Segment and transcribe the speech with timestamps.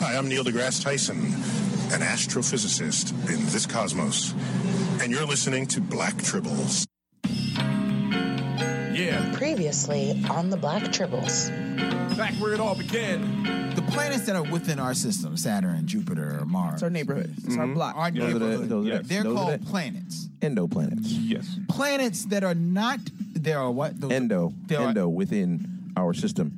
[0.00, 1.18] Hi, I'm Neil deGrasse Tyson,
[1.92, 4.32] an astrophysicist in this cosmos,
[5.02, 6.86] and you're listening to Black Tribbles.
[8.96, 9.32] Yeah.
[9.34, 11.48] Previously on the Black Tribbles.
[12.16, 13.72] Back where it all began.
[13.74, 16.74] The planets that are within our system, Saturn, Jupiter, Mars.
[16.74, 17.34] It's our neighborhood.
[17.44, 17.74] It's our mm-hmm.
[17.74, 17.96] block.
[17.96, 18.68] Our Those are the- neighborhood.
[18.68, 19.06] those are Yes.
[19.06, 20.28] They're those are called the- planets.
[20.40, 21.00] endoplanets.
[21.04, 21.58] Yes.
[21.68, 23.00] Planets that are not.
[23.34, 24.00] There are what?
[24.00, 24.52] Those Endo.
[24.70, 26.52] Are- Endo within our system.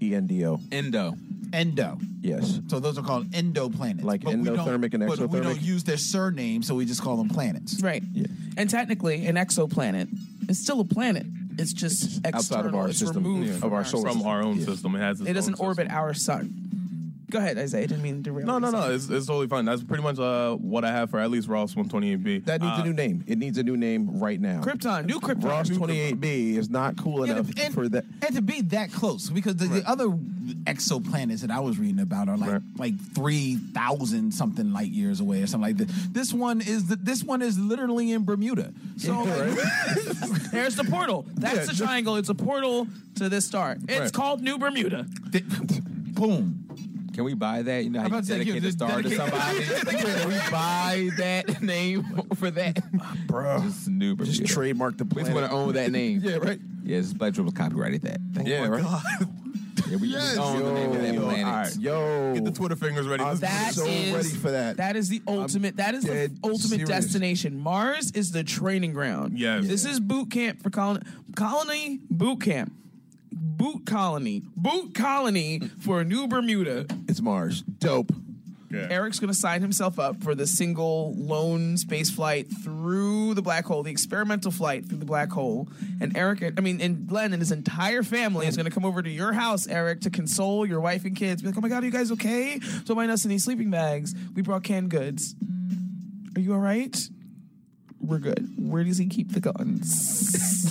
[0.00, 0.60] E N D O.
[0.70, 1.16] Endo.
[1.52, 1.98] Endo.
[2.20, 2.60] Yes.
[2.68, 4.02] So those are called endoplanets.
[4.04, 5.18] Like But endothermic and exothermic.
[5.18, 7.80] But we don't use their surname, so we just call them planets.
[7.82, 8.02] Right.
[8.12, 8.26] Yeah.
[8.56, 10.08] And technically, an exoplanet
[10.48, 11.26] is still a planet.
[11.58, 12.36] It's just external.
[12.36, 14.28] outside of our it's system, removed yeah, of our our solar From system.
[14.30, 14.64] our own Yeah.
[14.64, 14.94] system.
[14.94, 15.98] It has its It doesn't own orbit system.
[15.98, 16.61] our sun.
[17.32, 17.84] Go ahead, Isaiah.
[17.84, 18.44] I didn't mean to derail.
[18.46, 18.90] No, no, no.
[18.90, 19.64] It's, it's totally fine.
[19.64, 22.44] That's pretty much uh, what I have for at least Ross 128B.
[22.44, 23.24] That needs Uh, a new name.
[23.26, 24.60] It needs a new name right now.
[24.60, 25.44] Krypton, new Krypton.
[25.44, 28.04] Ross New 28B is not cool Yeah, enough and, for that.
[28.26, 30.08] and to be that close because the, the other
[30.64, 32.62] exoplanets that I was reading about are like Right.
[32.76, 35.88] like three thousand something light years away or something like that.
[36.12, 38.74] This one is the, this one is literally in Bermuda.
[38.98, 39.24] So
[40.52, 41.24] There's the portal.
[41.34, 42.16] That's Yeah, the just- triangle.
[42.16, 43.78] It's a portal to this star.
[43.88, 44.12] It's Right.
[44.12, 45.06] called New Bermuda.
[46.12, 46.58] boom.
[47.12, 47.84] Can we buy that?
[47.84, 49.64] You know, how you to dedicate yeah, the just star to somebody.
[49.64, 52.04] Can we buy that name
[52.36, 52.80] for that?
[53.26, 53.60] Bro.
[53.64, 55.26] Just new Just trademark the We planet.
[55.32, 56.20] just want to own that name.
[56.22, 56.58] Yeah, right.
[56.84, 58.18] Yes, Black Tribble copyrighted that.
[58.46, 58.82] yeah, right.
[59.88, 60.36] Yeah, we Yes.
[60.38, 61.44] own the name of that Yo, planet.
[61.46, 61.76] all right.
[61.78, 62.34] Yo.
[62.34, 63.22] Get the Twitter fingers ready.
[63.22, 64.78] I'm That so is- ready for that.
[64.78, 65.76] That is the ultimate.
[65.76, 66.88] that is the ultimate serious.
[66.88, 67.58] destination.
[67.60, 69.38] Mars is the training ground.
[69.38, 69.66] Yes.
[69.66, 71.02] This is boot camp for colony.
[71.36, 72.72] Colony boot camp.
[73.44, 74.42] Boot colony.
[74.56, 76.86] Boot colony for a New Bermuda.
[77.08, 77.62] It's Mars.
[77.62, 78.12] Dope.
[78.70, 78.86] Yeah.
[78.88, 83.66] Eric's going to sign himself up for the single lone space flight through the black
[83.66, 85.68] hole, the experimental flight through the black hole.
[86.00, 89.02] And Eric, I mean, and Glenn and his entire family is going to come over
[89.02, 91.42] to your house, Eric, to console your wife and kids.
[91.42, 92.60] Be like, oh my God, are you guys okay?
[92.84, 94.14] Don't mind us in these sleeping bags.
[94.34, 95.34] We brought canned goods.
[96.36, 96.96] Are you all right?
[98.02, 98.48] We're good.
[98.58, 100.68] Where does he keep the guns?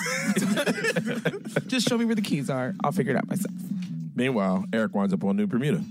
[1.68, 2.74] Just show me where the keys are.
[2.84, 3.54] I'll figure it out myself.
[4.16, 5.82] Meanwhile, Eric winds up on New Bermuda.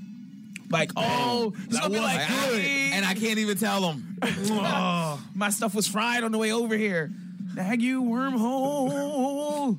[0.71, 2.61] Like, oh, it's gonna be like, good.
[2.61, 4.17] "Hey, And I can't even tell them.
[4.23, 7.11] oh, my stuff was fried on the way over here.
[7.57, 9.79] Dag you wormhole.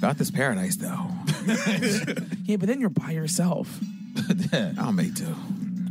[0.00, 1.08] Not this paradise, though.
[2.44, 3.80] yeah, but then you're by yourself.
[4.78, 5.34] I'll make two.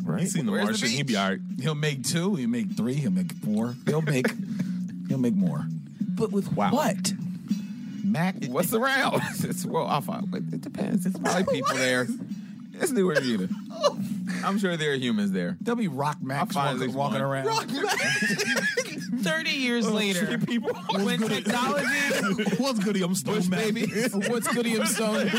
[0.03, 0.27] Right?
[0.27, 0.89] seen the Where's the Martian.
[0.89, 1.39] He'd be all right.
[1.59, 2.35] He'll make two.
[2.35, 2.93] He'll make three.
[2.95, 3.75] He'll make four.
[3.85, 4.27] He'll make.
[5.11, 5.65] He'll make more.
[5.99, 7.13] But with what?
[8.03, 8.45] Mac.
[8.45, 9.21] What's around?
[9.43, 10.33] It's, well, I'll find.
[10.33, 11.05] It depends.
[11.05, 12.07] It's probably people there.
[12.79, 13.49] It's New Bermuda.
[14.43, 15.57] I'm sure there are humans there.
[15.61, 17.47] There'll be Rock Max walking, walking around.
[19.21, 20.39] 30 years oh, later,
[21.03, 22.55] when technology.
[22.57, 23.03] What's goody?
[23.03, 23.59] I'm Stone Mac.
[23.59, 23.85] baby.
[24.29, 25.29] What's Goody I'm Stone?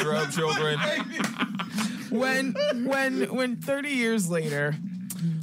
[0.00, 0.78] Shrub children.
[2.10, 2.54] when
[2.86, 4.74] when when 30 years later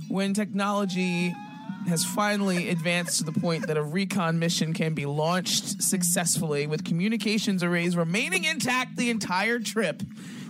[0.09, 1.33] when technology
[1.87, 6.83] has finally advanced to the point that a recon mission can be launched successfully with
[6.85, 10.01] communications arrays remaining intact the entire trip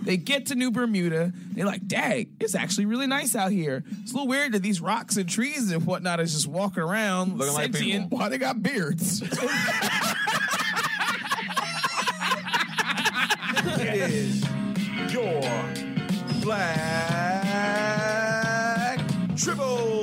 [0.02, 1.32] they get to New Bermuda.
[1.52, 3.84] They're like, dang, it's actually really nice out here.
[4.02, 7.38] It's a little weird that these rocks and trees and whatnot is just walking around
[7.38, 8.04] Looking like sentient.
[8.06, 8.18] people.
[8.18, 9.22] Why they got beards?
[13.84, 14.42] It is
[15.12, 15.40] your
[16.42, 16.72] Black
[19.36, 20.01] Tribbles.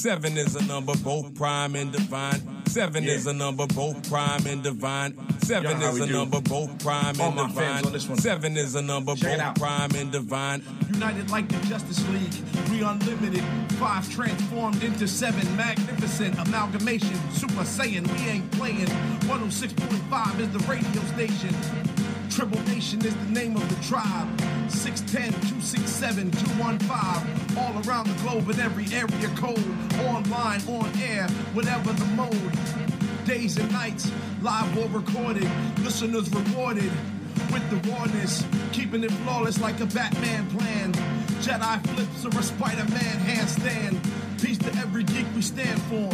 [0.00, 2.40] Seven is a number, both prime and divine.
[2.68, 5.14] Seven is a number, both prime and divine.
[5.40, 6.12] Seven You know how is a do.
[6.14, 7.84] number, both prime All and divine.
[7.84, 8.16] on this one.
[8.16, 10.62] Seven is a number, Check both prime and divine.
[10.90, 12.32] United like the Justice League,
[12.70, 13.44] we unlimited.
[13.72, 17.20] Five transformed into seven, magnificent amalgamation.
[17.32, 18.86] Super Saiyan, we ain't playing.
[19.28, 21.54] 106.5 is the radio station.
[22.30, 24.28] Tribble Nation is the name of the tribe.
[24.70, 27.58] 610 267 215.
[27.58, 29.58] All around the globe in every area code.
[30.06, 33.26] Online, on air, whatever the mode.
[33.26, 35.50] Days and nights, live or recorded.
[35.80, 36.92] Listeners rewarded
[37.52, 40.92] with the rawness, keeping it flawless like a Batman plan.
[41.42, 43.98] Jedi flips or a Spider-Man handstand.
[44.40, 46.08] Peace to every geek we stand for.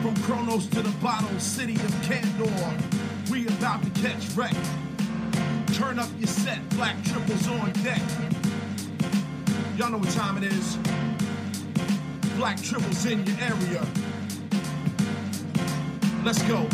[0.00, 3.30] From Kronos to the bottle city of Kandor.
[3.30, 4.54] We about to catch wreck.
[5.76, 8.00] Turn up your set, black tribbles on deck.
[9.76, 10.76] Y'all know what time it is.
[12.38, 13.86] Black tribbles in your area.
[16.24, 16.66] Let's go.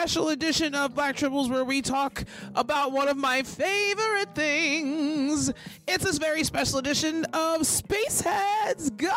[0.00, 2.24] Special edition of Black Tribbles where we talk
[2.54, 5.52] about one of my favorite things.
[5.86, 9.10] It's this very special edition of Spaceheads Go!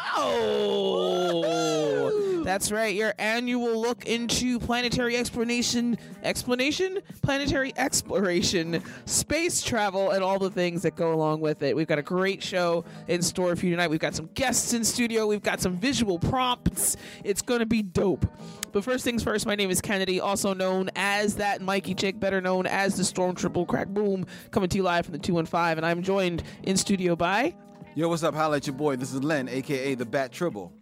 [2.43, 6.99] That's right, your annual look into planetary explanation, explanation?
[7.21, 11.77] Planetary exploration, space travel, and all the things that go along with it.
[11.77, 13.89] We've got a great show in store for you tonight.
[13.89, 16.97] We've got some guests in studio, we've got some visual prompts.
[17.23, 18.25] It's going to be dope.
[18.73, 22.41] But first things first, my name is Kennedy, also known as that Mikey Chick, better
[22.41, 25.77] known as the Storm Tribble Crack Boom, coming to you live from the 215.
[25.77, 27.53] And I'm joined in studio by.
[27.93, 28.33] Yo, what's up?
[28.33, 28.95] Holla at your boy.
[28.95, 30.73] This is Len, aka the Bat Tribble.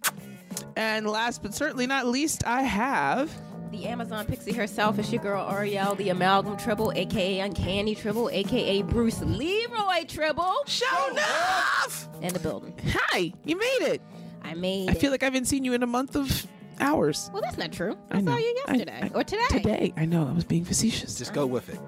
[0.77, 3.29] And last but certainly not least, I have.
[3.71, 8.83] The Amazon Pixie herself is your girl Ariel, the Amalgam Tribble, aka Uncanny Tribble, aka
[8.83, 10.55] Bruce Leroy Tribble.
[10.65, 12.07] Show enough!
[12.21, 12.73] In the building.
[12.85, 14.01] Hi, you made it.
[14.43, 16.47] I made I feel like I haven't seen you in a month of
[16.81, 17.29] hours.
[17.33, 17.97] Well, that's not true.
[18.11, 18.31] I I, know.
[18.31, 19.09] saw you yesterday.
[19.13, 19.45] I- or today.
[19.49, 19.93] Today.
[19.97, 21.17] I know, I was being facetious.
[21.17, 21.79] Just go with it.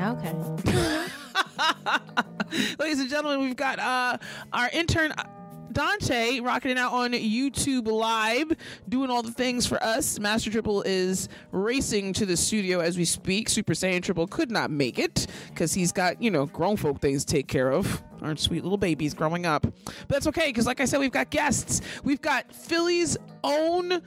[0.00, 0.32] Okay.
[2.78, 4.18] Ladies and gentlemen, we've got uh,
[4.52, 5.12] our intern.
[5.12, 5.24] uh,
[5.72, 8.52] Dante rocking it out on YouTube Live,
[8.90, 10.18] doing all the things for us.
[10.18, 13.48] Master Tribble is racing to the studio as we speak.
[13.48, 17.24] Super Saiyan Tribble could not make it because he's got, you know, grown folk things
[17.24, 18.02] to take care of.
[18.20, 19.62] Our sweet little babies growing up.
[19.62, 21.80] But that's okay because, like I said, we've got guests.
[22.04, 24.02] We've got Philly's own,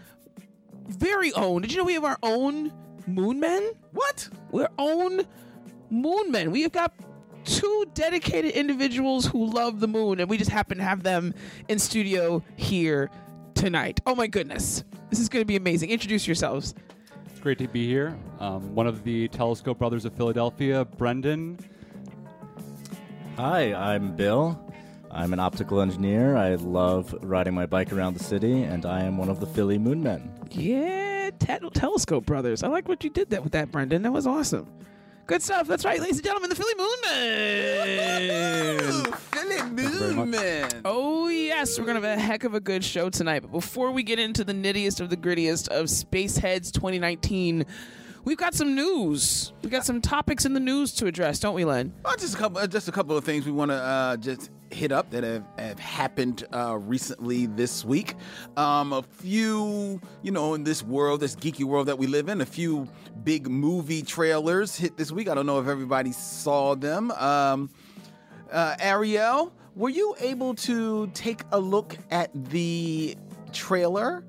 [0.88, 1.62] very own.
[1.62, 2.72] Did you know we have our own
[3.08, 3.72] Moon Men?
[3.92, 4.30] What?
[4.52, 5.26] We're own
[5.90, 6.52] moon men.
[6.52, 6.94] We have got
[7.44, 11.34] two dedicated individuals who love the moon, and we just happen to have them
[11.68, 13.10] in studio here
[13.54, 14.02] tonight.
[14.06, 14.84] Oh my goodness.
[15.10, 15.90] This is going to be amazing.
[15.90, 16.74] Introduce yourselves.
[17.28, 18.18] It's great to be here.
[18.40, 21.60] Um, one of the Telescope Brothers of Philadelphia, Brendan.
[23.38, 24.65] Hi, I'm Bill.
[25.16, 26.36] I'm an optical engineer.
[26.36, 29.80] I love riding my bike around the city, and I am one of the Philly
[29.80, 30.28] Moonmen.
[30.52, 32.64] Yeah, te- Telescope Brothers.
[32.64, 34.02] I like what you did that with that, Brendan.
[34.02, 34.68] That was awesome.
[35.26, 35.68] Good stuff.
[35.68, 39.14] That's right, ladies and gentlemen, the Philly Moon Men.
[39.14, 40.16] Philly very.
[40.16, 40.70] Moon Man.
[40.84, 43.40] Oh, yes, we're going to have a heck of a good show tonight.
[43.40, 47.66] But before we get into the nittiest of the grittiest of Spaceheads 2019,
[48.26, 49.54] we've got some news.
[49.62, 51.94] We've got some topics in the news to address, don't we, Len?
[52.04, 54.52] Uh, just a couple, uh, just a couple of things we want to uh, just
[54.72, 58.16] hit up that have, have happened uh, recently this week.
[58.58, 62.42] Um, a few, you know, in this world, this geeky world that we live in,
[62.42, 62.88] a few
[63.24, 65.30] big movie trailers hit this week.
[65.30, 67.12] I don't know if everybody saw them.
[67.12, 67.70] Um,
[68.52, 73.18] uh, Ariel, were you able to take a look at the
[73.52, 74.24] trailer?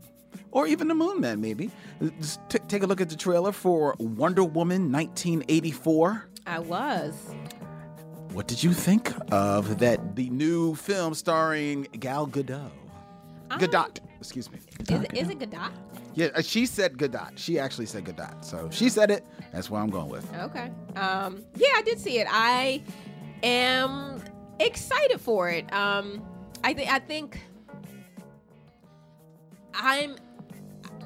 [0.53, 1.71] Or even the Moon Man, maybe.
[2.19, 6.31] Just t- take a look at the trailer for Wonder Woman 1984.
[6.47, 7.15] I was.
[8.37, 10.15] What did you think of that?
[10.15, 12.71] The new film starring Gal Gadot.
[13.51, 14.59] Um, Gadot, excuse me.
[14.79, 15.71] Is it, is it Gadot?
[16.13, 17.31] Yeah, uh, she said Gadot.
[17.37, 18.45] She actually said Gadot.
[18.45, 19.25] So she said it.
[19.55, 20.31] That's what I'm going with.
[20.35, 20.71] Okay.
[20.97, 22.27] Um, yeah, I did see it.
[22.31, 22.83] I
[23.43, 24.23] am
[24.61, 25.73] excited for it.
[25.73, 26.23] Um,
[26.63, 27.41] I think I think
[29.73, 30.17] I'm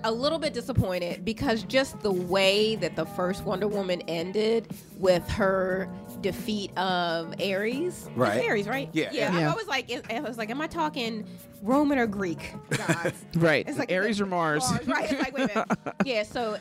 [0.02, 4.66] a little bit disappointed because just the way that the first Wonder Woman ended
[4.98, 5.88] with her
[6.22, 8.06] defeat of Ares.
[8.06, 8.44] It's Right.
[8.48, 8.88] Ares, right?
[8.92, 9.10] Yeah.
[9.12, 9.38] Yeah.
[9.38, 9.52] Yeah.
[9.52, 11.26] I was like, I was like, am I talking
[11.62, 13.24] Roman or Greek gods?
[13.36, 13.66] Right.
[13.68, 14.68] It's like- Aries or Mars.
[14.70, 15.10] Mars, right?
[15.12, 15.94] It's like, wait a minute.
[16.04, 16.56] Yeah, so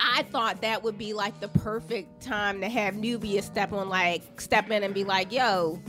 [0.00, 4.40] I thought that would be like the perfect time to have Nubia step on, like,
[4.40, 5.80] step in and be like, yo,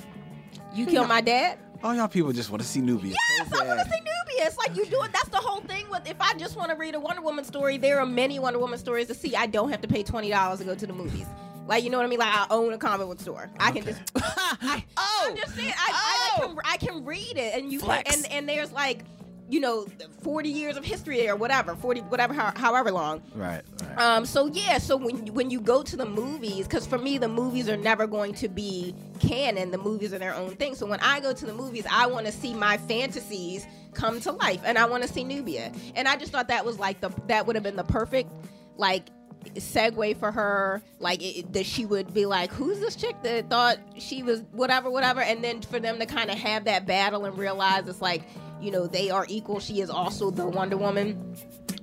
[0.74, 1.58] you killed my dad?
[1.84, 3.12] All y'all people just want to see Nubia.
[3.38, 4.46] Yes, so I want to see Nubia.
[4.48, 5.12] It's like you do it.
[5.12, 7.78] That's the whole thing with if I just want to read a Wonder Woman story,
[7.78, 9.36] there are many Wonder Woman stories to see.
[9.36, 11.26] I don't have to pay $20 to go to the movies.
[11.68, 12.20] Like, you know what I mean?
[12.20, 13.50] Like, I own a comic book store.
[13.60, 14.02] I can just.
[14.16, 15.28] I, Oh!
[15.30, 17.56] I'm just saying, I, I, I, can, I can read it.
[17.56, 18.16] And you Flex.
[18.16, 19.04] and, and there's like,
[19.50, 19.86] you know,
[20.22, 23.22] 40 years of history there, whatever, 40, whatever, how, however long.
[23.36, 23.98] Right, right.
[23.98, 27.28] Um, so yeah, so when when you go to the movies, because for me the
[27.28, 29.72] movies are never going to be canon.
[29.72, 30.76] The movies are their own thing.
[30.76, 34.32] So when I go to the movies, I want to see my fantasies come to
[34.32, 35.72] life, and I want to see Nubia.
[35.96, 38.32] And I just thought that was like the that would have been the perfect
[38.78, 39.10] like
[39.56, 43.78] segue for her like it, that she would be like who's this chick that thought
[43.98, 47.38] she was whatever whatever and then for them to kind of have that battle and
[47.38, 48.24] realize it's like
[48.62, 51.36] you know they are equal she is also the wonder woman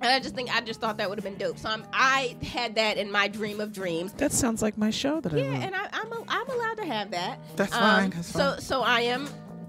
[0.02, 1.59] and I just think I just thought that would have been dope.
[1.59, 4.14] So I'm, I had that in my dream of dreams.
[4.14, 6.87] That sounds like my show that I Yeah, and I, I'm a, I'm allowed to
[6.87, 7.38] have that.
[7.57, 8.61] That's Um, fine, that's so fine.
[8.62, 9.29] so I am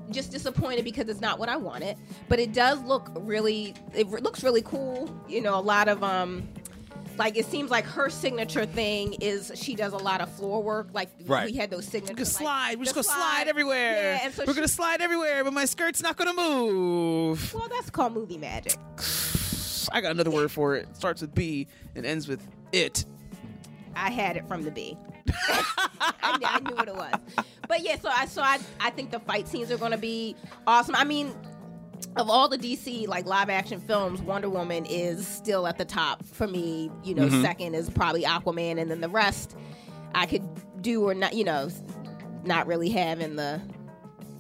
[0.09, 1.97] just disappointed because it's not what I wanted.
[2.29, 5.13] But it does look really it re- looks really cool.
[5.27, 6.47] You know, a lot of um
[7.21, 10.87] like it seems like her signature thing is she does a lot of floor work.
[10.91, 11.51] Like Right.
[11.51, 12.15] we had those signatures.
[12.15, 12.77] Gonna slide.
[12.79, 14.15] We're just gonna slide, everywhere.
[14.15, 17.53] Yeah, and so We're she- gonna slide everywhere, but my skirt's not gonna move.
[17.53, 18.75] Well, that's called movie magic.
[19.91, 20.87] I got another word for it.
[20.95, 23.05] Starts with B and ends with it.
[23.95, 24.97] I had it from the B.
[25.29, 27.13] I, knew, I knew what it was.
[27.67, 30.35] But yeah, so I so I I think the fight scenes are going to be
[30.65, 30.95] awesome.
[30.95, 31.33] I mean,
[32.15, 36.23] of all the DC like live action films, Wonder Woman is still at the top
[36.25, 36.91] for me.
[37.03, 37.41] You know, Mhm.
[37.41, 39.55] second is probably Aquaman, and then the rest
[40.15, 40.43] I could
[40.81, 41.33] do or not.
[41.33, 41.69] You know,
[42.43, 43.61] not really have in the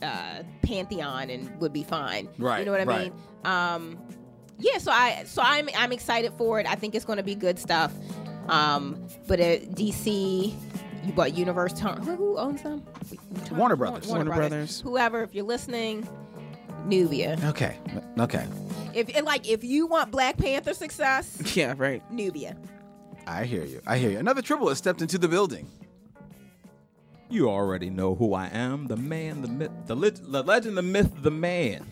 [0.01, 2.27] uh, pantheon and would be fine.
[2.39, 3.13] Right, You know what I right.
[3.13, 3.21] mean?
[3.45, 3.97] Um,
[4.57, 4.79] yeah.
[4.79, 6.65] So I so I'm I'm excited for it.
[6.67, 7.93] I think it's going to be good stuff.
[8.49, 10.53] Um, but at DC,
[11.05, 11.79] you bought Universe.
[11.79, 12.83] Who, who owns them?
[13.51, 14.07] Warner Brothers.
[14.07, 14.49] Warner, Warner Brothers.
[14.49, 14.81] Brothers.
[14.81, 16.07] Whoever, if you're listening,
[16.85, 17.37] Nubia.
[17.45, 17.77] Okay.
[18.19, 18.45] Okay.
[18.93, 22.03] If and like if you want Black Panther success, Yeah, right.
[22.11, 22.57] Nubia.
[23.27, 23.81] I hear you.
[23.85, 24.17] I hear you.
[24.19, 25.67] Another tribble has stepped into the building.
[27.29, 30.81] You already know who I am the man, the myth, the, lit, the legend, the
[30.81, 31.85] myth, the man.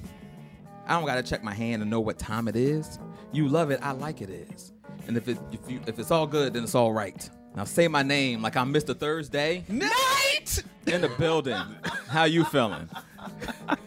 [0.86, 3.00] I don't gotta check my hand to know what time it is.
[3.32, 4.74] You love it, I like it is.
[5.08, 7.30] And if it if you if it's all good, then it's all right.
[7.56, 8.98] Now say my name like I'm Mr.
[8.98, 11.58] Thursday Night in the building.
[12.08, 12.90] How you feeling?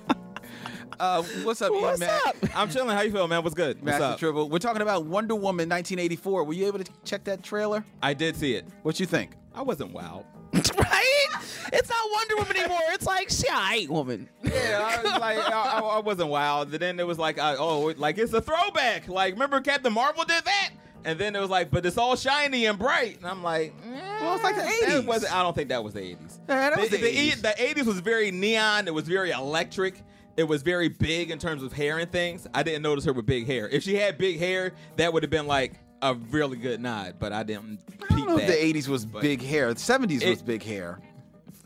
[1.02, 2.26] Uh, what's up, What's Matt?
[2.26, 2.36] up?
[2.54, 2.94] I'm chilling.
[2.94, 3.42] How you feel, man?
[3.42, 3.78] What's good?
[3.78, 4.18] What's Master up?
[4.20, 4.48] Tribble.
[4.48, 6.44] We're talking about Wonder Woman 1984.
[6.44, 7.84] Were you able to check that trailer?
[8.00, 8.66] I did see it.
[8.84, 9.32] What you think?
[9.52, 10.24] I wasn't wowed.
[10.78, 11.26] right?
[11.72, 12.78] It's not Wonder Woman anymore.
[12.90, 14.28] It's like she a ain't woman.
[14.44, 16.70] Yeah, I was like, I, I, I wasn't wild.
[16.70, 19.08] And then it was like, I, oh, like it's a throwback.
[19.08, 20.70] Like, remember Captain Marvel did that?
[21.04, 23.16] And then it was like, but it's all shiny and bright.
[23.16, 23.74] And I'm like,
[24.20, 25.04] well, it's like the 80s.
[25.04, 26.38] wasn't, I don't think that was the 80s.
[26.48, 27.42] Yeah, that was the the, 80s.
[27.42, 28.86] the 80s was very neon.
[28.86, 30.00] It was very electric.
[30.36, 32.46] It was very big in terms of hair and things.
[32.54, 33.68] I didn't notice her with big hair.
[33.68, 37.16] If she had big hair, that would have been like a really good nod.
[37.18, 37.80] But I didn't.
[38.10, 39.72] I don't know if the 80s was But- big hair.
[39.74, 41.00] The 70s was big hair.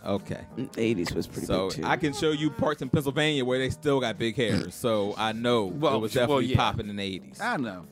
[0.05, 0.41] Okay.
[0.57, 1.85] 80s was pretty so big too.
[1.85, 4.71] I can show you parts in Pennsylvania where they still got big hair.
[4.71, 6.57] So I know Well, it was well, definitely yeah.
[6.57, 7.41] popping in the 80s.
[7.41, 7.87] I don't know.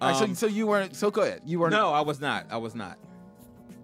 [0.00, 0.94] All right, so, Um, so you weren't.
[0.96, 1.42] So go ahead.
[1.46, 1.72] You weren't.
[1.72, 2.46] No, I was not.
[2.50, 2.98] I was not.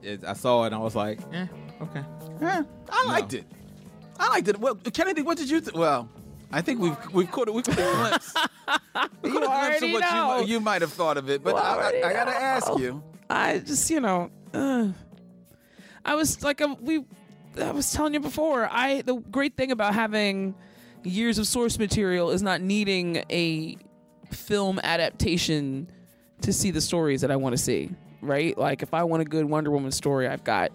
[0.03, 1.47] It, I saw it and I was like, eh,
[1.83, 2.03] okay.
[2.43, 3.45] Eh, I liked it.
[4.19, 4.59] I liked it.
[4.59, 5.61] Well, Kennedy, what did you?
[5.61, 6.09] Th- well,
[6.53, 8.35] I think we've we've caught a, we've caught a glimpse.
[9.23, 10.41] We caught a glimpse of already what know.
[10.41, 12.79] you you might have thought of it, but Well, I I, I, I gotta ask
[12.79, 13.03] you.
[13.29, 14.89] I just, you know, uh,
[16.05, 17.05] I was like, a, we,
[17.61, 18.69] I was telling you before.
[18.71, 20.55] I the great thing about having
[21.05, 23.77] years of source material is not needing a
[24.33, 25.89] film adaptation
[26.43, 27.91] to see the stories that I want to see.
[28.23, 28.59] Right?
[28.59, 30.73] Like, if I want a good Wonder Woman story, I've got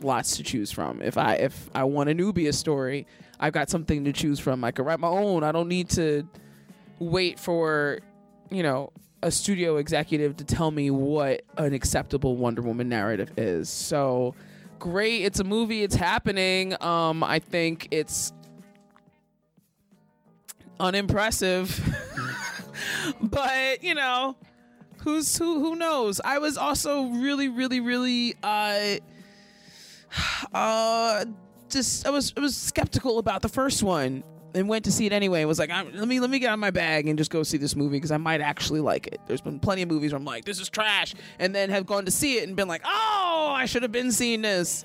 [0.00, 1.02] lots to choose from.
[1.02, 3.06] If I if I want a Nubia story,
[3.38, 4.64] I've got something to choose from.
[4.64, 5.44] I could write my own.
[5.44, 6.26] I don't need to
[6.98, 8.00] wait for,
[8.50, 13.68] you know, a studio executive to tell me what an acceptable Wonder Woman narrative is.
[13.68, 14.34] So
[14.78, 16.80] great, it's a movie, it's happening.
[16.82, 18.32] Um I think it's
[20.78, 21.80] unimpressive.
[23.20, 24.36] but, you know,
[25.02, 26.20] who's who who knows?
[26.24, 28.96] I was also really really really uh
[30.52, 31.24] uh
[31.68, 34.22] just I was I was skeptical about the first one
[34.54, 35.44] and went to see it anyway.
[35.44, 37.76] Was like, let me let me get out my bag and just go see this
[37.76, 39.20] movie because I might actually like it.
[39.26, 42.04] There's been plenty of movies where I'm like, this is trash, and then have gone
[42.06, 44.84] to see it and been like, oh, I should have been seeing this.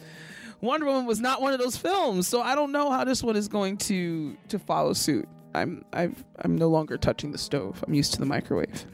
[0.59, 3.35] Wonder Woman was not one of those films, so I don't know how this one
[3.35, 5.27] is going to to follow suit.
[5.55, 7.83] I'm I've I'm no longer touching the stove.
[7.87, 8.85] I'm used to the microwave.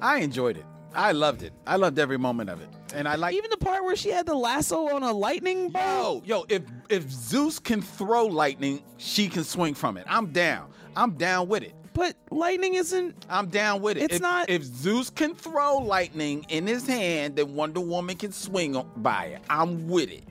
[0.00, 0.64] I enjoyed it.
[0.94, 1.52] I loved it.
[1.66, 4.26] I loved every moment of it, and I like even the part where she had
[4.26, 6.24] the lasso on a lightning bolt.
[6.26, 10.04] Yo, yo, if if Zeus can throw lightning, she can swing from it.
[10.08, 10.70] I'm down.
[10.96, 11.74] I'm down with it.
[11.92, 13.24] But lightning isn't.
[13.30, 14.04] I'm down with it.
[14.04, 18.32] It's if, not- If Zeus can throw lightning in his hand, then Wonder Woman can
[18.32, 19.42] swing by it.
[19.48, 20.24] I'm with it.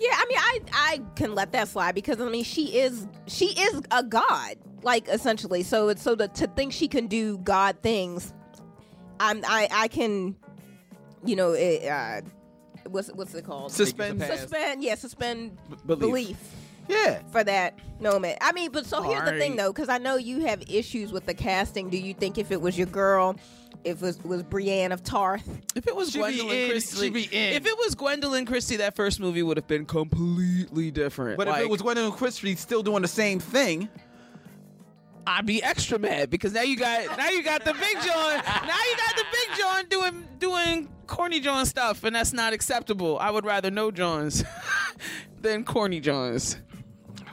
[0.00, 3.46] Yeah, I mean, I I can let that slide because I mean, she is she
[3.46, 5.62] is a god, like essentially.
[5.62, 8.34] So it's so to, to think she can do god things,
[9.20, 10.34] I'm I I can,
[11.24, 12.20] you know, it, uh,
[12.88, 13.72] what's what's it called?
[13.72, 16.00] Suspend- suspend, yeah, suspend belief.
[16.00, 16.36] belief.
[16.86, 17.22] Yeah.
[17.32, 18.36] For that moment.
[18.42, 19.56] I mean, but so here's the thing Alright.
[19.56, 21.88] though, because I know you have issues with the casting.
[21.88, 23.36] Do you think if it was your girl,
[23.84, 25.48] if it was, was Brienne of Tarth?
[25.74, 27.54] If it was She be Gwendoline in, Christie, she be in.
[27.54, 31.38] if it was Gwendoline Christie, that first movie would have been completely different.
[31.38, 33.88] But if it was Gwendoline Christie still doing the same thing,
[35.26, 38.42] I'd be extra mad because now you got now you got the big John.
[38.44, 43.18] Now you got the big John doing doing corny John stuff, and that's not acceptable.
[43.18, 44.44] I would rather no Johns
[45.40, 46.56] than corny Johns.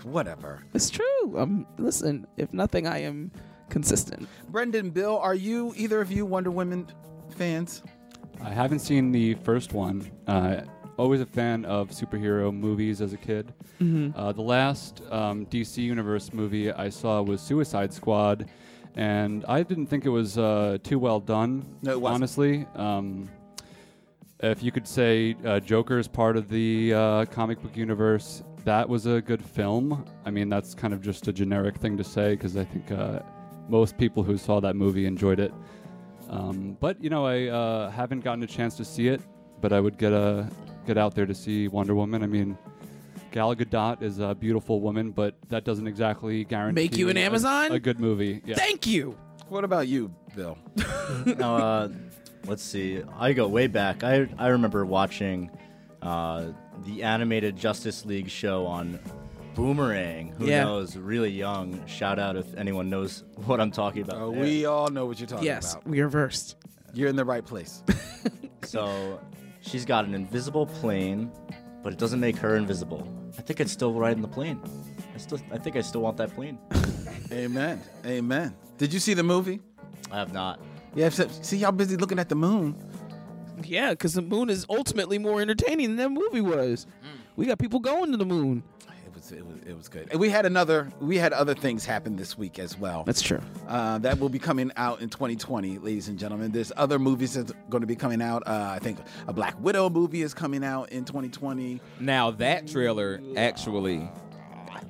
[0.03, 0.63] whatever.
[0.73, 1.37] It's true.
[1.37, 3.31] Um, listen, if nothing, I am
[3.69, 4.27] consistent.
[4.49, 6.87] Brendan, Bill, are you either of you Wonder Woman
[7.37, 7.83] fans?
[8.43, 10.09] I haven't seen the first one.
[10.27, 10.61] Uh,
[11.01, 13.53] always a fan of superhero movies as a kid.
[13.81, 14.13] Mhm.
[14.15, 18.45] Uh, the last um, DC Universe movie I saw was Suicide Squad,
[18.95, 21.65] and I didn't think it was uh, too well done.
[21.81, 22.15] No, it wasn't.
[22.15, 22.67] honestly.
[22.75, 23.29] Um,
[24.43, 28.87] if you could say uh, Joker is part of the uh, comic book universe, that
[28.87, 30.05] was a good film.
[30.25, 33.19] I mean, that's kind of just a generic thing to say because I think uh,
[33.69, 35.51] most people who saw that movie enjoyed it.
[36.29, 39.21] Um, but you know, I uh, haven't gotten a chance to see it,
[39.61, 40.49] but I would get a
[40.87, 42.23] get out there to see Wonder Woman.
[42.23, 42.57] I mean,
[43.31, 47.21] Gal Gadot is a beautiful woman, but that doesn't exactly guarantee Make you an a-
[47.21, 47.71] Amazon?
[47.71, 48.41] a, good movie.
[48.45, 48.55] Yeah.
[48.55, 49.15] Thank you.
[49.47, 50.57] What about you, Bill?
[51.37, 51.89] now, uh,
[52.45, 53.01] let's see.
[53.17, 54.03] I go way back.
[54.03, 55.49] I I remember watching
[56.01, 56.47] uh,
[56.85, 58.99] the animated Justice League show on
[59.55, 60.29] Boomerang.
[60.37, 60.63] Who Yeah.
[60.63, 60.95] knows?
[60.95, 61.85] Really young.
[61.85, 64.31] Shout out if anyone knows what I'm talking about.
[64.33, 64.41] There.
[64.41, 65.83] we all know what you're talking Yes, about.
[65.85, 66.55] Yes, we are versed.
[66.93, 67.83] You're in the right place.
[68.63, 69.19] So
[69.61, 71.31] she's got an invisible plane,
[71.83, 73.07] but it doesn't make her invisible.
[73.37, 74.59] I think I'd still ride in the plane.
[75.13, 76.59] I still, I think I still want that plane.
[77.31, 77.81] Amen.
[78.05, 78.53] Amen.
[78.77, 79.61] Did you see the movie?
[80.11, 80.59] I have not.
[80.95, 81.09] Yeah.
[81.09, 82.75] so- See, y'all busy looking at the moon.
[83.63, 86.85] Yeah, because the moon is ultimately more entertaining than that movie was.
[87.03, 87.19] Mm.
[87.35, 88.63] We got people going to the moon.
[89.21, 90.07] It was, it was, it was good.
[90.09, 93.03] And we had another, we had other things happen this week as well.
[93.03, 93.39] That's true.
[93.67, 96.51] Uh, that will be coming out in 2020, ladies and gentlemen.
[96.51, 98.41] There's other movies that's going to be coming out.
[98.47, 98.97] Uh, I think
[99.27, 101.79] a Black Widow movie is coming out in 2020.
[101.99, 104.09] Now that trailer actually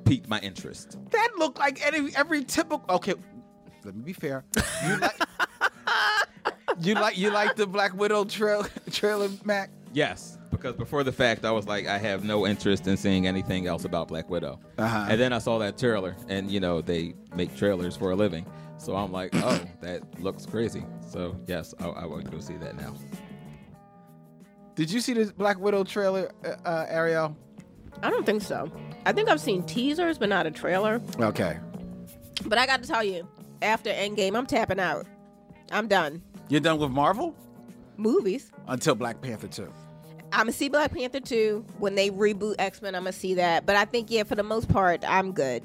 [0.06, 0.98] piqued my interest.
[1.10, 2.86] That looked like any every typical.
[2.90, 3.16] Okay,
[3.84, 4.46] let me be fair.
[4.88, 5.22] You like
[6.80, 9.72] you like you like the Black Widow trail, trailer, Mac?
[9.94, 13.68] Yes, because before the fact, I was like, I have no interest in seeing anything
[13.68, 14.60] else about Black Widow.
[14.78, 15.08] Uh-huh.
[15.10, 18.46] And then I saw that trailer, and you know they make trailers for a living,
[18.78, 20.84] so I'm like, oh, that looks crazy.
[21.10, 22.94] So yes, I, I would go see that now.
[24.76, 27.36] Did you see this Black Widow trailer, uh, uh, Ariel?
[28.02, 28.72] I don't think so.
[29.06, 31.02] I think I've seen teasers, but not a trailer.
[31.20, 31.58] Okay,
[32.46, 33.28] But I got to tell you,
[33.62, 35.06] after Endgame, I'm tapping out.
[35.72, 36.22] I'm done.
[36.50, 37.36] you're done with Marvel
[37.98, 38.52] Movies.
[38.68, 39.72] until Black Panther 2.
[40.32, 42.96] I'm gonna see Black Panther 2 when they reboot X Men.
[42.96, 45.64] I'm gonna see that, but I think yeah, for the most part, I'm good.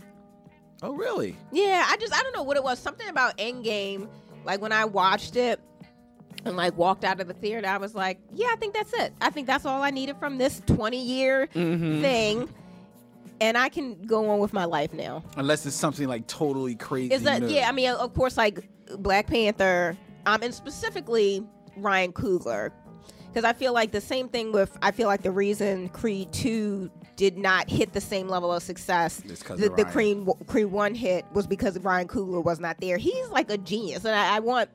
[0.82, 1.36] Oh, really?
[1.52, 2.78] Yeah, I just I don't know what it was.
[2.78, 4.08] Something about Endgame.
[4.44, 5.60] Like when I watched it
[6.44, 9.12] and like walked out of the theater, I was like, yeah, I think that's it.
[9.20, 12.00] I think that's all I needed from this 20 year Mhm.
[12.02, 12.48] thing,
[13.40, 15.22] and I can go on with my life now.
[15.36, 17.14] Unless it's something like totally crazy.
[17.14, 17.68] Is that yeah?
[17.68, 21.44] I mean, of course, like Black Panther, um, and specifically
[21.76, 22.70] Ryan Coogler,
[23.36, 26.90] because I feel like the same thing with I feel like the reason Creed two
[27.16, 31.46] did not hit the same level of success 'cause the, Creed Creed one hit was
[31.46, 32.96] because Ryan Coogler was not there.
[32.96, 34.70] He's like a genius, and I, I want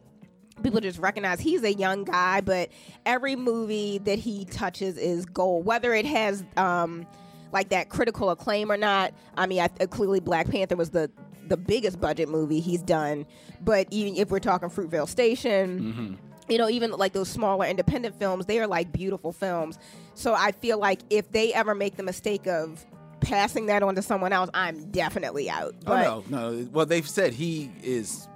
[0.62, 2.69] people to just recognize he's a young guy, but
[3.04, 7.08] every movie that he touches is gold, whether it has um
[7.52, 9.12] like that critical acclaim or not.
[9.36, 11.10] I mean, I, uh, clearly Black Panther was the
[11.47, 13.26] the biggest budget movie he's done,
[13.60, 18.45] but even if we're talking Fruitvale Station, you know, even like those smaller independent films,
[18.45, 19.77] they are like beautiful films.
[20.13, 22.86] So I feel like if they ever make the mistake of
[23.19, 25.73] passing that on to someone else, I'm definitely out.
[25.82, 26.67] Oh, but oh no, no.
[26.71, 28.27] Well, they've said he is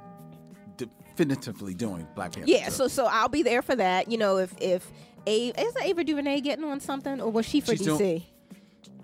[0.77, 2.49] definitively doing Black Panther.
[2.49, 4.11] yeah, so so I'll be there for that.
[4.11, 4.91] You know, if if
[5.27, 7.97] A is Ava DuVernay getting on something, or was she for She's DC?
[7.97, 8.23] doing-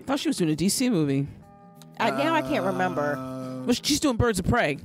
[0.00, 1.28] I thought she was doing a DC movie.
[2.00, 3.14] I, now I can't remember.
[3.16, 4.78] Uh, well, she's doing Birds of Prey.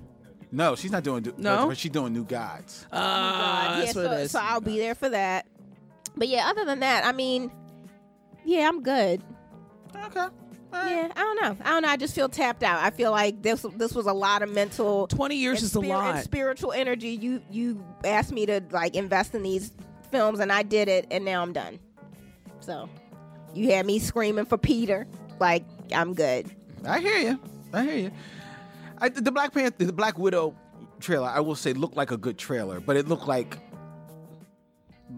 [0.51, 1.33] No, she's not doing.
[1.37, 1.67] No?
[1.67, 2.85] but she's doing New Gods.
[2.91, 4.31] Ah, yeah, that's what so, it is.
[4.31, 5.45] so I'll be there for that.
[6.15, 7.51] But yeah, other than that, I mean,
[8.45, 9.21] yeah, I'm good.
[9.95, 10.27] Okay.
[10.73, 11.57] Yeah, I don't know.
[11.63, 11.87] I don't know.
[11.87, 12.83] I just feel tapped out.
[12.83, 15.07] I feel like this this was a lot of mental.
[15.07, 16.23] Twenty years is a spir- and lot.
[16.23, 17.09] spiritual energy.
[17.09, 19.71] You you asked me to like invest in these
[20.11, 21.79] films, and I did it, and now I'm done.
[22.59, 22.89] So
[23.53, 25.07] you had me screaming for Peter.
[25.39, 26.49] Like I'm good.
[26.85, 27.39] I hear you.
[27.73, 28.11] I hear you.
[28.99, 30.55] I, the Black Panther, the Black Widow
[30.99, 33.57] trailer, I will say, looked like a good trailer, but it looked like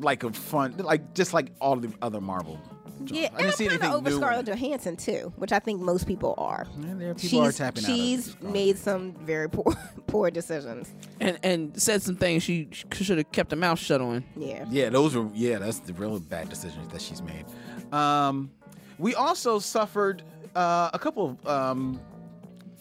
[0.01, 2.59] like a fun, like just like all the other Marvel.
[3.05, 5.51] Yeah, I and didn't I'm see kind anything of over new Scarlett Johansson too, which
[5.51, 6.67] I think most people are.
[6.77, 9.73] there are people are she's out she's made some very poor
[10.07, 10.93] poor decisions.
[11.19, 14.23] and and said some things she, she should have kept her mouth shut on.
[14.35, 14.65] Yeah.
[14.69, 17.45] Yeah, those were yeah, that's the real bad decisions that she's made.
[17.93, 18.51] Um,
[18.97, 20.21] we also suffered
[20.55, 22.01] uh, a couple of um,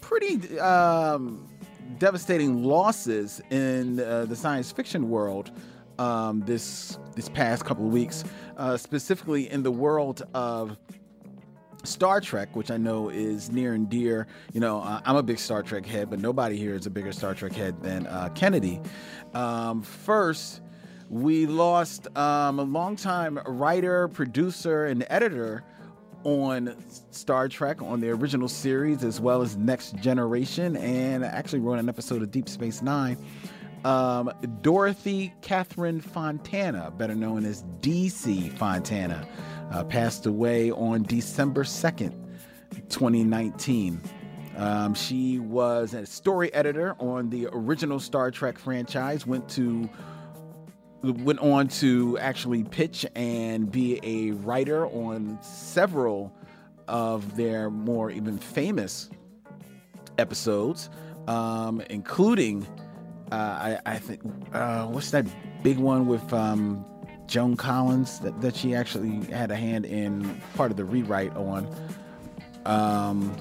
[0.08, 1.46] pretty um,
[1.98, 5.50] devastating losses in uh, the science fiction world
[5.98, 8.24] um, this this past couple of weeks,
[8.56, 10.78] uh, specifically in the world of
[11.84, 14.26] Star Trek, which I know is near and dear.
[14.54, 17.34] You know, I'm a big Star Trek head, but nobody here is a bigger Star
[17.34, 18.80] Trek head than uh, Kennedy.
[19.34, 20.62] Um, first,
[21.10, 25.64] We lost um, a longtime writer, producer, and editor
[26.24, 26.74] on
[27.11, 31.88] Star Trek on the original series as well as Next Generation, and actually wrote an
[31.88, 33.16] episode of Deep Space Nine.
[33.85, 39.26] Um, Dorothy Catherine Fontana, better known as DC Fontana,
[39.70, 42.12] uh, passed away on December 2nd,
[42.88, 44.00] 2019.
[44.57, 49.88] Um, she was a story editor on the original Star Trek franchise, went to
[51.02, 56.32] went on to actually pitch and be a writer on several
[56.88, 59.11] of their more even famous
[60.18, 60.90] episodes,
[61.26, 62.66] um, including
[63.30, 65.26] uh, I, I think uh, what's that
[65.62, 66.84] big one with um,
[67.26, 71.68] Joan Collins that, that she actually had a hand in part of the rewrite on.
[72.64, 73.37] Um,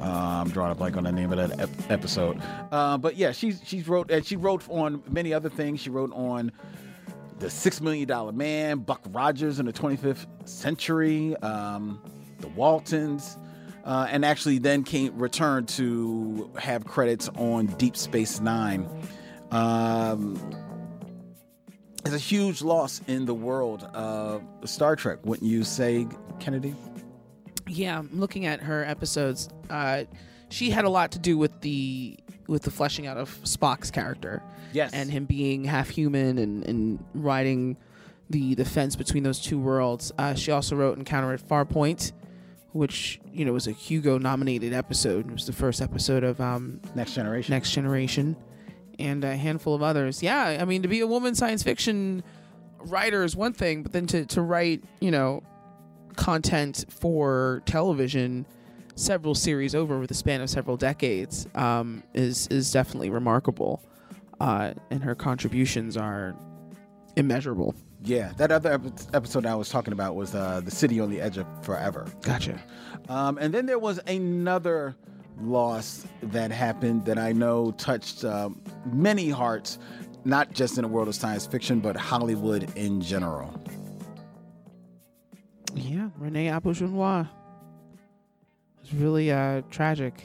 [0.00, 2.40] uh, I'm drawing a blank on the name of that ep- episode,
[2.72, 5.80] uh, but yeah, she's she's wrote and she wrote on many other things.
[5.80, 6.52] She wrote on
[7.38, 12.00] the Six Million Dollar Man, Buck Rogers in the 25th Century, um,
[12.40, 13.36] the Waltons,
[13.84, 18.88] uh, and actually then came returned to have credits on Deep Space Nine.
[19.50, 20.38] Um,
[22.04, 26.06] it's a huge loss in the world of Star Trek, wouldn't you say,
[26.38, 26.74] Kennedy?
[27.70, 29.48] Yeah, I'm looking at her episodes.
[29.68, 30.04] Uh,
[30.48, 34.42] she had a lot to do with the with the fleshing out of Spock's character.
[34.72, 34.92] Yes.
[34.92, 37.76] And him being half human and, and riding
[38.28, 40.12] the, the fence between those two worlds.
[40.18, 42.12] Uh, she also wrote Encounter at Farpoint,
[42.72, 45.28] which, you know, was a Hugo nominated episode.
[45.28, 47.52] It was the first episode of um, Next Generation.
[47.52, 48.36] Next Generation.
[48.98, 50.22] And a handful of others.
[50.22, 52.22] Yeah, I mean, to be a woman science fiction
[52.80, 55.42] writer is one thing, but then to, to write, you know,
[56.16, 58.46] content for television
[58.94, 63.82] several series over with the span of several decades um, is is definitely remarkable,
[64.40, 66.34] uh, and her contributions are
[67.16, 67.74] immeasurable.
[68.02, 71.20] Yeah, that other ep- episode I was talking about was uh, the city on the
[71.20, 72.06] edge of forever.
[72.22, 72.58] Gotcha.
[73.08, 74.96] Um, and then there was another
[75.40, 79.78] loss that happened that I know touched um, many hearts,
[80.24, 83.54] not just in the world of science fiction, but Hollywood in general.
[85.74, 87.28] Yeah, Rene Auberjonois.
[88.82, 90.24] It's really uh, tragic.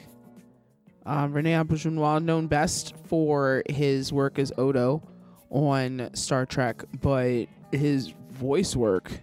[1.04, 5.02] Um, Rene Auberjonois, known best for his work as Odo
[5.50, 9.20] on Star Trek, but his voice work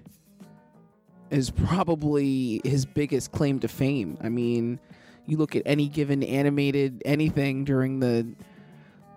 [1.30, 4.18] is probably his biggest claim to fame.
[4.22, 4.80] I mean,
[5.26, 8.28] you look at any given animated anything during the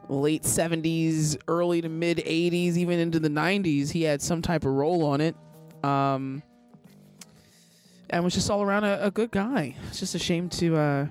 [0.08, 4.72] late 70s, early to mid 80s, even into the 90s, he had some type of
[4.72, 5.36] role on it.
[5.84, 6.42] Um,
[8.10, 9.74] and was just all around a, a good guy.
[9.88, 11.06] It's just a shame to uh,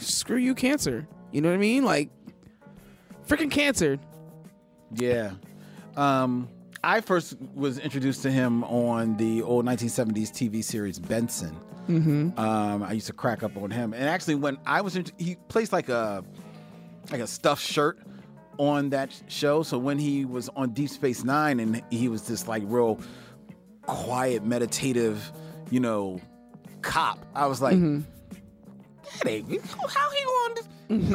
[0.00, 1.06] screw you, cancer.
[1.32, 1.84] You know what I mean?
[1.84, 2.10] Like,
[3.26, 3.98] freaking cancer.
[4.94, 5.32] Yeah.
[5.96, 6.48] Um,
[6.82, 11.56] I first was introduced to him on the old 1970s TV series Benson.
[11.88, 12.38] Mm-hmm.
[12.38, 15.36] Um, I used to crack up on him, and actually, when I was, in, he
[15.48, 16.24] placed like a
[17.10, 17.98] like a stuffed shirt
[18.58, 19.62] on that show.
[19.62, 23.00] So when he was on Deep Space Nine, and he was this like real
[23.82, 25.30] quiet, meditative,
[25.70, 26.20] you know,
[26.82, 28.00] cop, I was like, Mm-hmm.
[29.18, 29.48] that ain't
[29.88, 30.62] how he going to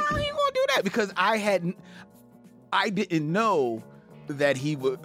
[0.01, 0.81] how he going to do that?
[0.83, 1.77] Because I hadn't,
[2.73, 3.83] I didn't know
[4.27, 4.99] that he would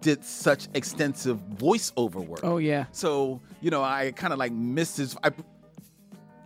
[0.00, 2.40] did such extensive voiceover work.
[2.42, 2.86] Oh yeah.
[2.92, 5.16] So you know, I kind of like missed his.
[5.22, 5.30] I,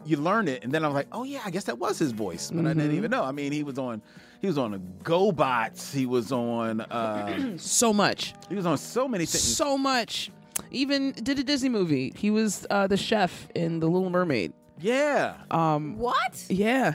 [0.06, 2.12] you learn it, and then I was like, oh yeah, I guess that was his
[2.12, 2.94] voice, but I didn't Mhm.
[2.96, 3.22] even know.
[3.24, 4.02] I mean, he was on,
[4.42, 5.94] he was on the GoBots.
[5.94, 8.34] He was on uh, so much.
[8.50, 9.42] He was on so many things.
[9.42, 10.30] So much.
[10.70, 12.12] Even did a Disney movie.
[12.16, 14.52] He was uh, the chef in The Little Mermaid.
[14.80, 15.36] Yeah.
[15.50, 15.98] Um.
[15.98, 16.46] What?
[16.48, 16.94] Yeah.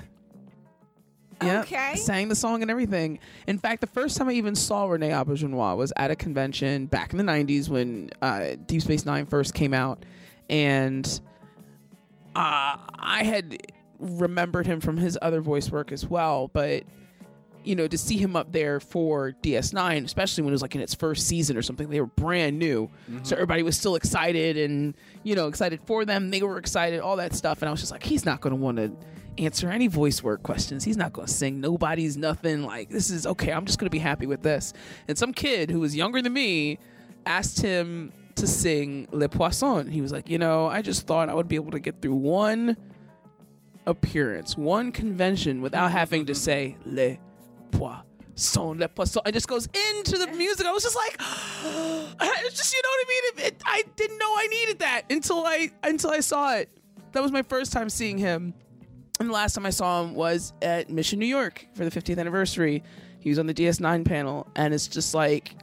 [1.42, 1.62] Yeah.
[1.62, 1.96] Okay.
[1.96, 3.20] Sang the song and everything.
[3.48, 7.14] In fact, the first time I even saw Rene Auberjonois was at a convention back
[7.14, 10.04] in the '90s when uh, Deep Space Nine first came out,
[10.50, 11.06] and
[12.36, 13.58] uh, I had
[14.00, 16.84] remembered him from his other voice work as well, but
[17.64, 20.82] you know, to see him up there for DS9, especially when it was like in
[20.82, 22.88] its first season or something, they were brand new.
[22.88, 23.24] Mm-hmm.
[23.24, 26.30] So everybody was still excited and, you know, excited for them.
[26.32, 27.62] They were excited, all that stuff.
[27.62, 28.92] And I was just like, he's not going to want to
[29.38, 30.84] answer any voice work questions.
[30.84, 31.60] He's not going to sing.
[31.60, 32.64] Nobody's nothing.
[32.64, 33.52] Like, this is okay.
[33.52, 34.74] I'm just going to be happy with this.
[35.08, 36.80] And some kid who was younger than me
[37.26, 39.90] asked him to sing Le Poisson.
[39.90, 42.16] He was like, you know, I just thought I would be able to get through
[42.16, 42.78] one
[43.86, 46.40] appearance, one convention without having to mm-hmm.
[46.40, 47.18] say Le
[47.72, 49.22] Poisson, Le Poisson.
[49.26, 50.66] It just goes into the music.
[50.66, 53.24] I was just like, it's just you know what I mean.
[53.24, 56.70] It, it, I didn't know I needed that until I until I saw it.
[57.12, 58.54] That was my first time seeing him,
[59.20, 62.20] and the last time I saw him was at Mission New York for the 50th
[62.20, 62.84] anniversary.
[63.20, 65.56] He was on the DS9 panel, and it's just like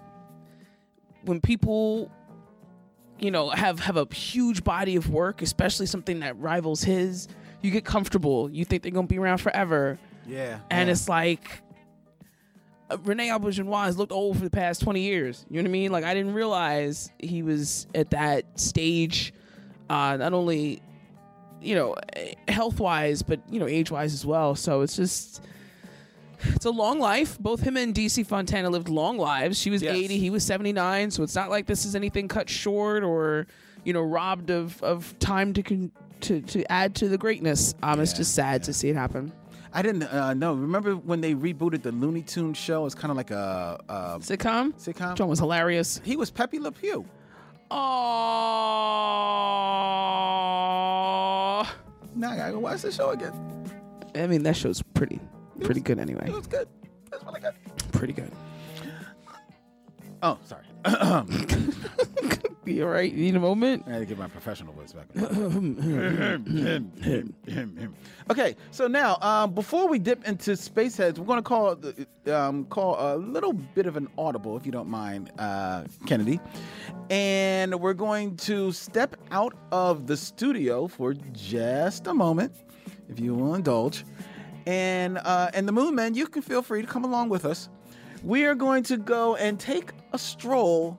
[1.25, 2.11] when people
[3.19, 7.29] you know have have a huge body of work, especially something that rivals his,
[7.63, 8.51] you get comfortable.
[8.51, 10.59] You think they're gonna be around forever, Yeah.
[10.71, 10.93] and yeah.
[10.93, 11.63] it's like.
[13.03, 15.45] Rene Auberjonois has looked old for the past 20 years.
[15.51, 15.93] You know what I mean?
[15.93, 19.33] Like, I didn't realize he was at that stage,
[19.91, 20.83] uh, not only,
[21.61, 21.97] you know,
[22.47, 24.55] health wise, but, you know, age wise as well.
[24.55, 25.43] So it's just,
[26.45, 27.39] it's a long life.
[27.41, 29.59] Both him and DC Fontana lived long lives.
[29.59, 31.11] She was 80, he was 79.
[31.11, 33.49] So it's not like this is anything cut short or,
[33.85, 37.75] you know, robbed of, of time to, con- to, to add to the greatness.
[37.83, 39.33] Um, it's just sad to see it happen.
[39.73, 40.55] I didn't uh, know.
[40.55, 42.87] Remember when they rebooted the Looney Tunes show?
[42.87, 44.73] It's kind of like a, a sitcom.
[44.75, 45.15] Sitcom.
[45.17, 46.01] John was hilarious.
[46.05, 47.05] He was Pepe Le Pew.
[47.71, 47.77] Oh.
[52.15, 53.33] Now I gotta go watch the show again.
[54.15, 55.21] I mean, that show's pretty,
[55.61, 56.27] pretty good anyway.
[56.29, 56.69] It was good.
[57.11, 57.55] That's really good.
[57.93, 58.31] Pretty good.
[60.23, 60.66] Oh, sorry.
[62.67, 63.13] You all right?
[63.13, 63.85] You need a moment?
[63.87, 65.07] I had to get my professional voice back.
[68.31, 71.79] okay, so now um, before we dip into Spaceheads, we're going to call
[72.27, 76.41] um, call a little bit of an audible, if you don't mind, uh, Kennedy,
[77.09, 82.53] and we're going to step out of the studio for just a moment,
[83.09, 84.05] if you will indulge.
[84.67, 87.69] And uh, and the Moon Man, you can feel free to come along with us.
[88.25, 90.99] We are going to go and take a stroll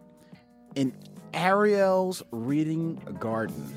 [0.76, 0.94] in
[1.34, 3.76] Ariel's reading garden.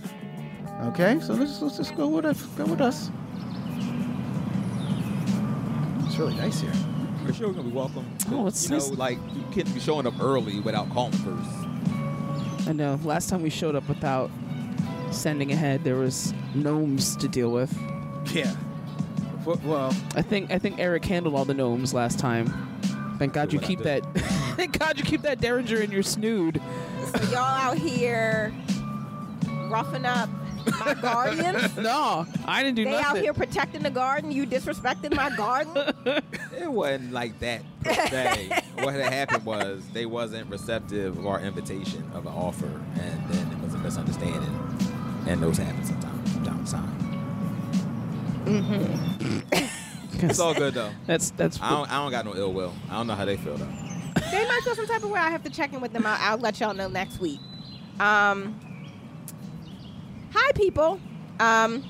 [0.83, 2.43] Okay, so let's, let's just go with us.
[2.59, 3.11] Go with us.
[6.05, 6.73] It's really nice here.
[7.25, 8.07] For sure, we're gonna be welcome.
[8.31, 8.91] Oh, it's you know, nice.
[8.91, 12.69] like you can't be showing up early without calling first.
[12.69, 13.01] I know.
[13.03, 14.31] Last time we showed up without
[15.11, 17.75] sending ahead, there was gnomes to deal with.
[18.35, 18.55] Yeah.
[19.65, 22.47] Well, I think I think Eric handled all the gnomes last time.
[23.19, 24.03] Thank God you keep that.
[24.61, 26.61] Thank God you keep that Derringer in your snood.
[27.15, 28.53] So y'all out here
[29.71, 30.29] roughing up
[30.85, 31.75] my guardians?
[31.79, 32.93] no, I didn't do nothing.
[32.93, 33.23] they out nothing.
[33.23, 34.31] here protecting the garden.
[34.31, 35.95] You disrespecting my garden?
[36.61, 38.51] It wasn't like that per se.
[38.81, 43.51] what had happened was they wasn't receptive of our invitation of an offer, and then
[43.51, 44.61] it was a misunderstanding,
[45.27, 46.97] and those happen sometimes from time to time.
[48.45, 50.27] Mm-hmm.
[50.27, 50.91] It's all good though.
[51.07, 51.59] That's that's.
[51.63, 52.75] I don't, I don't got no ill will.
[52.91, 53.90] I don't know how they feel though.
[54.31, 55.21] They might feel some type of way.
[55.21, 56.07] I have to check in with them.
[56.07, 57.41] I'll, I'll let y'all know next week.
[57.99, 58.59] Um,
[60.33, 61.01] hi, people.
[61.39, 61.85] Um,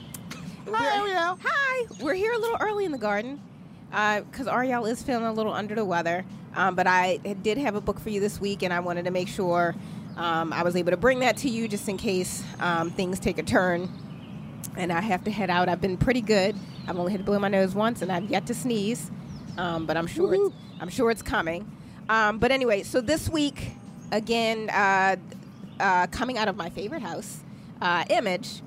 [0.68, 1.38] hi, Ariel.
[1.42, 1.86] Hi.
[2.00, 3.40] We're here a little early in the garden
[3.90, 6.24] because Ariel is feeling a little under the weather.
[6.54, 9.10] Um, but I did have a book for you this week, and I wanted to
[9.10, 9.74] make sure
[10.16, 13.38] um, I was able to bring that to you just in case um, things take
[13.38, 13.88] a turn
[14.76, 15.68] and I have to head out.
[15.68, 16.56] I've been pretty good.
[16.86, 19.10] I've only had to blow my nose once, and I've yet to sneeze.
[19.58, 21.70] Um, but I'm sure it's, I'm sure it's coming.
[22.10, 23.70] Um, but anyway, so this week
[24.10, 25.14] again, uh,
[25.78, 27.40] uh, coming out of my favorite house,
[27.80, 28.62] uh, Image.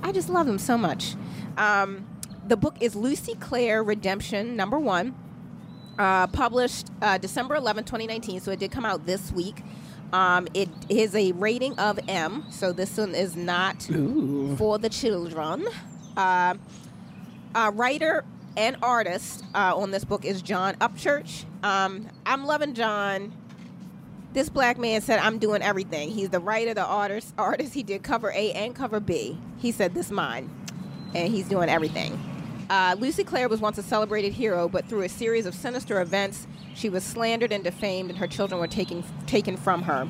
[0.00, 1.16] I just love them so much.
[1.56, 2.06] Um,
[2.46, 5.16] the book is Lucy Claire Redemption Number One,
[5.98, 8.40] uh, published uh, December 11, 2019.
[8.40, 9.62] So it did come out this week.
[10.12, 13.82] Um, it is a rating of M, so this one is not
[14.56, 15.66] for the children.
[16.16, 16.54] Uh,
[17.54, 18.24] uh, writer
[18.56, 21.44] and artist uh, on this book is John Upchurch.
[21.62, 23.32] Um, I'm loving John.
[24.32, 27.34] This black man said, "I'm doing everything." He's the writer, the artist.
[27.38, 27.74] Artist.
[27.74, 29.38] He did cover A and cover B.
[29.58, 30.50] He said, "This mine,"
[31.14, 32.18] and he's doing everything.
[32.70, 36.46] Uh, Lucy Claire was once a celebrated hero, but through a series of sinister events,
[36.74, 40.08] she was slandered and defamed, and her children were taken taken from her.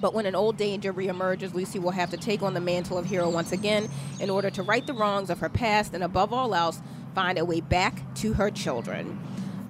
[0.00, 3.06] But when an old danger reemerges, Lucy will have to take on the mantle of
[3.06, 6.54] hero once again in order to right the wrongs of her past and, above all
[6.54, 6.80] else,
[7.14, 9.18] find a way back to her children.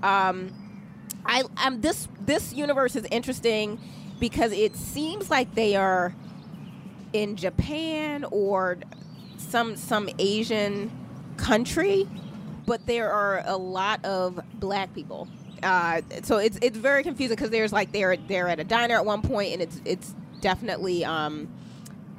[0.03, 0.53] Um,
[1.25, 3.79] I, I'm this this universe is interesting
[4.19, 6.15] because it seems like they are
[7.13, 8.79] in Japan or
[9.37, 10.91] some some Asian
[11.37, 12.07] country,
[12.67, 15.29] but there are a lot of black people.
[15.63, 19.05] Uh, so it's it's very confusing because there's like they're they're at a diner at
[19.05, 21.49] one point and it's it's definitely um,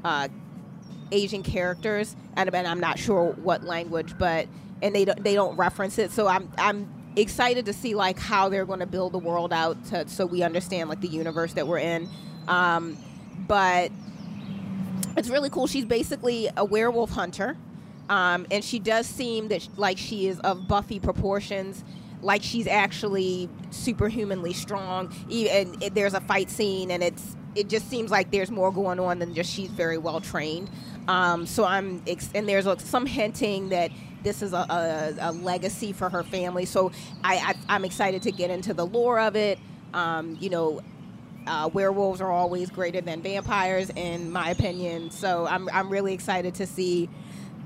[0.03, 0.27] uh,
[1.11, 4.47] Asian characters and, and I'm not sure what language, but
[4.81, 6.11] and they don't they don't reference it.
[6.11, 9.83] So I'm I'm excited to see like how they're going to build the world out
[9.85, 12.09] to, so we understand like the universe that we're in.
[12.47, 12.97] Um,
[13.47, 13.91] but
[15.17, 15.67] it's really cool.
[15.67, 17.57] She's basically a werewolf hunter,
[18.09, 21.83] um, and she does seem that like she is of Buffy proportions.
[22.21, 25.11] Like she's actually superhumanly strong.
[25.31, 29.19] And there's a fight scene, and it's it just seems like there's more going on
[29.19, 30.69] than just she's very well trained.
[31.07, 32.01] Um, so I'm
[32.35, 33.91] and there's some hinting that
[34.23, 36.65] this is a, a, a legacy for her family.
[36.65, 36.91] So
[37.23, 39.59] I, I I'm excited to get into the lore of it.
[39.93, 40.81] Um, you know,
[41.47, 45.11] uh, werewolves are always greater than vampires, in my opinion.
[45.11, 47.09] So I'm I'm really excited to see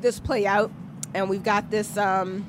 [0.01, 0.71] this play out.
[1.13, 2.45] And we've got this um,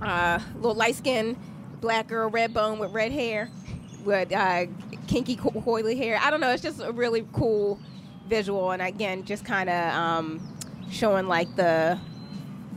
[0.00, 1.36] uh, little light skinned
[1.80, 3.50] black girl, red bone with red hair,
[4.04, 4.66] with uh,
[5.06, 6.18] kinky co- coily hair.
[6.22, 6.50] I don't know.
[6.50, 7.78] It's just a really cool
[8.28, 10.56] visual, and again, just kind of um,
[10.90, 11.98] showing like the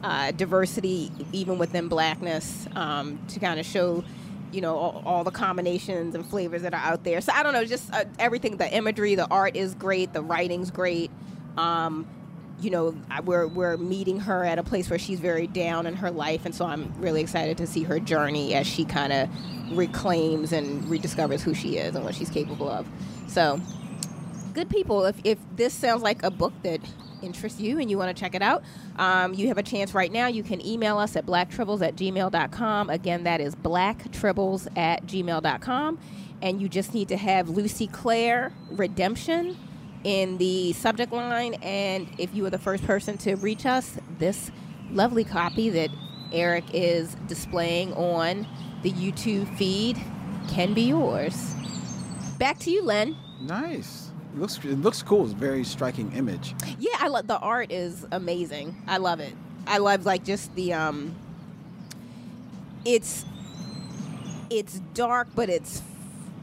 [0.03, 4.03] uh, diversity even within blackness um, to kind of show
[4.51, 7.19] you know all, all the combinations and flavors that are out there.
[7.21, 10.71] So i don't know just uh, everything the imagery the art is great the writing's
[10.71, 11.11] great.
[11.57, 12.07] Um,
[12.61, 16.09] you know we're, we're meeting her at a place where she's very down in her
[16.09, 19.29] life and so i'm really excited to see her journey as she kind of
[19.71, 22.87] reclaims and rediscovers who she is and what she's capable of.
[23.27, 23.59] So
[24.55, 25.05] good people.
[25.05, 26.81] If, if this sounds like a book that
[27.21, 28.63] interests you and you want to check it out
[28.97, 30.27] um, you have a chance right now.
[30.27, 35.99] You can email us at blacktribbles at gmail.com again that is blacktribbles at gmail.com
[36.41, 39.57] and you just need to have lucy claire redemption
[40.03, 41.55] in the subject line.
[41.55, 44.51] And if you are the first person to reach us this
[44.91, 45.89] lovely copy that
[46.31, 48.47] eric is displaying on
[48.83, 49.97] the youtube feed
[50.47, 51.53] can be yours.
[52.37, 53.15] Back to you len.
[53.41, 54.04] Nice.
[54.35, 55.23] It looks it looks cool.
[55.23, 56.53] It's a very striking image.
[56.77, 58.75] Yeah, I love the art is amazing.
[58.85, 59.33] I love it.
[59.65, 61.15] I love like just the um
[62.83, 63.25] it's
[64.49, 65.81] it's dark but it's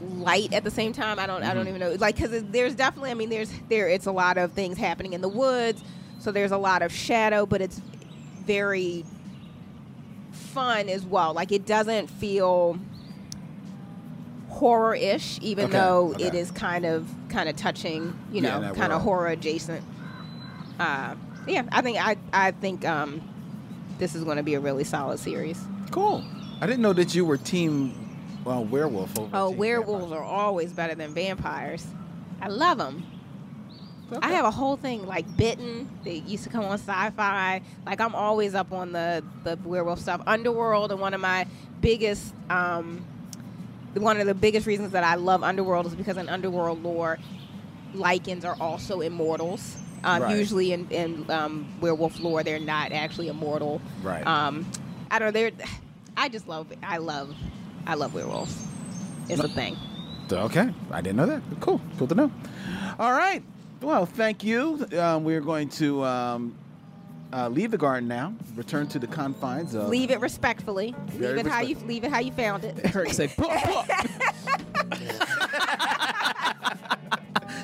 [0.00, 1.18] light at the same time.
[1.18, 1.68] I don't I don't Mhm.
[1.68, 1.92] even know.
[2.00, 5.20] Like cuz there's definitely I mean there's there it's a lot of things happening in
[5.20, 5.82] the woods.
[6.18, 7.80] So there's a lot of shadow, but it's
[8.46, 9.04] very
[10.32, 11.34] fun as well.
[11.34, 12.78] Like it doesn't feel
[14.52, 16.24] horror-ish even Okay, though okay.
[16.24, 19.82] it is kind of kind of touching, you know, kind of horror adjacent.
[20.78, 21.14] Uh,
[21.46, 23.20] yeah, I think I I think um,
[23.98, 25.60] this is going to be a really solid series.
[25.90, 26.24] Cool.
[26.60, 27.98] I didn't know that you were team
[28.44, 29.30] well, werewolf over.
[29.32, 31.86] Oh, werewolves are always better than vampires.
[32.40, 33.04] I love them.
[34.20, 35.88] I have a whole thing like Bitten.
[36.04, 37.62] They used to come on Sci-Fi.
[37.86, 40.20] Like I'm always up on the the werewolf stuff.
[40.26, 41.46] Underworld, and one of my
[41.80, 43.04] biggest, um,
[43.94, 47.18] one of the biggest reasons that I love Underworld is because in Underworld lore,
[47.94, 49.76] lycans are also immortals.
[50.04, 50.36] Um, Right.
[50.36, 53.80] Usually in, in um, werewolf lore, they're not actually immortal.
[54.02, 54.26] Right.
[54.26, 54.66] Um,
[55.10, 55.32] I don't know.
[55.32, 55.52] They're.
[56.16, 56.72] I just love.
[56.82, 57.34] I love.
[57.86, 58.66] I love werewolves.
[59.28, 59.76] It's a thing.
[60.30, 61.42] Okay, I didn't know that.
[61.60, 62.32] Cool, cool to know.
[62.98, 63.42] All right.
[63.80, 64.86] Well, thank you.
[64.98, 66.56] Um, we're going to um,
[67.32, 68.34] uh, leave the garden now.
[68.56, 69.88] Return to the confines of.
[69.88, 70.94] Leave it respectfully.
[71.18, 72.94] Leave it how you leave it how you found it.
[72.94, 73.48] Eric said, "Puh,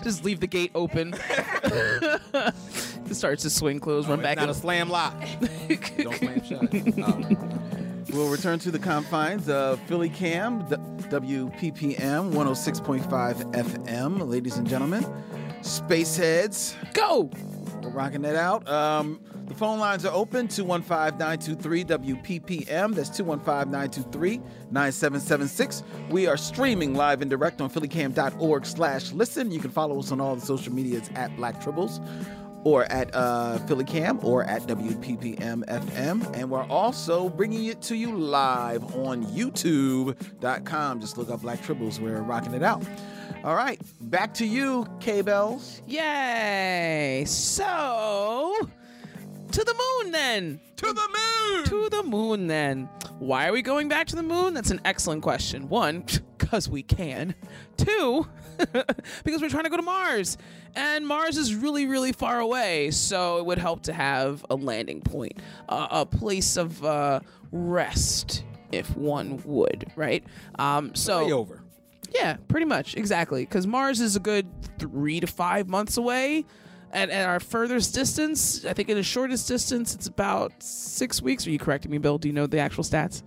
[0.03, 1.15] Just leave the gate open.
[1.65, 4.37] it starts to swing closed, run it's back.
[4.37, 4.51] not in.
[4.51, 5.15] a slam lock.
[5.99, 6.73] Don't slam shut.
[8.15, 10.77] We'll return to the confines of Philly Cam, D-
[11.11, 13.03] WPPM 106.5
[13.53, 14.27] FM.
[14.29, 15.05] Ladies and gentlemen,
[15.63, 16.75] Space Heads.
[16.95, 17.31] Go!
[17.83, 18.67] We're rocking it out.
[18.69, 22.95] Um, the phone lines are open 215 923 WPPM.
[22.95, 25.83] That's 215 923 9776.
[26.11, 29.51] We are streaming live and direct on phillycam.org slash listen.
[29.51, 32.05] You can follow us on all the social medias at Black Tribbles
[32.65, 36.37] or at uh, PhillyCam or at WPPM FM.
[36.37, 41.01] And we're also bringing it to you live on YouTube.com.
[41.01, 42.01] Just look up Black Tribbles.
[42.01, 42.85] We're rocking it out.
[43.45, 45.81] All right, back to you, K Bells.
[45.87, 47.25] Yay!
[47.27, 48.69] So,
[49.53, 50.61] to the moon then.
[50.77, 51.65] To the moon.
[51.65, 52.89] To the moon then.
[53.19, 54.55] Why are we going back to the moon?
[54.55, 55.69] That's an excellent question.
[55.69, 56.05] One,
[56.39, 57.35] because we can.
[57.77, 58.27] Two,
[59.25, 60.39] because we're trying to go to Mars.
[60.75, 65.01] And Mars is really, really far away, so it would help to have a landing
[65.01, 70.23] point, uh, a place of uh, rest, if one would, right?
[70.59, 71.61] Um, so Layover.
[72.15, 72.97] yeah, pretty much.
[72.97, 73.45] Exactly.
[73.45, 74.47] Because Mars is a good
[74.79, 76.45] three to five months away.
[76.93, 81.47] At, at our furthest distance, I think in the shortest distance, it's about six weeks.
[81.47, 82.19] Are you correcting me, Bill?
[82.19, 83.23] Do you know the actual stats?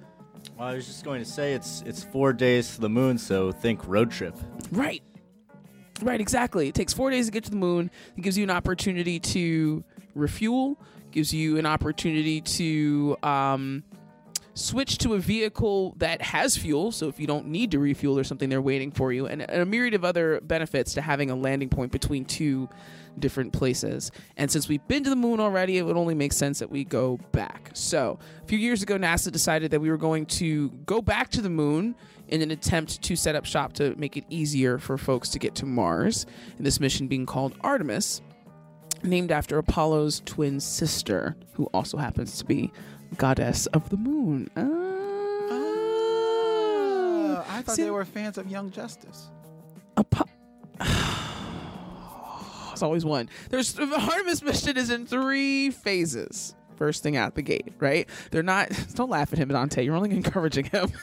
[0.57, 3.51] Well, I was just going to say it's it's four days to the moon, so
[3.51, 4.35] think road trip.
[4.71, 5.03] Right.
[6.01, 6.67] Right, exactly.
[6.67, 7.91] It takes four days to get to the moon.
[8.17, 9.83] It gives you an opportunity to
[10.15, 10.79] refuel,
[11.11, 13.83] gives you an opportunity to um,
[14.53, 16.91] switch to a vehicle that has fuel.
[16.91, 19.65] So if you don't need to refuel or something, they're waiting for you, and, a
[19.65, 22.69] myriad of other benefits to having a landing point between two
[23.19, 24.11] different places.
[24.37, 26.83] And since we've been to the moon already, it would only make sense that we
[26.83, 27.71] go back.
[27.73, 31.41] So a few years ago, NASA decided that we were going to go back to
[31.41, 31.95] the moon
[32.27, 35.55] in an attempt to set up shop to make it easier for folks to get
[35.55, 36.25] to Mars.
[36.57, 38.21] And this mission being called Artemis,
[39.03, 42.71] named after Apollo's twin sister, who also happens to be
[43.17, 44.49] goddess of the moon.
[44.55, 45.01] Uh,
[47.47, 49.29] I thought they were fans of Young Justice.
[52.71, 53.29] It's always one.
[53.49, 56.55] There's the Artemis mission is in three phases.
[56.75, 58.09] First thing out the gate, right?
[58.31, 58.69] They're not.
[58.95, 59.83] Don't laugh at him, Dante.
[59.83, 60.91] You're only encouraging him.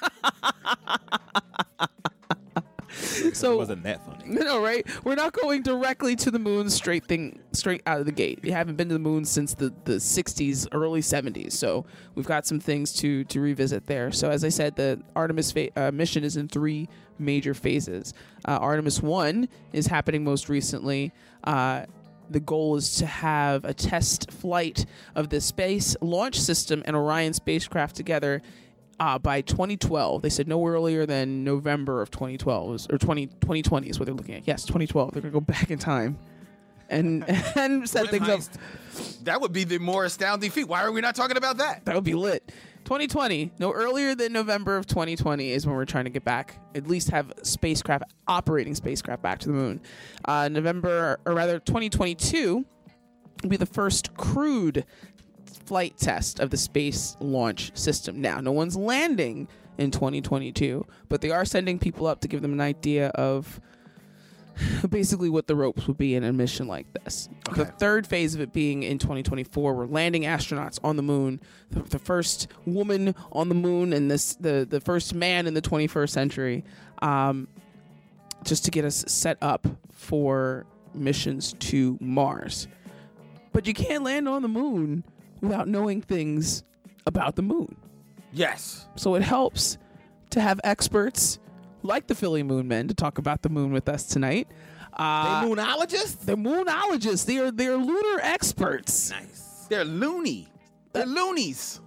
[3.33, 4.25] so it wasn't that funny.
[4.27, 4.87] no, right?
[5.05, 8.41] We're not going directly to the moon straight thing straight out of the gate.
[8.43, 11.53] We haven't been to the moon since the, the 60s, early 70s.
[11.53, 11.85] So
[12.15, 14.13] we've got some things to to revisit there.
[14.13, 18.15] So as I said, the Artemis fa- uh, mission is in three major phases.
[18.47, 21.13] Uh, Artemis 1 is happening most recently.
[21.45, 21.85] Uh,
[22.31, 27.33] the goal is to have a test flight of the space launch system and Orion
[27.33, 28.43] spacecraft together
[29.01, 30.23] uh, by 2012.
[30.23, 34.35] They said no earlier than November of 2012 or 20, 2020 is what they're looking
[34.35, 34.47] at.
[34.47, 35.13] Yes, 2012.
[35.13, 36.19] They're going to go back in time
[36.89, 37.25] and
[37.57, 38.41] and set things up.
[39.25, 40.69] That would be the more astounding feat.
[40.69, 41.85] Why are we not talking about that?
[41.85, 42.53] That would be lit.
[42.85, 46.87] 2020, no earlier than November of 2020 is when we're trying to get back, at
[46.87, 49.81] least have spacecraft, operating spacecraft back to the moon.
[50.25, 52.65] Uh, November, or rather 2022,
[53.43, 54.87] will be the first crewed
[55.65, 58.21] flight test of the space launch system.
[58.21, 59.49] Now, no one's landing
[59.79, 63.61] in 2022, but they are sending people up to give them an idea of
[64.91, 67.29] basically what the ropes would be in a mission like this.
[67.55, 71.41] The third phase of it being in 2024, we're landing astronauts on the moon,
[71.71, 75.63] the, the first woman on the moon, and this the the first man in the
[75.63, 76.65] 21st century,
[77.03, 77.49] um,
[78.45, 82.69] just to get us set up for missions to Mars.
[83.53, 85.05] But you can't land on the moon
[85.41, 86.65] without knowing things
[87.07, 87.77] about the moon.
[88.33, 88.87] Yes.
[88.97, 89.79] So it helps
[90.31, 91.39] to have experts
[91.83, 94.49] like the Philly Moon Men to talk about the moon with us tonight.
[94.93, 96.21] Uh, they moonologists?
[96.21, 97.25] They're moonologists.
[97.25, 99.11] They are they're lunar experts.
[99.11, 99.67] Nice.
[99.69, 100.49] They're loony.
[100.93, 101.81] They're loonies.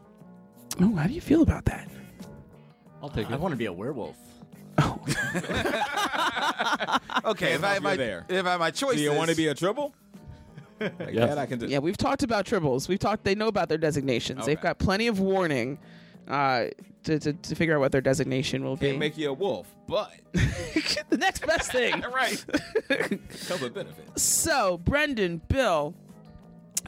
[0.80, 1.90] Oh, how do you feel about that?
[3.02, 3.34] I'll take it.
[3.34, 4.18] I want to be a werewolf.
[7.24, 8.26] Okay, if I, if I, there.
[8.30, 9.94] if I my choice, Do you want to be a tribble?
[11.00, 11.30] Like Yes.
[11.30, 11.68] that I can do.
[11.68, 12.88] Yeah, we've talked about tribbles.
[12.88, 13.24] We've talked.
[13.24, 14.46] They know about their designations.
[14.46, 15.80] They've got plenty of warning
[16.28, 16.66] uh,
[17.04, 18.98] to, to to figure out what their designation will Can't be.
[18.98, 22.02] make you a wolf, but the next best thing.
[22.14, 22.44] right.
[22.90, 24.22] Comes with benefits.
[24.22, 25.94] So, Brendan, Bill,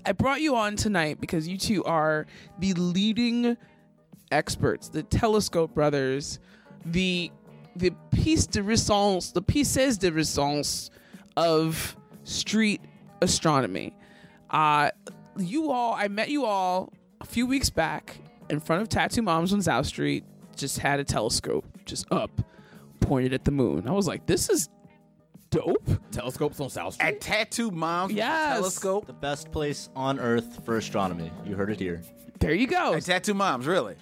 [0.06, 2.26] I brought you on tonight because you two are
[2.60, 3.58] the leading
[4.32, 6.40] experts, the Telescope brothers,
[6.86, 7.32] the
[7.76, 10.92] the piece de resistance, the pieces de resistance
[11.36, 12.82] of street
[13.24, 13.96] astronomy.
[14.50, 14.92] Uh,
[15.38, 18.18] you all, I met you all a few weeks back
[18.50, 20.24] in front of Tattoo Moms on South Street.
[20.56, 22.30] Just had a telescope just up,
[23.00, 23.88] pointed at the moon.
[23.88, 24.70] I was like, this is
[25.50, 25.90] dope.
[26.12, 27.08] Telescopes on South Street.
[27.08, 28.54] At Tattoo Moms with a Yes.
[28.58, 29.08] telescope?
[29.08, 31.32] The best place on Earth for astronomy.
[31.46, 32.02] You heard it here.
[32.40, 32.94] There you go.
[32.94, 33.96] At Tattoo Moms, really?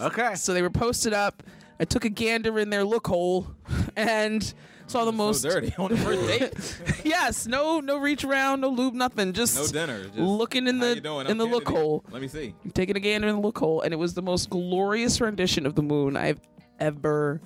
[0.00, 0.34] Okay.
[0.34, 1.42] So they were posted up.
[1.78, 3.46] I took a gander in their look hole
[3.96, 4.52] and
[4.90, 7.04] saw the most So dirty on the first date.
[7.04, 9.32] yes, no, no reach around, no lube, nothing.
[9.32, 10.04] Just No dinner.
[10.04, 10.96] Just, looking in the
[11.28, 12.54] in the look hole, Let me see.
[12.74, 15.74] taking a gander in the look hole, and it was the most glorious rendition of
[15.74, 16.40] the moon I've
[16.78, 17.40] ever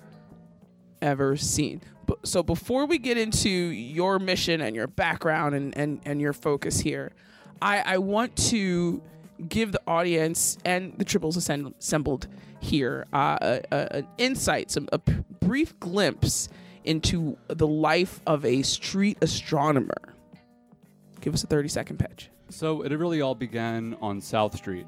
[1.02, 1.82] ever seen.
[2.06, 6.32] But, so before we get into your mission and your background and and, and your
[6.32, 7.12] focus here,
[7.60, 9.02] I, I want to
[9.48, 12.26] give the audience and the tribbles assembled
[12.60, 16.48] here uh, a, a, an insight, some a p- brief glimpse
[16.84, 20.14] into the life of a street astronomer.
[21.20, 22.30] Give us a thirty second pitch.
[22.50, 24.86] So it really all began on South Street.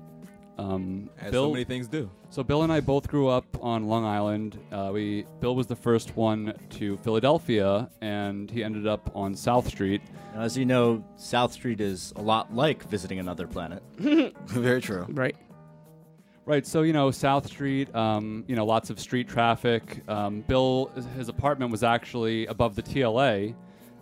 [0.58, 2.10] Um, As Bill, so many things do.
[2.30, 4.58] So Bill and I both grew up on Long Island.
[4.72, 9.68] Uh, we Bill was the first one to Philadelphia, and he ended up on South
[9.68, 10.00] Street.
[10.34, 13.82] As you know, South Street is a lot like visiting another planet.
[13.98, 15.06] Very true.
[15.10, 15.36] Right.
[16.46, 16.64] Right.
[16.64, 17.92] So you know South Street.
[17.94, 20.02] Um, you know lots of street traffic.
[20.08, 23.52] Um, Bill, his apartment was actually above the TLA,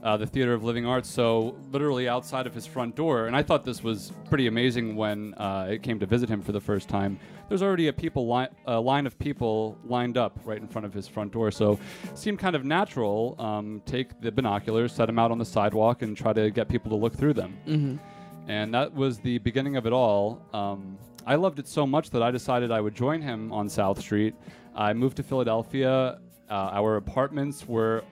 [0.03, 1.09] uh, the Theater of Living Arts.
[1.09, 3.29] So literally outside of his front door.
[3.29, 6.53] And I thought this was pretty amazing when uh, it came to visit him for
[6.53, 7.19] the first time.
[7.49, 10.93] There's already a people li- a line of people lined up right in front of
[10.93, 11.51] his front door.
[11.51, 13.37] So it seemed kind of natural.
[13.39, 16.91] Um, take the binoculars, set them out on the sidewalk, and try to get people
[16.91, 18.51] to look through them Mm-hmm.
[18.51, 20.43] and that was the beginning of it all.
[20.53, 24.01] Um, I loved it so much that I decided I would join him on South
[24.01, 24.35] Street.
[24.75, 26.19] I moved to Philadelphia.
[26.51, 28.05] Uh, our apartments were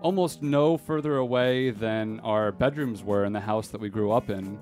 [0.00, 4.30] almost no further away than our bedrooms were in the house that we grew up
[4.30, 4.58] in.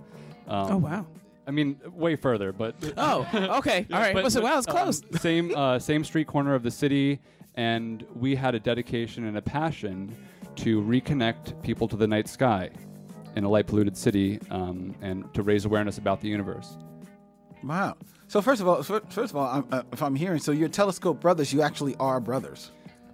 [0.46, 1.06] Um, Oh, wow.
[1.46, 3.26] I mean, way further, but Oh,
[3.58, 3.86] okay.
[3.92, 4.14] All right.
[4.14, 5.02] Well, so, wow, it's um, close.
[5.20, 7.18] same uh, same street corner of the city,
[7.54, 10.14] and we had a dedication and a passion
[10.56, 12.70] to reconnect people to the night sky
[13.36, 16.76] in a light polluted city, um, and to raise awareness about the universe.
[17.62, 17.96] Wow.
[18.28, 21.20] So first of all, first of all, I'm, uh, if I'm hearing, so you're telescope
[21.20, 21.52] brothers.
[21.52, 22.70] You actually are brothers.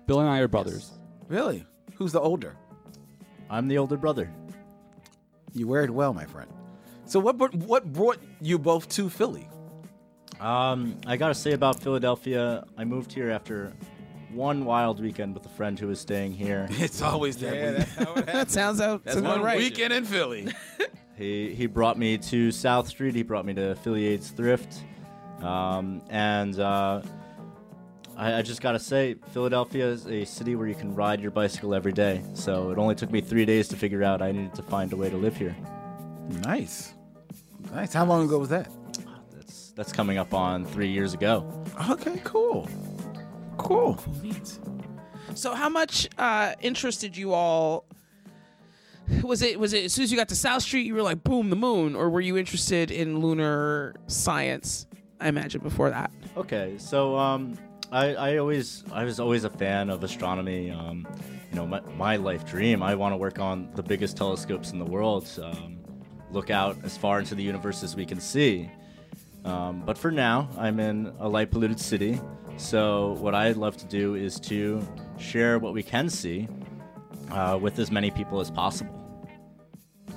[0.06, 0.92] Bill and I are brothers.
[1.28, 1.64] Really?
[1.96, 2.54] Who's the older?
[3.50, 4.30] I'm the older brother.
[5.54, 6.50] You wear it well, my friend.
[7.06, 9.48] So what br- what brought you both to Philly?
[10.40, 13.72] Um, I gotta say about Philadelphia, I moved here after
[14.32, 16.66] one wild weekend with a friend who was staying here.
[16.72, 17.88] It's always that.
[18.14, 19.56] week- that sounds out That's one right.
[19.58, 20.48] weekend in Philly.
[21.16, 23.14] He he brought me to South Street.
[23.14, 24.84] He brought me to Philly AIDS Thrift,
[25.40, 27.00] um, and uh,
[28.16, 31.74] I, I just gotta say, Philadelphia is a city where you can ride your bicycle
[31.74, 32.22] every day.
[32.34, 34.96] So it only took me three days to figure out I needed to find a
[34.96, 35.56] way to live here.
[36.42, 36.92] Nice,
[37.72, 37.94] nice.
[37.94, 38.70] How long ago was that?
[39.32, 41.50] That's that's coming up on three years ago.
[41.90, 42.68] Okay, cool,
[43.56, 43.98] cool.
[44.22, 44.58] Neat.
[45.34, 47.84] So, how much uh, interested you all?
[49.22, 51.22] Was it was it as soon as you got to South Street, you were like,
[51.22, 54.86] boom, the moon, or were you interested in lunar science?
[55.20, 56.10] I imagine before that.
[56.36, 57.56] Okay, so um,
[57.92, 60.70] I, I always I was always a fan of astronomy.
[60.70, 61.06] Um,
[61.50, 62.82] you know, my, my life dream.
[62.82, 65.28] I want to work on the biggest telescopes in the world.
[65.42, 65.78] Um,
[66.30, 68.68] look out as far into the universe as we can see.
[69.44, 72.20] Um, but for now, I'm in a light polluted city.
[72.56, 74.86] So what I'd love to do is to
[75.18, 76.48] share what we can see
[77.30, 78.92] uh, with as many people as possible.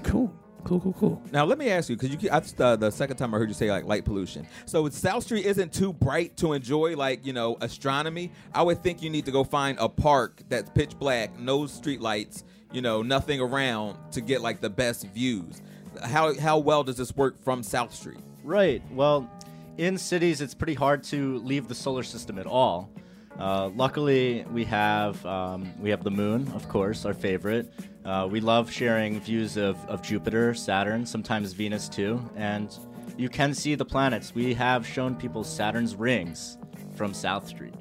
[0.04, 0.34] Cool,
[0.64, 1.22] cool, cool, cool.
[1.32, 3.54] Now let me ask you, because you, that's the, the second time I heard you
[3.54, 4.48] say like light pollution.
[4.66, 8.32] So with South Street isn't too bright to enjoy like you know astronomy.
[8.54, 12.02] I would think you need to go find a park that's pitch black, no street
[12.02, 15.62] lights, you know, nothing around to get like the best views.
[16.04, 18.20] How how well does this work from South Street?
[18.44, 18.82] Right.
[18.92, 19.30] Well,
[19.78, 22.90] in cities, it's pretty hard to leave the solar system at all.
[23.38, 27.72] Uh, luckily, we have um, we have the moon, of course, our favorite.
[28.04, 32.78] Uh, we love sharing views of, of Jupiter, Saturn, sometimes Venus too, and
[33.18, 34.34] you can see the planets.
[34.34, 36.58] We have shown people Saturn's rings
[36.96, 37.74] from South Street.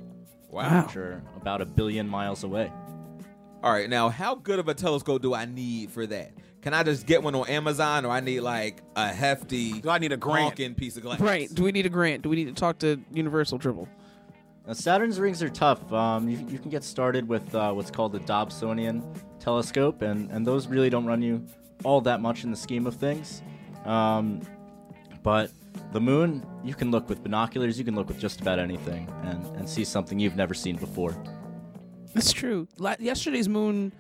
[0.50, 0.86] Wow.
[0.86, 2.72] Which are about a billion miles away.
[3.62, 6.32] All right, now how good of a telescope do I need for that?
[6.62, 9.80] Can I just get one on Amazon, or I need like a hefty?
[9.80, 10.56] Do I need a grant?
[10.76, 11.20] piece of glass?
[11.20, 11.52] Right.
[11.52, 12.22] Do we need a grant?
[12.22, 13.88] Do we need to talk to Universal Dribble?
[14.68, 15.90] Now, Saturn's rings are tough.
[15.90, 19.02] Um, you, you can get started with uh, what's called the Dobsonian
[19.40, 21.42] telescope, and, and those really don't run you
[21.84, 23.40] all that much in the scheme of things.
[23.86, 24.42] Um,
[25.22, 25.50] but
[25.92, 29.42] the moon, you can look with binoculars, you can look with just about anything, and,
[29.56, 31.16] and see something you've never seen before.
[32.12, 32.68] That's true.
[32.76, 33.90] La- yesterday's moon,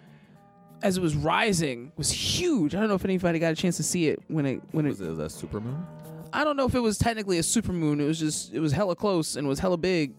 [0.82, 2.74] as it was rising, was huge.
[2.74, 4.90] I don't know if anybody got a chance to see it when it when it
[4.90, 5.86] was it a super moon.
[6.30, 8.02] I don't know if it was technically a super moon.
[8.02, 10.12] It was just it was hella close and was hella big,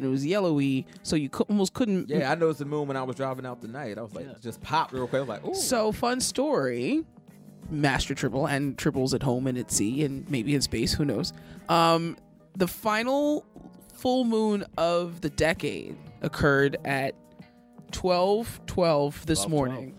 [0.00, 2.08] and it was yellowy, so you cou- almost couldn't.
[2.08, 3.98] Yeah, I noticed the moon when I was driving out the night.
[3.98, 5.18] I was like, just popped real quick.
[5.18, 5.54] I was like, ooh.
[5.54, 7.04] So fun story.
[7.68, 11.34] Master Tribble and Tribbles at home and at sea and maybe in space, who knows.
[11.68, 12.16] Um,
[12.56, 13.44] the final
[13.92, 17.14] full moon of the decade occurred at
[17.92, 19.94] 12 12 this 12, morning.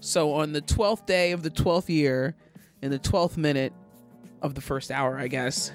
[0.00, 2.36] So on the 12th day of the 12th year,
[2.82, 3.72] in the 12th minute
[4.42, 5.72] of the first hour, I guess,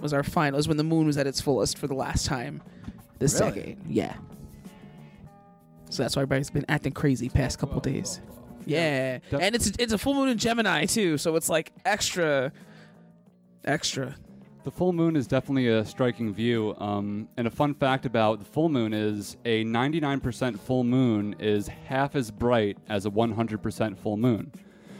[0.00, 2.62] was our final, is when the moon was at its fullest for the last time
[3.18, 3.52] this Really?
[3.52, 3.78] decade.
[3.88, 4.14] Yeah.
[5.90, 8.20] So that's why everybody's been acting crazy past couple days.
[8.66, 12.52] Yeah, That- and it's it's a full moon in Gemini too, so it's like extra,
[13.64, 14.16] extra.
[14.64, 16.74] The full moon is definitely a striking view.
[16.78, 21.68] Um, and a fun fact about the full moon is a 99% full moon is
[21.68, 24.50] half as bright as a 100% full moon.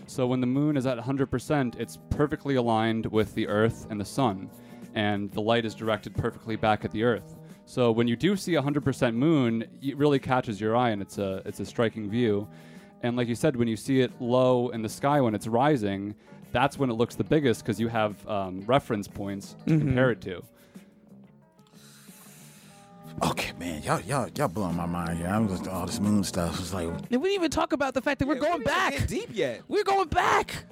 [0.06, 4.04] So when the moon is at 100%, it's perfectly aligned with the Earth and the
[4.04, 4.48] sun,
[4.94, 7.34] and the light is directed perfectly back at the Earth.
[7.66, 11.18] So when you do see a 100% moon, it really catches your eye, and it's
[11.18, 12.48] a it's a striking view.
[13.02, 16.14] And like you said, when you see it low in the sky when it's rising,
[16.52, 19.80] that's when it looks the biggest because you have um, reference points to Mhm.
[19.80, 20.42] compare it to.
[23.22, 25.26] Okay, man, y'all y'all y'all blowing my mind here.
[25.26, 26.58] I'm just all this moon stuff.
[26.60, 29.06] It's like And we didn't even talk about the fact that we're going back.
[29.06, 29.62] deep yet?
[29.68, 30.64] We're going back.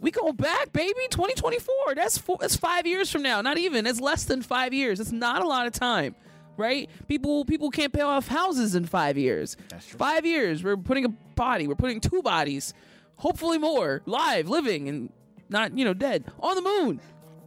[0.00, 0.94] We going back, baby.
[1.10, 1.94] 2024.
[1.96, 3.40] That's four, that's five years from now.
[3.40, 3.86] Not even.
[3.86, 5.00] It's less than five years.
[5.00, 6.14] It's not a lot of time,
[6.56, 6.88] right?
[7.08, 9.56] People people can't pay off houses in five years.
[9.68, 9.98] That's true.
[9.98, 10.62] Five years.
[10.62, 11.66] We're putting a body.
[11.66, 12.74] We're putting two bodies,
[13.16, 15.12] hopefully more, live, living, and
[15.48, 17.00] not you know dead on the moon.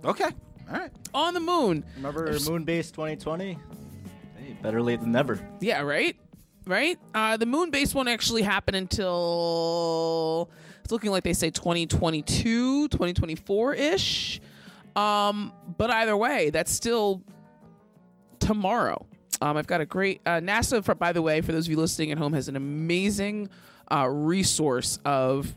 [0.04, 0.26] Okay.
[0.70, 0.92] All right.
[1.14, 1.86] On the moon.
[1.98, 3.54] Remember There's- Moonbase 2020?
[4.38, 5.40] Hey, better late than never.
[5.60, 6.16] Yeah, right?
[6.66, 6.98] Right?
[7.14, 10.50] Uh, the moon base won't actually happen until
[10.92, 14.42] it's looking like they say 2022, 2024 ish.
[14.98, 17.24] Um, but either way, that's still
[18.40, 19.06] tomorrow.
[19.42, 20.84] Um, I've got a great uh, NASA.
[20.84, 23.48] For, by the way, for those of you listening at home, has an amazing
[23.90, 25.56] uh, resource of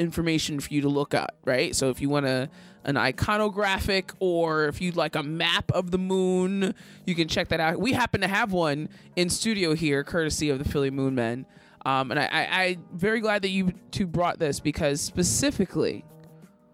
[0.00, 1.76] information for you to look at, right?
[1.76, 2.50] So if you want a
[2.84, 6.74] an iconographic or if you'd like a map of the moon,
[7.06, 7.78] you can check that out.
[7.78, 11.46] We happen to have one in studio here, courtesy of the Philly Moon Men.
[11.84, 16.04] Um, and I, I, I'm very glad that you two brought this because specifically,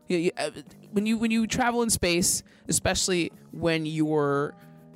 [0.08, 0.50] you- you- uh,
[0.92, 4.54] when you when you travel in space, especially when you're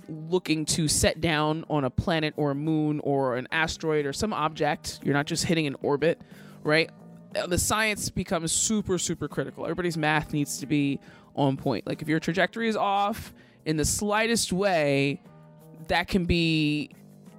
[0.09, 4.33] looking to set down on a planet or a moon or an asteroid or some
[4.33, 6.21] object, you're not just hitting an orbit,
[6.63, 6.91] right?
[7.37, 9.65] Uh, The science becomes super super critical.
[9.65, 10.99] Everybody's math needs to be
[11.37, 11.87] on point.
[11.87, 13.33] Like if your trajectory is off
[13.65, 15.23] in the slightest way,
[15.89, 16.91] that can be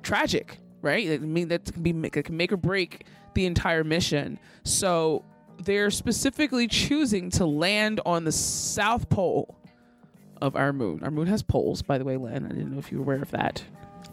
[0.01, 1.09] tragic, right?
[1.11, 4.37] I mean, that can be that can make or break the entire mission.
[4.63, 5.25] So
[5.59, 9.57] they're specifically choosing to land on the south pole
[10.41, 10.99] of our moon.
[11.03, 12.45] Our moon has poles, by the way, Len.
[12.45, 13.63] I didn't know if you were aware of that.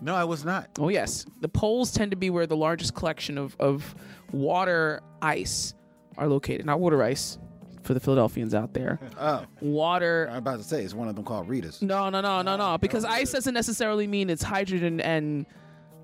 [0.01, 0.71] No, I was not.
[0.79, 3.95] Oh yes, the poles tend to be where the largest collection of of
[4.33, 5.75] water ice
[6.17, 6.65] are located.
[6.65, 7.39] Not water ice
[7.83, 8.99] for the Philadelphians out there.
[9.19, 10.29] Oh, water.
[10.31, 11.83] I'm about to say it's one of them called Ritas.
[11.83, 12.75] No, no, no, no, no.
[12.75, 15.45] Oh, because ice doesn't necessarily mean it's hydrogen and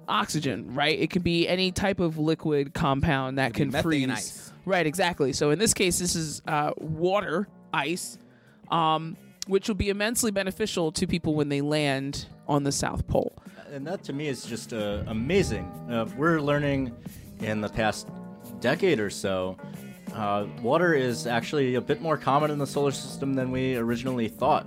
[0.09, 0.99] oxygen, right?
[0.99, 4.11] It can be any type of liquid compound that can freeze.
[4.11, 4.53] ice.
[4.65, 5.33] Right, exactly.
[5.33, 8.19] So in this case, this is uh, water ice,
[8.71, 13.33] um, which will be immensely beneficial to people when they land on the South Pole.
[13.73, 15.65] and that to me is just uh, amazing.
[15.91, 16.95] Uh, we're learning
[17.41, 18.09] in the past
[18.61, 19.57] decade or so.
[20.15, 24.29] Uh, water is actually a bit more common in the solar system than we originally
[24.29, 24.67] thought.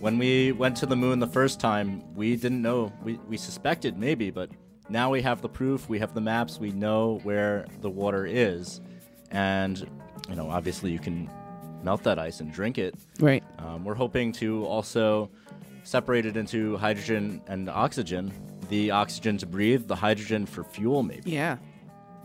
[0.00, 2.92] When we went to the moon the first time, we didn't know.
[3.04, 4.50] We, we suspected maybe, but
[4.88, 8.80] now we have the proof, we have the maps, we know where the water is.
[9.30, 9.78] And,
[10.28, 11.30] you know, obviously you can
[11.82, 12.94] melt that ice and drink it.
[13.18, 13.42] Right.
[13.58, 15.30] Um, we're hoping to also
[15.84, 18.32] separate it into hydrogen and oxygen.
[18.68, 21.30] The oxygen to breathe, the hydrogen for fuel, maybe.
[21.30, 21.58] Yeah.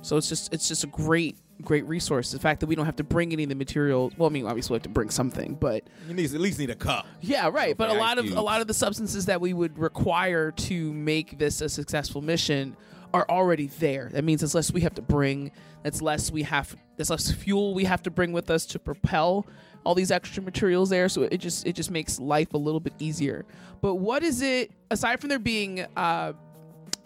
[0.01, 2.31] So it's just it's just a great great resource.
[2.31, 4.13] The fact that we don't have to bring any of the materials.
[4.17, 6.69] Well, I mean, obviously we have to bring something, but You need at least need
[6.69, 7.05] a cup.
[7.21, 7.75] Yeah, right.
[7.77, 11.37] But a lot of a lot of the substances that we would require to make
[11.37, 12.75] this a successful mission
[13.13, 14.09] are already there.
[14.11, 15.51] That means it's less we have to bring.
[15.83, 16.75] That's less we have.
[16.97, 19.47] That's less fuel we have to bring with us to propel
[19.83, 21.07] all these extra materials there.
[21.07, 23.45] So it just it just makes life a little bit easier.
[23.81, 26.33] But what is it aside from there being uh,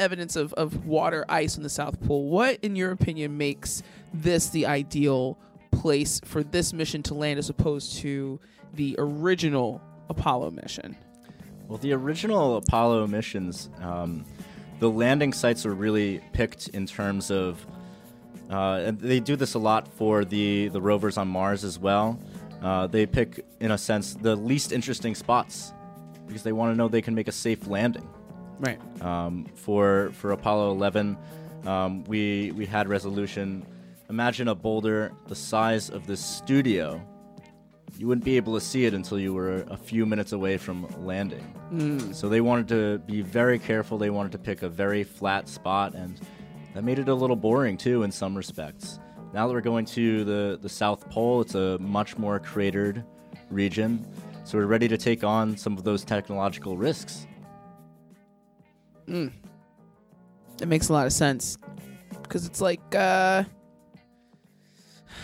[0.02, 2.28] evidence of, of water ice in the South Pole?
[2.28, 3.84] What, in your opinion, makes
[4.14, 5.38] this the ideal
[5.72, 8.40] place for this mission to land as opposed to
[8.74, 10.98] the original Apollo mission?
[11.68, 14.26] Well, the original Apollo missions, um,
[14.80, 17.66] the landing sites were really picked in terms of,
[18.50, 22.20] uh, and they do this a lot for the, the rovers on Mars as well.
[22.62, 25.74] Uh, they pick, in a sense, the least interesting spots
[26.28, 28.08] because they want to know they can make a safe landing.
[28.62, 28.80] Right.
[29.02, 31.18] Um, for for Apollo 11,
[31.66, 33.66] um, we we had resolution.
[34.10, 37.02] Imagine a boulder the size of this studio.
[37.98, 40.88] You wouldn't be able to see it until you were a few minutes away from
[41.06, 41.46] landing.
[41.74, 42.14] Mm.
[42.14, 43.98] So they wanted to be very careful.
[43.98, 46.20] They wanted to pick a very flat spot, and
[46.76, 49.00] that made it a little boring too in some respects.
[49.34, 53.04] Now that we're going to the the South Pole, it's a much more cratered
[53.50, 54.06] region,
[54.44, 57.26] so we're ready to take on some of those technological risks.
[59.08, 59.32] Mm.
[60.58, 61.58] That makes a lot of sense
[62.24, 63.44] because it's like uh,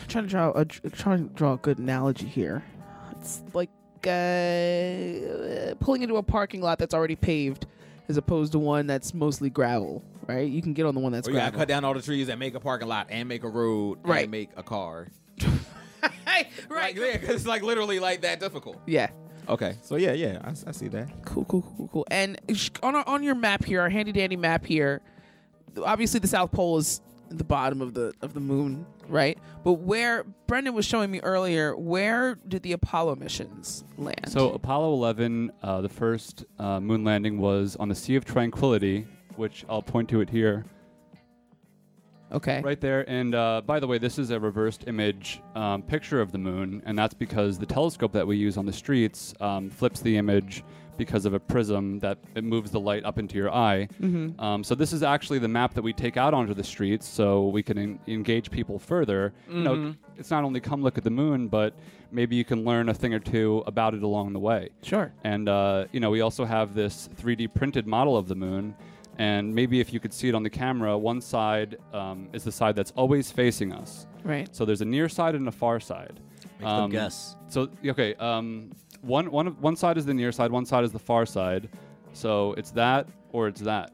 [0.01, 2.63] I'm trying to draw a trying to draw a good analogy here.
[3.11, 3.69] It's like
[4.05, 7.65] uh, pulling into a parking lot that's already paved
[8.09, 10.03] as opposed to one that's mostly gravel.
[10.28, 10.49] Right?
[10.49, 12.28] You can get on the one that's Or you gotta cut down all the trees
[12.30, 14.23] and make a parking lot and make a road Right.
[14.23, 15.07] and make a car.
[16.28, 16.47] right.
[16.69, 18.82] Like, yeah, it's like literally like that difficult.
[18.86, 19.09] Yeah.
[19.50, 19.76] Okay.
[19.82, 21.08] So yeah, yeah, I, I see that.
[21.26, 22.08] Cool, cool, cool, cool.
[22.12, 22.39] And
[22.84, 25.02] on our, on your map here, our handy dandy map here,
[25.84, 29.38] obviously the South Pole is the bottom of the of the moon, right?
[29.64, 34.30] But where Brendan was showing me earlier, where did the Apollo missions land?
[34.30, 39.06] So Apollo 11, uh, the first uh, moon landing was on the Sea of Tranquility,
[39.36, 40.66] which I'll point to it here.
[42.32, 42.61] Okay.
[42.61, 43.09] Right there.
[43.09, 46.82] And uh, by the way, this is a reversed image um, picture of the moon,
[46.86, 50.63] and that's because the telescope that we use on the streets um, flips the image
[50.97, 53.88] because of a prism that it moves the light up into your eye.
[54.01, 54.38] Mhm.
[54.41, 57.47] Um, so this is actually the map that we take out onto the streets, so
[57.49, 59.32] we can en- engage people further.
[59.47, 59.97] You know, Mhm.
[60.17, 61.75] it's not only come look at the moon, but
[62.11, 64.69] maybe you can learn a thing or two about it along the way.
[64.82, 65.13] Sure.
[65.23, 68.73] And uh, you know, we also have this 3D printed model of the moon.
[69.18, 72.51] And maybe if you could see it on the camera, one side um, is the
[72.51, 74.05] side that's always facing us.
[74.24, 74.47] Right.
[74.55, 76.20] So there's a near side and a far side.
[76.59, 77.36] Make them guess.
[77.47, 80.91] So okay, um, one one of- one side is the near side, one side is
[80.91, 81.70] the far side.
[82.13, 83.91] So it's that or it's that.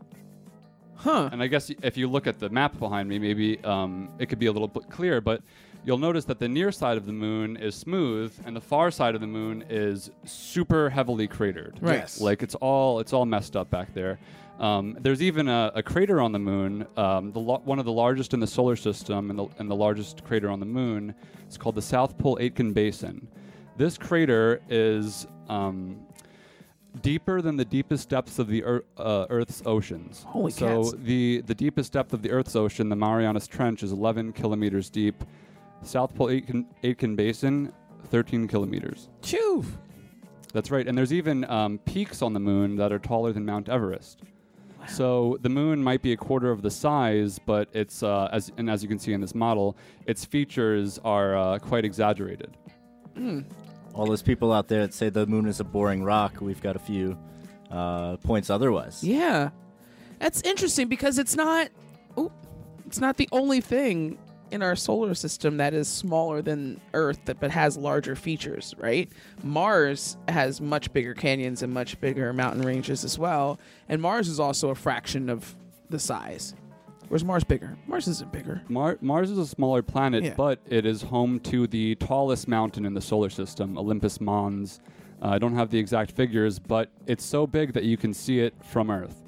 [0.96, 1.30] Huh.
[1.32, 4.40] And I guess if you look at the map behind me, maybe um, it could
[4.40, 5.20] be a little bit clearer.
[5.20, 5.42] But
[5.84, 9.16] you'll notice that the near side of the moon is smooth and the far side
[9.16, 11.78] of the moon is super heavily cratered.
[11.82, 11.96] Right.
[11.96, 12.22] Yes.
[12.22, 14.20] Like it's all it's all messed up back there.
[14.60, 17.92] Um, there's even a, a crater on the moon, um, the lo- one of the
[17.92, 21.16] largest in the solar system, and the, and the largest crater on the moon.
[21.48, 23.28] It's called the South Pole Aitken Basin.
[23.78, 26.06] This crater is um,
[27.02, 30.24] deeper than the deepest depths of the ear- uh, Earth's oceans.
[30.28, 30.96] Holy so cats.
[31.04, 35.24] the the deepest depth of the Earth's ocean, the Marianas Trench, is 11 kilometers deep.
[35.82, 37.74] South Pole Aitken, Aitken Basin,
[38.10, 39.10] 13 kilometers.
[39.22, 39.66] Chew.
[40.54, 43.68] That's right, and there's even um, peaks on the moon that are taller than Mount
[43.68, 44.22] Everest.
[44.88, 48.70] So the moon might be a quarter of the size, but it's uh, as and
[48.70, 52.56] as you can see in this model, its features are uh, quite exaggerated.
[53.94, 56.76] All those people out there that say the moon is a boring rock, we've got
[56.76, 57.18] a few
[57.70, 59.04] uh, points otherwise.
[59.04, 59.50] Yeah,
[60.20, 61.70] that's interesting because it's not.
[62.18, 62.32] Ooh,
[62.86, 64.18] it's not the only thing
[64.54, 68.74] in our solar system that is smaller than Earth, that, but has larger features.
[68.78, 69.12] Right?
[69.44, 74.40] Mars has much bigger canyons and much bigger mountain ranges as well, and Mars is
[74.40, 75.56] also a fraction of
[75.90, 76.54] the size.
[77.10, 77.78] Where's Mars bigger?
[77.86, 78.62] Mars isn't bigger.
[78.70, 80.34] Mar- Mars is a smaller planet, Yeah.
[80.36, 84.80] but it is home to the tallest mountain in the solar system, Olympus Mons.
[85.22, 88.40] Uh, I don't have the exact figures, but it's so big that you can see
[88.40, 89.22] it from Earth.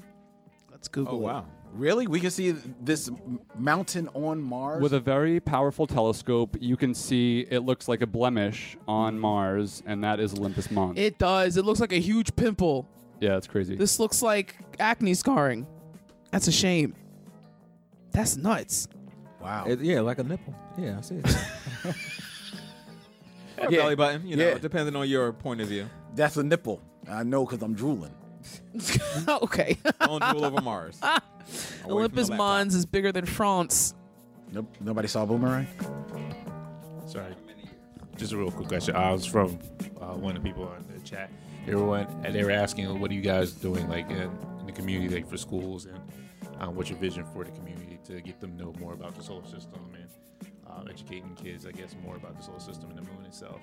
[0.71, 1.45] Let's Google Oh wow!
[1.75, 2.07] Really?
[2.07, 2.51] We can see
[2.81, 3.09] this
[3.57, 4.81] mountain on Mars.
[4.81, 9.83] With a very powerful telescope, you can see it looks like a blemish on Mars,
[9.85, 10.97] and that is Olympus Mons.
[10.97, 11.57] It does.
[11.57, 12.87] It looks like a huge pimple.
[13.19, 13.75] yeah, it's crazy.
[13.75, 15.67] This looks like acne scarring.
[16.31, 16.95] That's a shame.
[18.11, 18.87] That's nuts.
[19.41, 19.65] wow.
[19.67, 20.55] It- yeah, like a nipple.
[20.77, 21.25] Yeah, I see it.
[23.57, 23.77] Or Yeah.
[23.83, 24.57] belly button, you know, Yeah.
[24.57, 25.87] depending on your point of view.
[26.13, 26.81] That's a nipple.
[27.09, 28.13] I know because I'm drooling.
[29.27, 29.77] okay.
[30.01, 30.99] Don't drool over Mars.
[31.03, 32.29] Away from the Olympus.
[32.29, 33.93] Mons is bigger than France.
[34.51, 34.75] Nope.
[34.79, 35.67] Nobody saw Boomerang.
[37.07, 37.35] Sorry.
[38.17, 38.95] Just a real quick question.
[38.95, 39.59] I was from
[40.01, 41.29] uh, one of the people on the chat.
[41.67, 44.29] Everyone, and they were asking, "What are you guys doing, like in,
[44.59, 45.99] in the community, like for schools, and
[46.59, 49.45] um, what's your vision for the community to get them know more about the solar
[49.45, 50.07] system and
[50.69, 53.61] uh, educating kids, I guess, more about the solar system and the moon itself."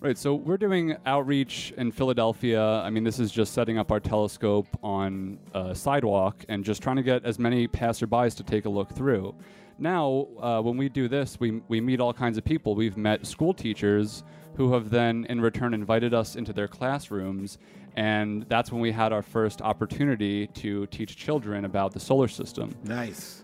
[0.00, 2.60] Right, so we're doing outreach in Philadelphia.
[2.60, 6.96] I mean, this is just setting up our telescope on a sidewalk and just trying
[6.96, 9.34] to get as many passerbys to take a look through.
[9.78, 12.74] Now, uh, when we do this, we, we meet all kinds of people.
[12.74, 14.22] We've met school teachers
[14.56, 17.58] who have then, in return, invited us into their classrooms.
[17.96, 22.74] And that's when we had our first opportunity to teach children about the solar system
[22.84, 23.42] Nice.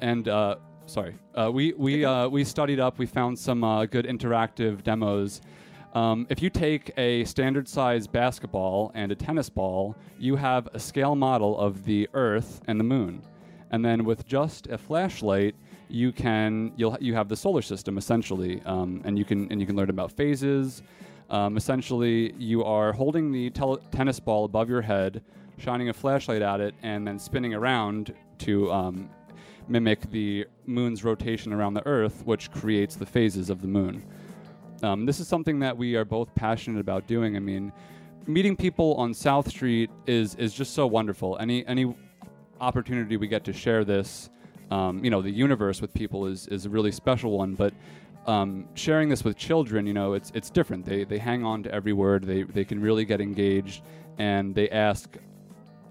[0.00, 0.56] and uh,
[0.90, 2.98] sorry, uh, we we uh, we studied up.
[2.98, 5.40] We found some uh, good interactive demos.
[5.94, 10.78] Um, if you take a standard size basketball and a tennis ball, you have a
[10.78, 13.22] scale model of the Earth and the Moon,
[13.70, 15.54] and then with just a flashlight,
[15.88, 19.66] you can you'll you have the solar system essentially, um, and you can and you
[19.66, 20.82] can learn about phases.
[21.30, 25.22] Um, essentially, you are holding the tel- tennis ball above your head,
[25.58, 29.10] shining a flashlight at it, and then spinning around to um,
[29.70, 34.04] mimic the moon's rotation around the Earth, which creates the phases of the moon.
[34.82, 37.36] Um, this is something that we are both passionate about doing.
[37.36, 37.72] I mean,
[38.26, 41.38] meeting people on South Street is is just so wonderful.
[41.38, 41.94] Any any
[42.60, 44.30] opportunity we get to share this,
[44.70, 47.54] um, you know, the universe with people is is a really special one.
[47.54, 47.74] But
[48.26, 50.84] um, sharing this with children, you know, it's it's different.
[50.84, 52.24] They they hang on to every word.
[52.24, 53.82] They they can really get engaged,
[54.18, 55.16] and they ask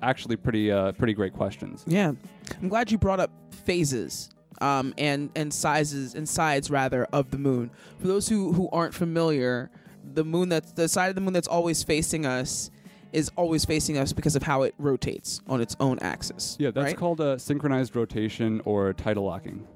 [0.01, 1.83] actually pretty uh, pretty great questions.
[1.87, 2.13] Yeah,
[2.61, 3.31] I'm glad you brought up
[3.65, 4.29] phases
[4.61, 7.71] um, and and sizes and sides rather of the moon.
[7.99, 9.69] For those who who aren't familiar,
[10.13, 12.71] the moon that's the side of the moon that's always facing us
[13.11, 16.55] is always facing us because of how it rotates on its own axis.
[16.59, 16.97] Yeah, that's right?
[16.97, 19.67] called a synchronized rotation or tidal locking.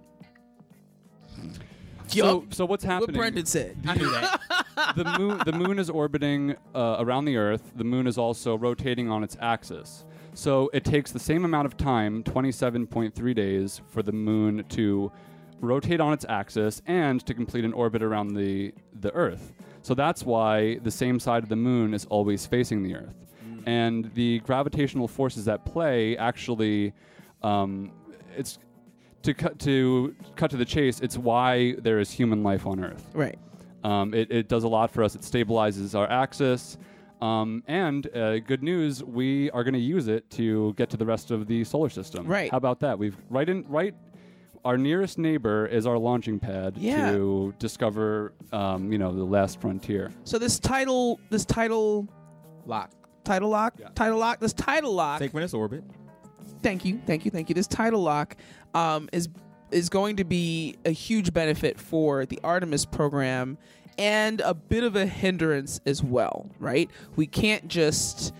[2.07, 3.15] So, so what's happening?
[3.15, 3.75] What Brendan said.
[3.87, 4.39] I knew that.
[4.95, 7.71] the moon, the moon is orbiting uh, around the Earth.
[7.75, 10.05] The moon is also rotating on its axis.
[10.33, 15.11] So it takes the same amount of time, 27.3 days, for the moon to
[15.61, 19.53] rotate on its axis and to complete an orbit around the the Earth.
[19.81, 23.15] So that's why the same side of the moon is always facing the Earth.
[23.65, 26.93] And the gravitational forces at play actually,
[27.43, 27.91] um,
[28.35, 28.59] it's
[29.21, 30.99] to cut to cut to the chase.
[30.99, 33.09] It's why there is human life on Earth.
[33.13, 33.39] Right.
[33.83, 35.15] Um, it, it does a lot for us.
[35.15, 36.77] It stabilizes our axis.
[37.23, 41.05] Um, and uh, good news, we are going to use it to get to the
[41.05, 42.27] rest of the solar system.
[42.27, 42.51] Right.
[42.51, 42.99] How about that?
[42.99, 43.95] We've right in right.
[44.65, 47.11] Our nearest neighbor is our launching pad Yeah.
[47.11, 50.11] to discover, um, you know, the last frontier.
[50.23, 52.07] So this title, this tidal
[52.65, 52.91] lock,
[53.25, 55.19] tidal lock, tidal lock, this tidal lock.
[55.19, 55.83] Synchronous orbit.
[56.61, 57.55] Thank you, thank you, thank you.
[57.55, 58.35] This tidal lock
[58.73, 59.29] um, is
[59.71, 63.57] is going to be a huge benefit for the Artemis program
[63.97, 66.89] and a bit of a hindrance as well, right?
[67.15, 68.33] We can't just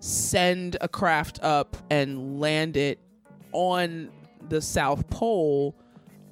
[0.00, 2.98] send a craft up and land it
[3.52, 4.10] on
[4.48, 5.74] the South Pole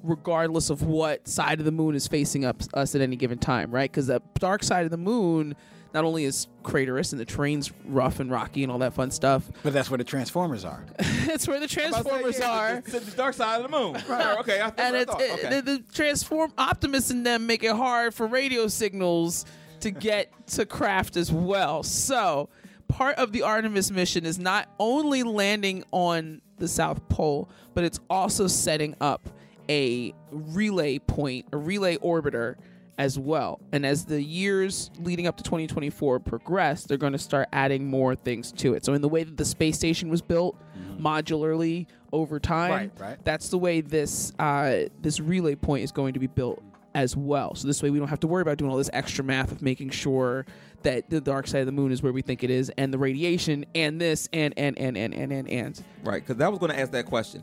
[0.03, 3.71] regardless of what side of the moon is facing up us at any given time,
[3.71, 3.89] right?
[3.89, 5.55] Because the dark side of the moon
[5.93, 9.49] not only is craterous and the terrain's rough and rocky and all that fun stuff,
[9.61, 10.83] but that's where the Transformers are.
[11.25, 12.81] that's where the Transformers are.
[12.81, 14.01] The, the dark side of the moon.
[14.07, 14.37] Right.
[14.39, 14.59] Okay.
[14.59, 15.21] I, and I it's, thought.
[15.21, 15.61] it- okay.
[15.61, 19.45] the, the transform optimists in them make it hard for radio signals
[19.81, 21.83] to get to craft as well.
[21.83, 22.49] So
[22.87, 27.99] part of the Artemis mission is not only landing on the South Pole, but it's
[28.09, 29.29] also setting up
[29.69, 32.55] a relay point, a relay orbiter
[32.97, 33.59] as well.
[33.71, 38.15] And as the years leading up to 2024 progress, they're going to start adding more
[38.15, 38.85] things to it.
[38.85, 40.55] So in the way that the space station was built
[40.99, 43.25] modularly over time, Right, right.
[43.25, 46.61] that's the way this uh, this relay point is going to be built
[46.95, 47.55] as well.
[47.55, 49.63] So this way we don't have to worry about doing all this extra math of
[49.63, 50.45] making sure
[50.83, 52.99] that the dark side of the moon is where we think it is, and the
[52.99, 55.83] radiation, and this, and and and and and and and.
[56.03, 57.41] Right, because I was going to ask that question.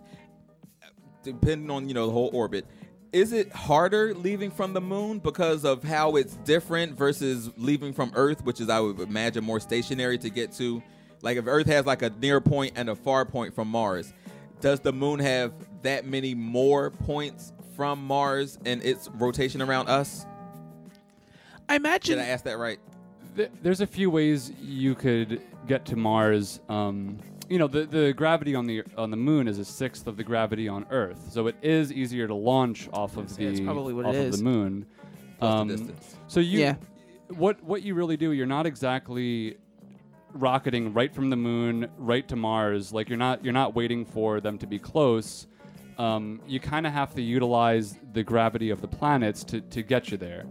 [1.23, 2.65] Depending on you know the whole orbit,
[3.13, 8.13] is it harder leaving from the moon because of how it's different versus leaving from
[8.15, 10.83] Earth, which is I would imagine more stationary to get to?
[11.23, 14.13] Like if Earth has like a near point and a far point from Mars,
[14.61, 15.53] does the moon have
[15.83, 20.27] that many more points from Mars in its rotation around us?
[21.69, 22.19] I imagine.
[22.19, 22.79] Did I ask that right?
[23.37, 26.61] Th- there's a few ways you could get to Mars.
[26.69, 27.19] Um,
[27.51, 30.25] you know, the, the gravity on the on the moon is a sixth of the
[30.25, 33.93] gravity on Earth, so it is easier to launch off of say that's the probably
[33.93, 34.39] what it off of is.
[34.39, 34.87] the moon.
[35.39, 36.17] Plus the Um, distance.
[36.29, 36.77] So you, Yeah.
[37.37, 39.57] what what you really do, you're not exactly
[40.33, 42.93] rocketing right from the moon right to Mars.
[42.93, 45.47] Like you're not you're not waiting for them to be close.
[45.99, 50.11] Um, you kind of have to utilize the gravity of the planets to, to get
[50.11, 50.47] you there.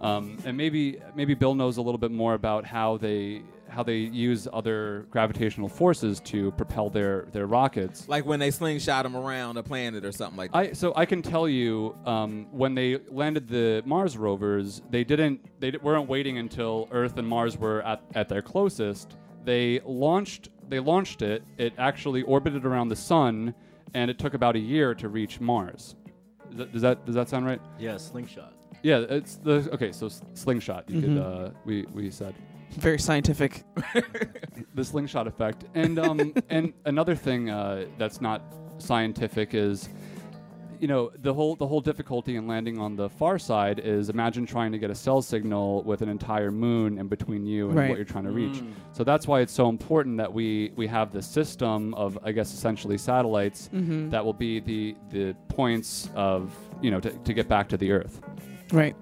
[0.00, 3.96] Um, and maybe maybe Bill knows a little bit more about how they how they
[3.98, 8.08] use other gravitational forces to propel their their rockets.
[8.08, 10.58] Like when they slingshot them around a planet or something like that.
[10.58, 15.40] I so I can tell you um, when they landed the Mars rovers, they didn't
[15.60, 19.16] they weren't waiting until Earth and Mars were at, at their closest.
[19.44, 21.42] They launched they launched it.
[21.56, 23.54] It actually orbited around the sun,
[23.94, 25.94] and it took about a year to reach Mars.
[26.50, 27.60] Does that does that, does that sound right?
[27.78, 28.54] Yeah, slingshot.
[28.82, 29.92] Yeah, it's the okay.
[29.92, 31.02] So slingshot, you Mhm.
[31.02, 32.34] could uh, we we said
[32.72, 33.64] Very scientific.
[34.74, 35.64] the slingshot effect.
[35.74, 38.42] And um, and another thing uh, that's not
[38.78, 39.88] scientific is,
[40.78, 44.46] you know, the whole the whole difficulty in landing on the far side is imagine
[44.46, 47.88] trying to get a cell signal with an entire moon in between you and Right.
[47.88, 48.58] what you're trying to reach.
[48.58, 48.72] Mm.
[48.92, 52.52] So that's why it's so important that we we have the system of I guess
[52.54, 54.10] essentially satellites Mhm.
[54.10, 57.90] that will be the the points of you know to, to get back to the
[57.90, 58.20] Earth.
[58.72, 58.94] Right.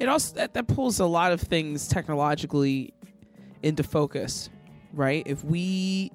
[0.00, 2.92] It also that, that pulls a lot of things technologically
[3.62, 4.48] into focus,
[4.92, 5.22] right?
[5.26, 6.10] If we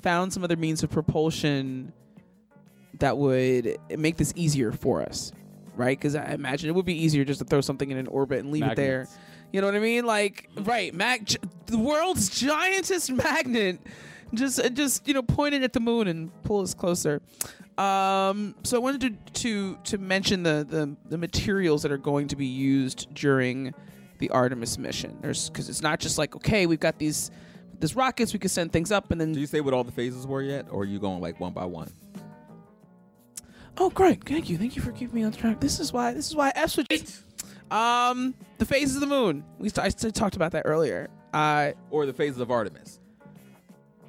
[0.00, 1.92] found some other means of propulsion
[2.98, 5.32] that would make this easier for us,
[5.76, 5.98] right?
[5.98, 8.50] Because I imagine it would be easier just to throw something in an orbit and
[8.50, 9.06] leave it there.
[9.52, 10.06] You know what I mean?
[10.06, 10.92] Like, right?
[10.94, 11.28] Mag,
[11.66, 13.80] the world's giantest magnet,
[14.34, 17.20] just uh, just you know, pointed at the moon and pull us closer.
[17.78, 19.00] Um, so I wanted
[19.34, 23.74] to to to mention the, the the materials that are going to be used during
[24.18, 25.18] the Artemis mission.
[25.20, 27.30] There's because it's not just like okay, we've got these
[27.80, 29.92] these rockets, we can send things up, and then Do you say what all the
[29.92, 31.92] phases were yet, or are you going like one by one?
[33.78, 34.24] Oh, great!
[34.24, 35.60] Thank you, thank you for keeping me on track.
[35.60, 37.06] This is why this is why F switch.
[37.70, 39.44] Um, the phases of the moon.
[39.58, 41.10] We I talked about that earlier.
[41.34, 43.00] Uh, or the phases of Artemis.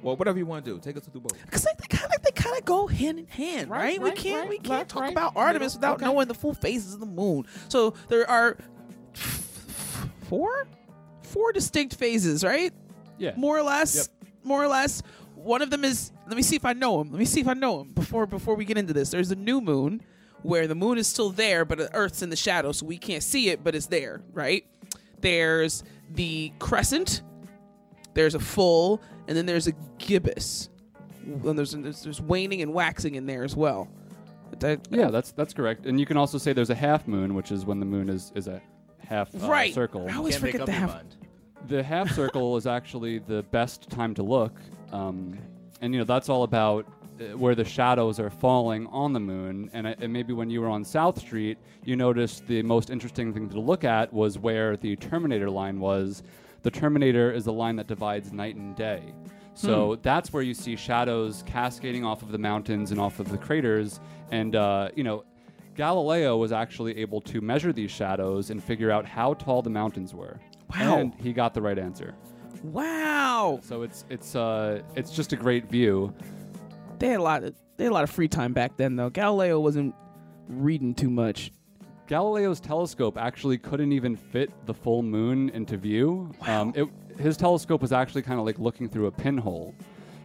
[0.02, 1.44] Well, whatever you want to do, take us to through both.
[1.44, 4.00] Because they kind of they kind of go hand in hand, right?
[4.00, 6.34] we right, can't right, we can't left, talk right, about Artemis middle, without knowing the
[6.34, 7.46] full phases of the moon.
[7.68, 8.56] So there are
[9.12, 10.66] four
[11.22, 12.72] four distinct phases, right?
[13.18, 13.32] Yeah.
[13.36, 14.08] More or less.
[14.44, 15.02] More or less.
[15.34, 17.10] One of them is let me see if I know him.
[17.10, 19.10] Let me see if I know him before before we get into this.
[19.10, 20.02] There's a new moon
[20.42, 23.22] where the moon is still there, but the Earth's in the shadow, so we can't
[23.22, 24.64] see it, but it's there, right?
[25.20, 27.22] There's the crescent,
[28.14, 30.68] there's a full, and then there's a gibbous.
[31.24, 33.88] And there's, there's there's waning and waxing in there as well.
[34.60, 35.86] That- Yeah, that's that's correct.
[35.86, 38.32] And you can also say there's a half moon, which is when the moon is
[38.34, 38.60] is a
[39.06, 39.72] half uh, Right.
[39.74, 40.08] circle.
[40.10, 40.94] I always Can't forget the half.
[40.94, 41.16] mind.
[41.68, 44.52] The half circle is actually the best time to look,
[44.92, 45.36] um,
[45.82, 46.86] and you know that's all about
[47.20, 49.68] uh, where the shadows are falling on the moon.
[49.74, 53.34] And, uh, and maybe when you were on South Street, you noticed the most interesting
[53.34, 56.22] thing to look at was where the Terminator line was.
[56.62, 59.14] The Terminator is the line that divides night and day.
[59.54, 60.00] So Hmm.
[60.02, 64.00] that's where you see shadows cascading off of the mountains and off of the craters.
[64.30, 65.24] And uh, you know,
[65.74, 70.14] Galileo was actually able to measure these shadows and figure out how tall the mountains
[70.14, 70.38] were.
[70.74, 70.98] Wow.
[70.98, 72.14] And he got the right answer.
[72.64, 73.60] Wow.
[73.62, 76.12] So it's it's uh it's just a great view.
[76.98, 79.10] They had a lot of they had a lot of free time back then though.
[79.10, 79.94] Galileo wasn't
[80.48, 81.52] reading too much.
[82.08, 86.32] Galileo's telescope actually couldn't even fit the full moon into view.
[86.46, 86.88] Um, it,
[87.20, 89.74] his telescope was actually kind of like looking through a pinhole.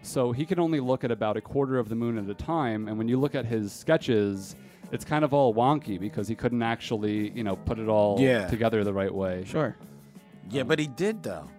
[0.02, 2.88] So he could only look at about a quarter of the moon at a time.
[2.88, 4.56] And when you look at his sketches,
[4.94, 8.48] it's kind of all wonky because he couldn't actually, you know, put it all Yeah.
[8.48, 9.44] together the right way.
[9.46, 9.76] Sure.
[10.50, 11.50] Yeah, but he did though.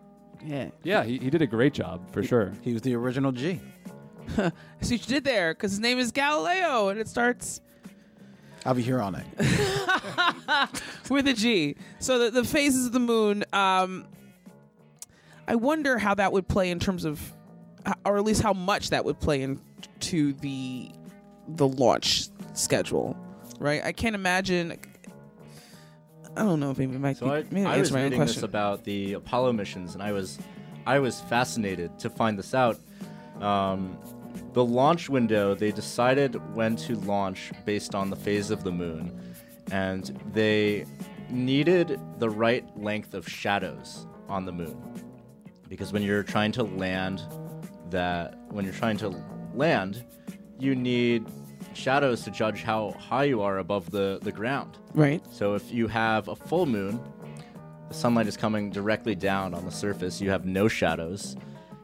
[0.42, 0.70] Yeah.
[0.82, 2.52] Yeah, he, he did a great job for sure.
[2.62, 3.60] He was the original G.
[4.36, 7.60] See what you did there, because his name is Galileo, and it starts
[8.64, 9.26] I'll be here all night.
[11.10, 11.76] with a G.
[11.98, 13.44] So the, the phases of the moon.
[13.52, 14.06] Um,
[15.46, 17.20] I wonder how that would play in terms of,
[18.04, 20.90] or at least how much that would play into the
[21.46, 23.14] the launch schedule,
[23.58, 23.82] right?
[23.84, 24.78] I can't imagine.
[26.36, 27.32] I don't know if maybe it might So be.
[27.32, 28.40] I, maybe I was answer my own reading question.
[28.40, 30.38] this about the Apollo missions, and I was,
[30.86, 32.78] I was fascinated to find this out.
[33.40, 33.98] Um,
[34.52, 39.34] the launch window, they decided when to launch based on the phase of the moon,
[39.70, 40.86] and they
[41.30, 44.76] needed the right length of shadows on the moon,
[45.68, 47.22] because when you're trying to land,
[47.90, 49.14] that when you're trying to
[49.54, 50.04] land,
[50.58, 51.26] you need
[51.72, 54.78] shadows to judge how high you are above the, the ground.
[54.94, 55.20] Right.
[55.32, 57.00] So if you have a full moon,
[57.88, 61.36] the sunlight is coming directly down on the surface, you have no shadows.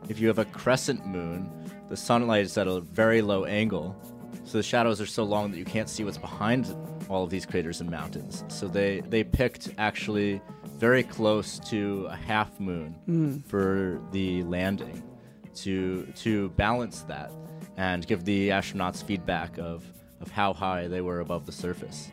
[0.09, 1.51] If you have a crescent moon,
[1.91, 3.95] the sunlight is at a very low angle,
[4.45, 6.75] so the shadows are so long that you can't see what's behind
[7.09, 8.45] all of these craters and mountains.
[8.49, 10.41] So they, they picked actually
[10.79, 13.45] very close to a half moon Mm.
[13.45, 15.03] for the landing
[15.57, 17.31] to to balance that
[17.77, 19.85] and give the astronauts feedback of,
[20.21, 22.11] of how high they were above the surface.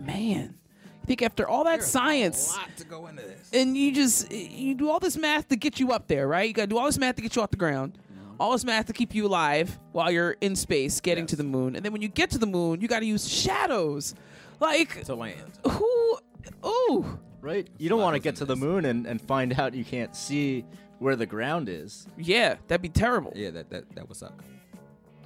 [0.00, 0.54] Man,
[1.02, 3.50] you think after all that science, to go into this.
[3.52, 6.46] and you just you do all this math to get you up there, right?
[6.48, 7.98] You got to do all this math to get you off the ground,
[8.40, 11.76] all this math to keep you alive while you're in space, getting to the moon,
[11.76, 14.14] and then when you get to the moon, you got to use shadows,
[14.60, 15.58] like to land.
[15.68, 16.18] Who?
[16.64, 17.18] Ooh.
[17.40, 17.68] Right?
[17.78, 20.64] You don't want to get to the moon and, and find out you can't see
[20.98, 22.06] where the ground is.
[22.16, 23.32] Yeah, that'd be terrible.
[23.36, 24.32] Yeah, that that that would suck.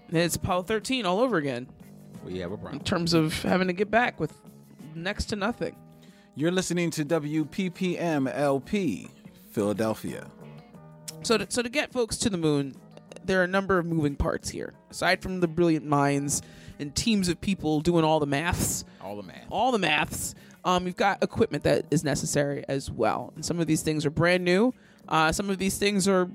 [0.08, 1.68] And it's Apollo 13 all over again
[2.24, 2.78] We have a problem.
[2.80, 4.32] in terms of having to get back with
[4.94, 5.76] next to nothing.
[6.34, 9.08] You're listening to WPPM LP,
[9.50, 10.26] Philadelphia.
[11.22, 12.74] So to, so to get folks to the moon,
[13.28, 14.74] there are a number of moving parts here.
[14.90, 16.42] Aside from the brilliant minds
[16.80, 19.44] and teams of people doing all the maths, All the math.
[19.50, 23.32] all the maths, um, you've got equipment that is necessary as well.
[23.36, 24.74] And some of these things are brand new.
[25.08, 26.28] Uh, some of these things are,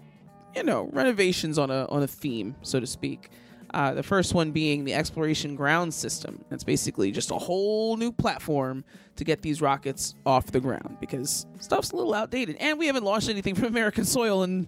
[0.55, 3.29] you know, renovations on a on a theme, so to speak.
[3.73, 6.43] Uh, the first one being the exploration ground system.
[6.49, 8.83] That's basically just a whole new platform
[9.15, 13.03] to get these rockets off the ground because stuff's a little outdated, and we haven't
[13.03, 14.67] launched anything from American soil in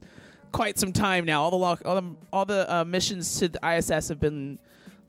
[0.51, 1.43] quite some time now.
[1.43, 4.59] All the lo- all the, all the uh, missions to the ISS have been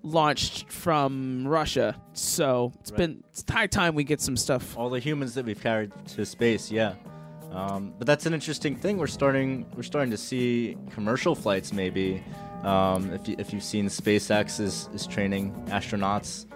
[0.03, 2.99] launched from Russia, so it's Right.
[2.99, 4.77] been it's high time we get some stuff.
[4.77, 6.95] All the humans that we've carried to space, yeah.
[7.53, 8.99] Um, but that's an interesting thing.
[8.99, 12.23] We're starting we're starting to see commercial flights maybe.
[12.63, 16.47] Um, if, you, if you've seen SpaceX is, is training astronauts.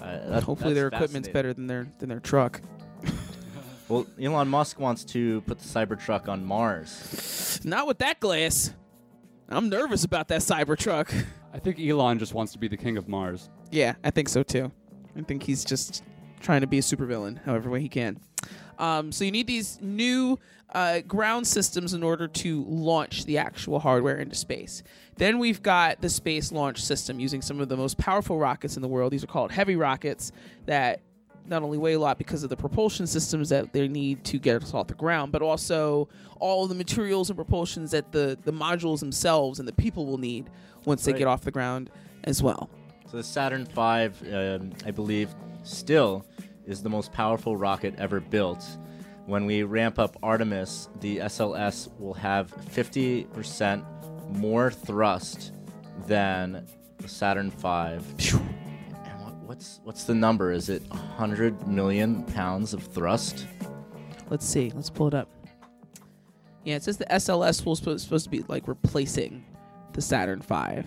[0.00, 2.60] Uh, that- Hopefully, their equipment's better than their than their truck.
[3.92, 7.60] Well, Elon Musk wants to put the Cybertruck on Mars.
[7.62, 8.72] Not with that glass.
[9.50, 11.12] I'm nervous about that Cybertruck.
[11.52, 13.50] I think Elon just wants to be the king of Mars.
[13.70, 14.72] Yeah, I think so too.
[15.14, 16.04] I think he's just
[16.40, 18.18] trying to be a supervillain however way he can.
[18.78, 20.38] Um, so you need these new
[20.72, 24.82] uh, ground systems in order to launch the actual hardware into space.
[25.16, 28.80] Then we've got the space launch system using some of the most powerful rockets in
[28.80, 29.12] the world.
[29.12, 30.32] These are called heavy rockets
[30.64, 31.02] that
[31.46, 34.62] not only weigh a lot because of the propulsion systems that they need to get
[34.62, 39.00] us off the ground, but also all the materials and propulsions that the, the modules
[39.00, 40.48] themselves and the people will need
[40.84, 41.90] once they get off the ground
[42.24, 42.70] as well.
[43.10, 45.34] So the Saturn V, um, I believe,
[45.64, 46.24] still
[46.66, 48.64] is the most powerful rocket ever built.
[49.26, 53.84] When we ramp up Artemis, the SLS will have 50%
[54.36, 55.52] more thrust
[56.06, 56.66] than
[56.98, 57.98] the Saturn V.
[59.52, 60.50] And what, what's what's the number?
[60.50, 63.46] Is it 100 million pounds of thrust?
[64.30, 64.72] Let's see.
[64.74, 65.28] Let's pull it up.
[66.64, 69.44] Yeah, it says the SLS was supposed, supposed to be like replacing
[69.92, 70.84] the Saturn V.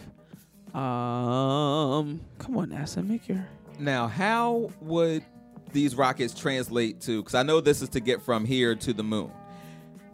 [0.73, 3.45] Um, come on, NASA, make your.
[3.77, 5.23] Now, how would
[5.71, 7.21] these rockets translate to?
[7.21, 9.31] Because I know this is to get from here to the moon.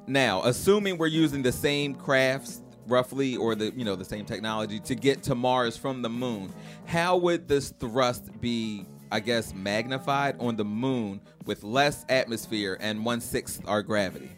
[0.07, 4.79] Now, assuming we're using the same crafts roughly, or the you know the same technology
[4.81, 6.53] to get to Mars from the moon,
[6.85, 13.03] how would this thrust be I guess, magnified on the moon with less atmosphere and
[13.03, 14.31] one sixth our gravity.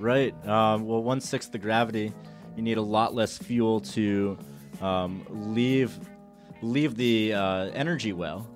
[0.00, 0.34] Right.
[0.46, 2.12] Um, well, one sixth the gravity.
[2.56, 4.36] You need a lot less fuel to
[4.80, 5.98] um, leave
[6.60, 8.48] leave the uh, energy well.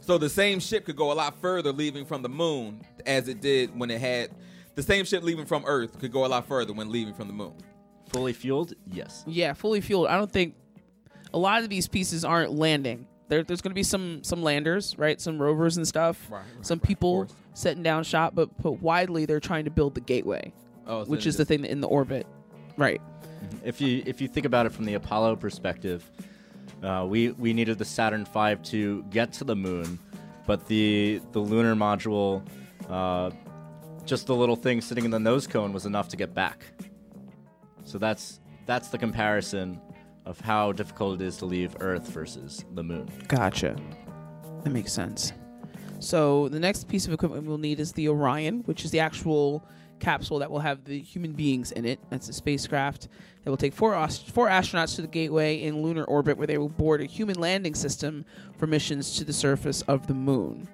[0.00, 3.40] So the same ship could go a lot further leaving from the moon as it
[3.40, 4.30] did when it had
[4.74, 7.32] the same ship leaving from Earth could go a lot further when leaving from the
[7.32, 7.54] moon.
[8.08, 8.74] Fully fueled?
[8.90, 9.24] Yes.
[9.26, 10.06] Yeah, fully fueled.
[10.08, 10.54] I don't think
[11.34, 13.06] a lot of these pieces aren't landing.
[13.28, 15.20] There, there's going to be some some landers, right?
[15.20, 16.28] Some rovers and stuff.
[16.30, 20.52] Right, some people setting down shop, but but widely they're trying to build the gateway,
[20.86, 22.26] Oh, so which is the thing in the orbit,
[22.76, 23.00] right?
[23.64, 26.08] If you if you think about it from the Apollo perspective,
[26.84, 29.98] uh, we we needed the Saturn V to get to the moon,
[30.46, 32.46] but the the lunar module,
[32.88, 33.30] uh,
[34.04, 36.64] just the little thing sitting in the nose cone was enough to get back.
[37.86, 39.80] So that's that's the comparison
[40.26, 43.08] of how difficult it is to leave Earth versus the moon.
[43.28, 43.76] Gotcha.
[44.64, 45.32] That makes sense.
[46.00, 49.64] So the next piece of equipment we'll need is the Orion, which is the actual
[50.00, 52.00] capsule that will have the human beings in it.
[52.10, 53.08] That's a spacecraft
[53.44, 56.68] that will take four four astronauts to the Gateway in lunar orbit, where they will
[56.68, 58.24] board a human landing system
[58.58, 60.68] for missions to the surface of the moon.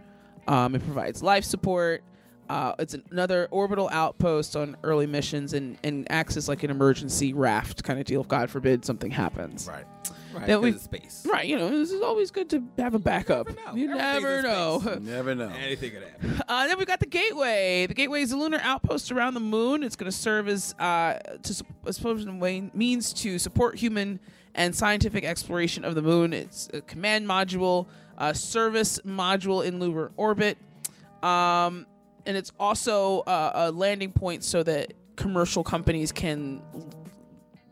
[0.48, 2.02] Um, it provides life support.
[2.52, 7.32] Uh, it's another orbital outpost on early missions and, and acts as like an emergency
[7.32, 9.66] raft kind of deal if God forbid something happens.
[9.66, 9.84] Right.
[10.34, 11.26] Right, That 'cause we- space.
[11.30, 13.48] Right, you know, this is always good to have a backup.
[13.74, 14.98] You never know.
[15.00, 15.50] Never know.
[15.62, 16.42] Anything could happen.
[16.48, 17.86] Uh, then we got the Gateway.
[17.86, 19.82] The Gateway is a lunar outpost around the moon.
[19.82, 24.20] It's going to serve as uh, to sup- a means to support human
[24.54, 26.32] and scientific exploration of the moon.
[26.32, 27.86] It's a command module,
[28.16, 30.56] a service module in lunar orbit,
[31.22, 31.86] um,
[32.26, 36.62] and it's also uh, a landing point so that commercial companies can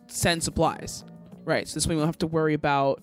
[0.07, 1.05] send supplies.
[1.45, 1.67] Right.
[1.67, 3.03] So this way we don't have to worry about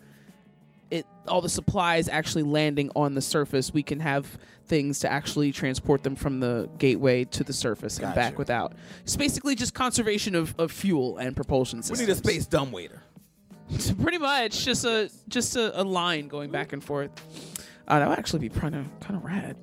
[0.91, 3.73] it all the supplies actually landing on the surface.
[3.73, 8.13] We can have things to actually transport them from the gateway to the surface and
[8.15, 8.73] back without.
[9.03, 13.01] It's basically just conservation of, of fuel and propulsion We need a space dumbwaiter.
[14.01, 17.11] Pretty much just a just a, a line going back and forth.
[17.87, 19.57] Uh, that would actually be kind of kind of rad.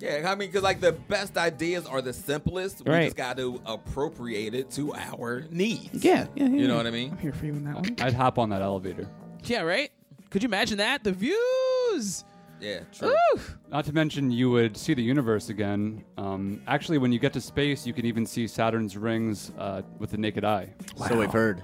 [0.00, 2.84] Yeah, I mean, because like the best ideas are the simplest.
[2.84, 3.04] We Right.
[3.06, 6.04] just got to appropriate it to our needs.
[6.04, 6.48] Yeah, yeah, yeah.
[6.48, 7.10] You know what I mean?
[7.12, 7.96] I'm here for you in that one.
[8.00, 9.08] I'd hop on that elevator.
[9.44, 9.90] Yeah, right.
[10.30, 11.02] Could you imagine that?
[11.04, 12.24] The views.
[12.60, 13.14] Yeah, true.
[13.34, 13.40] Woo!
[13.70, 16.04] Not to mention, you would see the universe again.
[16.16, 20.10] Um, actually, when you get to space, you can even see Saturn's rings uh, with
[20.10, 20.68] the naked eye.
[21.08, 21.62] So we've heard.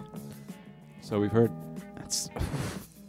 [1.01, 1.51] So we've heard.
[1.97, 2.31] That's.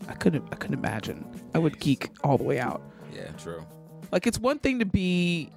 [0.08, 0.48] I couldn't.
[0.52, 1.26] I couldn't imagine.
[1.54, 2.82] I would geek all the way out.
[3.14, 3.64] Yeah, true.
[4.12, 5.50] Like it's one thing to be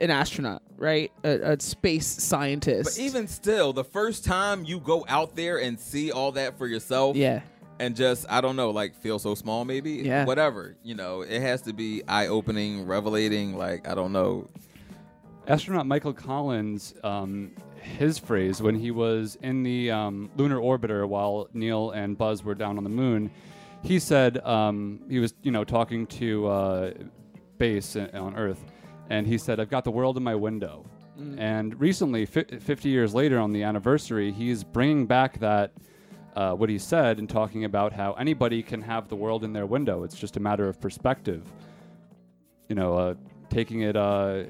[0.00, 1.12] an astronaut, right?
[1.24, 2.96] A, a space scientist.
[2.96, 6.66] But even still, the first time you go out there and see all that for
[6.66, 7.40] yourself, yeah,
[7.78, 10.24] and just I don't know, like feel so small, maybe, Yeah.
[10.24, 10.76] whatever.
[10.82, 13.56] You know, it has to be eye opening, revelating.
[13.56, 14.48] Like I don't know.
[15.48, 17.50] Astronaut Michael Collins, um,
[17.80, 22.54] his phrase when he was in the um, lunar orbiter while Neil and Buzz were
[22.54, 23.28] down on the moon,
[23.82, 26.90] he said um, he was, you know, talking to uh,
[27.62, 28.64] i- on Earth,
[29.10, 30.84] and he said, "I've got the world in my window."
[31.20, 31.38] Mm.
[31.38, 35.72] And recently, fi- 50 years later, on the anniversary, he's bringing back that.
[36.34, 39.66] Uh, what he said and talking about how anybody can have the world in their
[39.66, 40.02] window.
[40.02, 41.42] It's just a matter of perspective
[42.70, 43.14] you know, uh,
[43.50, 44.44] taking it, uh,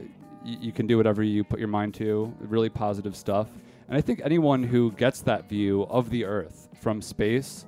[0.45, 2.33] y- you can do whatever you put your mind to.
[2.39, 3.49] Really positive stuff.
[3.89, 7.67] And I think anyone who gets that view of the Earth from space,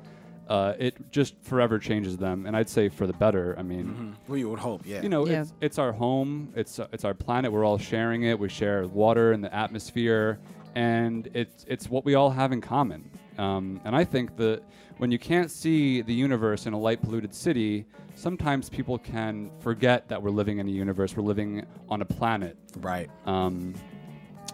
[0.49, 2.47] uh, it just forever changes them.
[2.47, 3.55] And I'd say for the better.
[3.59, 5.03] I mean, We would hope, yeah.
[5.03, 5.43] you know, Yeah.
[5.43, 6.53] it's, it's our home.
[6.55, 7.51] It's uh, it's our planet.
[7.53, 8.39] We're all sharing it.
[8.39, 10.39] We share water and the atmosphere,
[10.75, 13.11] and it's it's what we all have in common.
[13.39, 14.63] Um, and I think that
[14.99, 17.85] when you can't see the universe in a light polluted city,
[18.15, 21.17] sometimes people can forget that we're living in a universe.
[21.17, 22.57] We're living on a planet.
[22.77, 23.11] Right.
[23.27, 23.75] Um,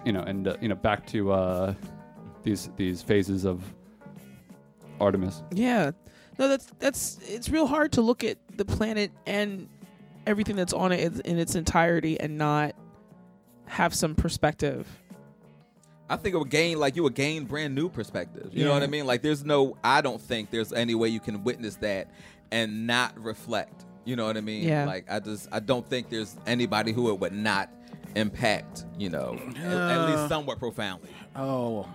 [0.07, 1.75] you know, and uh, you know, back to uh,
[2.43, 3.63] these these phases of
[5.01, 5.43] Artemis.
[5.53, 5.91] yeah.
[6.39, 7.19] No, that's that's.
[7.29, 9.69] It's real hard to look at the planet and
[10.27, 12.75] everything that's on it in- in its entirety and not
[13.67, 14.87] have some perspective.
[16.09, 18.51] I think it would gain like you would gain brand new perspective.
[18.53, 19.07] You know what I mean?
[19.07, 22.11] Like there's no I don't think there's any way you can witness that
[22.51, 23.85] and not reflect.
[24.07, 24.67] You know what I mean?
[24.67, 24.87] Yeah.
[24.87, 27.71] Like I just I don't think there's anybody who it would not
[28.17, 31.11] impact, you know, at, at least Uh, somewhat profoundly.
[31.37, 31.87] Oh,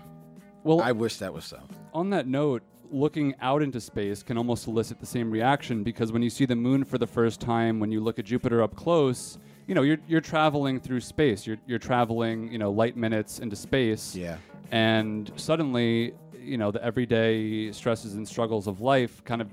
[0.64, 1.60] Well, I wish that was so.
[1.94, 6.22] on that note, looking out into space can almost elicit the same reaction because when
[6.22, 9.38] you see the moon for the first time, when you look at Jupiter up close,
[9.68, 11.48] you know, you're, you're traveling through space.
[11.48, 14.16] You're, you're traveling, you know, light minutes into space.
[14.16, 14.38] Yeah.
[14.72, 19.50] And suddenly, you know, the everyday stresses and struggles of life kind of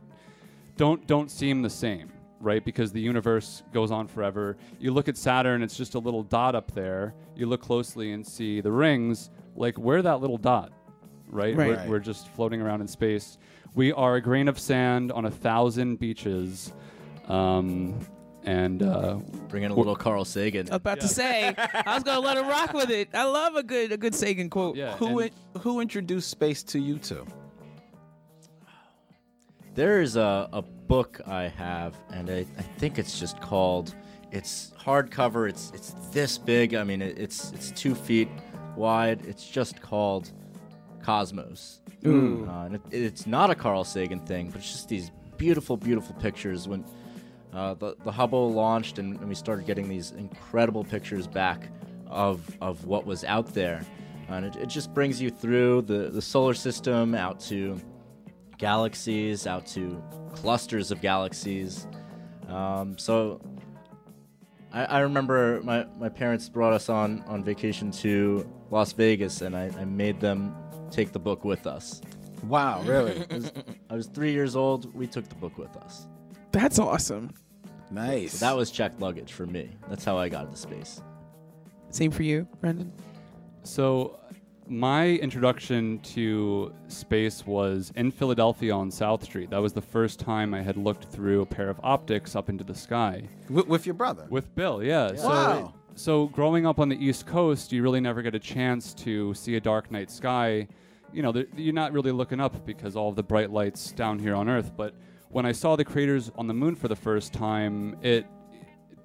[0.77, 2.11] don't don't seem the same,
[2.41, 2.65] right?
[2.65, 4.57] Because the universe goes on forever.
[4.79, 7.15] You look at Saturn, it's just a little dot up there.
[7.37, 9.31] You look closely and see the rings.
[9.55, 10.73] Like, we're that little dot,
[11.33, 11.57] right?
[11.57, 11.69] Right.
[11.69, 11.89] We're, Right.
[11.89, 13.39] we're just floating around in space.
[13.75, 16.73] We are a grain of sand on a thousand beaches.
[17.27, 17.99] Um,
[18.45, 19.15] and uh,
[19.49, 20.67] bring in a little Carl Sagan.
[20.69, 21.55] I was about to say,
[21.87, 23.09] I was gonna let him rock with it.
[23.15, 24.75] I love a good a good Sagan quote.
[24.77, 25.31] Yeah, Who in-
[25.61, 27.25] who introduced space to you two?
[29.75, 33.95] There is a, a book I have, and I, I think it's just called.
[34.33, 35.49] It's hardcover.
[35.49, 36.75] It's it's this big.
[36.75, 38.29] I mean, it, it's it's two feet
[38.77, 39.25] wide.
[39.25, 40.33] It's just called
[41.03, 41.81] Cosmos.
[42.07, 42.47] Ooh.
[42.49, 46.15] Uh, and it, it's not a Carl Sagan thing, but it's just these beautiful, beautiful
[46.17, 46.69] pictures.
[46.69, 46.85] When
[47.53, 51.69] uh, the the Hubble launched, and, and we started getting these incredible pictures back
[52.09, 53.85] of of what was out there,
[54.29, 57.81] and it, it just brings you through the the solar system out to
[58.59, 60.03] galaxies, out to
[60.35, 61.87] clusters of galaxies.
[62.49, 63.41] Um, so
[64.73, 69.57] I, I remember my, my parents brought us on, on vacation to Las Vegas, and
[69.57, 70.55] I, I made them
[70.93, 72.01] take the book with us.
[72.45, 73.25] Wow, really?
[73.31, 73.53] I, was,
[73.91, 74.95] I was three years old.
[74.95, 76.07] We took the book with us.
[76.53, 77.33] That's awesome.
[77.91, 78.33] Nice.
[78.39, 79.71] So that was checked luggage for me.
[79.89, 81.03] That's how I got into space.
[81.91, 82.93] Same for you, Brendan.
[83.65, 84.19] So,
[84.67, 89.51] my introduction to space was in Philadelphia on South Street.
[89.51, 92.65] That was the first time I had looked through a pair of optics up into
[92.65, 93.29] the sky.
[93.51, 94.27] With, with your brother?
[94.31, 95.15] With Bill, yeah.
[95.15, 95.53] So, Wow.
[95.53, 95.75] so
[96.27, 99.61] growing up on the East Coast, you really never get a chance to see a
[99.61, 100.67] dark night sky.
[101.13, 104.49] You know, you're not really looking up because all the bright lights down here on
[104.49, 104.73] Earth.
[104.77, 104.95] But
[105.29, 108.27] when I saw the craters on the moon for the first time, it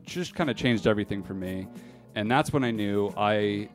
[0.05, 1.67] just kind of changed everything for me.
[2.15, 3.69] And that's when I knew I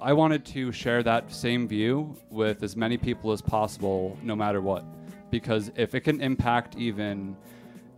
[0.00, 4.60] I wanted to share that same view with as many people as possible, no matter
[4.60, 4.84] what.
[5.30, 7.36] Because if it can impact even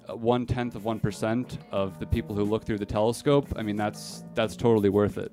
[0.09, 3.76] one tenth of one percent of the people who look through the telescope, I mean
[3.76, 5.32] that's that's totally worth it.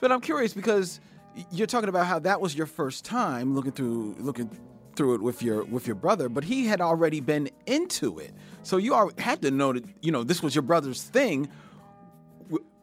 [0.00, 1.00] But I'm curious because
[1.50, 4.50] you're talking about how that was your first time looking through looking
[4.94, 8.34] through it with your with your brother, but he had already been into it.
[8.62, 11.48] So you had to know that you know this was your brother's thing.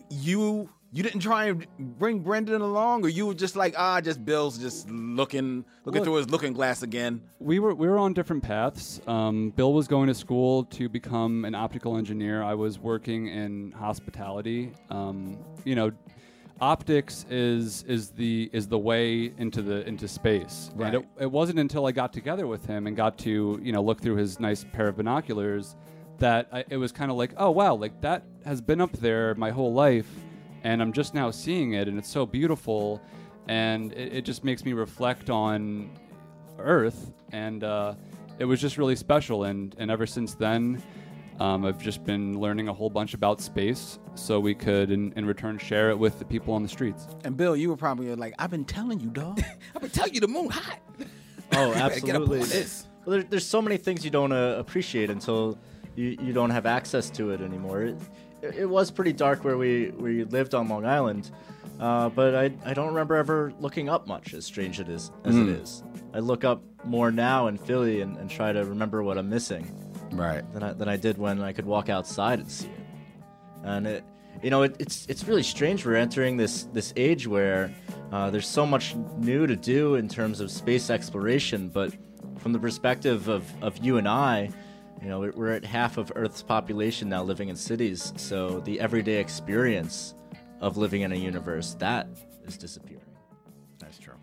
[0.09, 4.23] You you didn't try and bring Brendan along, or you were just like ah, just
[4.25, 7.21] Bill's just looking looking Look- through his looking glass again.
[7.39, 8.99] We were we were on different paths.
[9.07, 12.41] Um, Bill was going to school to become an optical engineer.
[12.41, 14.73] I was working in hospitality.
[14.89, 15.91] Um, you know,
[16.59, 20.71] optics is is the is the way into the into space.
[20.75, 20.93] Right.
[20.93, 23.81] And it, it wasn't until I got together with him and got to you know
[23.83, 25.75] look through his nice pair of binoculars
[26.17, 29.35] that I, it was kind of like oh wow like that has been up there
[29.35, 30.09] my whole life
[30.63, 33.01] and I'm just now seeing it and it's so beautiful
[33.49, 35.89] and it, it just makes me reflect on
[36.59, 37.95] Earth, and uh,
[38.37, 39.45] it was just really special.
[39.45, 40.81] And and ever since then,
[41.39, 45.25] um, I've just been learning a whole bunch about space, so we could in, in
[45.25, 47.07] return share it with the people on the streets.
[47.25, 49.41] And Bill, you were probably like, I've been telling you, dog.
[49.75, 50.79] I've been telling you the moon hot.
[51.53, 52.39] Oh, better get absolutely.
[52.39, 52.87] this.
[53.05, 55.57] Well, there, there's so many things you don't uh, appreciate until
[55.95, 57.83] you, you don't have access to it anymore.
[57.83, 57.97] It,
[58.41, 61.31] it was pretty dark where we we lived on Long Island,
[61.79, 65.35] uh, but I, I don't remember ever looking up much, as strange it is as
[65.35, 65.43] Mm.
[65.49, 65.83] it is.
[66.13, 69.69] I look up more now in Philly and, and try to remember what I'm missing.
[70.11, 70.43] Right.
[70.53, 72.73] Than I, than I did when I could walk outside and see it.
[73.63, 74.03] And it,
[74.41, 75.85] you know, it, it's it's really strange.
[75.85, 77.71] We're entering this this age where
[78.11, 81.93] uh, there's so much new to do in terms of space exploration, but
[82.39, 84.49] from the perspective of, of you and I,
[85.01, 88.11] you know, we're- we're at half of Earth's population now living in cities.
[88.17, 90.13] So the everyday experience
[90.61, 92.07] of living in a universe that
[92.45, 93.03] is disappearing.
[93.79, 94.15] That's true.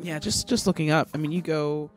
[0.00, 1.08] Yeah, just just looking up.
[1.14, 1.90] I mean, you go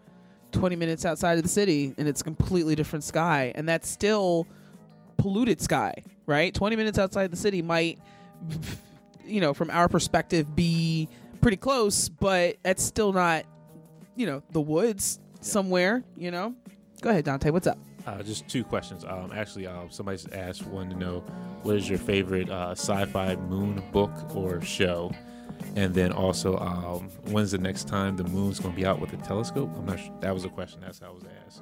[0.52, 4.46] 20 minutes outside of the city and it's a completely different sky, and that's still
[5.18, 5.94] polluted sky,
[6.26, 6.54] right?
[6.54, 8.00] 20 minutes outside the city might,
[9.26, 11.08] you know, from our perspective, be
[11.42, 13.46] pretty close, but that's still not,
[14.16, 16.04] you know, the woods somewhere.
[16.18, 16.56] You know.
[17.02, 17.50] Go ahead, Dante.
[17.52, 17.78] What's up?
[18.08, 19.04] Uh, just two questions.
[19.04, 21.20] Um, actually, um, somebody asked one to know
[21.64, 25.12] what is your favorite uh, sci-fi moon book or show,
[25.76, 29.12] and then also um, when's the next time the moon's going to be out with
[29.14, 29.70] a telescope?
[29.76, 30.00] I'm not.
[30.00, 30.14] sure.
[30.22, 30.82] That was a question.
[30.82, 31.62] That's how it was asked.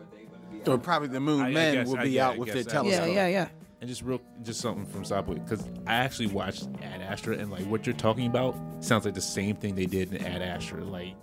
[0.67, 2.55] Or probably the moon I- I men guess- will I be guess- out with guess
[2.55, 3.07] their telescope.
[3.07, 3.27] Yeah, yeah.
[3.27, 3.47] Yeah.
[3.81, 7.63] And just real, just something from Subway because I actually watched Ad Astra and like
[7.65, 11.15] what you're talking about sounds like the same thing they did in Ad Astra, like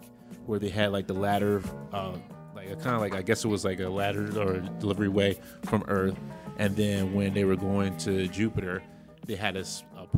[0.44, 1.62] where they had like the ladder,
[1.94, 2.12] uh,
[2.60, 5.38] like a kind of like I guess it was like a ladder or delivery way
[5.64, 6.16] from Earth,
[6.58, 8.82] and then when they were going to Jupiter,
[9.26, 9.64] they had a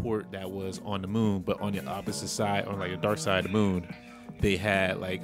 [0.00, 3.18] port that was on the moon, but on the opposite side, on like the dark
[3.18, 3.86] side of the moon,
[4.40, 5.22] they had like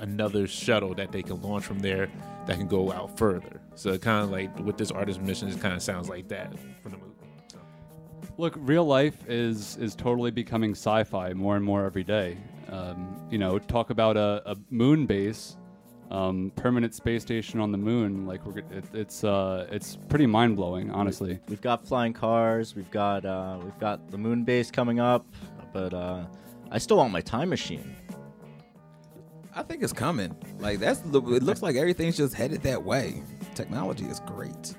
[0.00, 2.08] another shuttle that they can launch from there
[2.46, 3.60] that can go out further.
[3.74, 6.52] So kind of like with this Artemis mission, it kind of sounds like that
[6.82, 7.08] from the movie.
[8.38, 12.38] Look, real life is is totally becoming sci-fi more and more every day.
[12.68, 15.56] Um, you know, talk about a, a moon base,
[16.12, 18.26] um, permanent space station on the moon.
[18.26, 21.40] Like we're, it, it's uh, it's pretty mind blowing, honestly.
[21.48, 22.76] We've got flying cars.
[22.76, 25.26] We've got uh, we've got the moon base coming up,
[25.72, 26.26] but uh,
[26.70, 27.96] I still want my time machine.
[29.54, 30.36] I think it's coming.
[30.58, 33.22] Like that's it looks like everything's just headed that way.
[33.54, 34.76] Technology is great.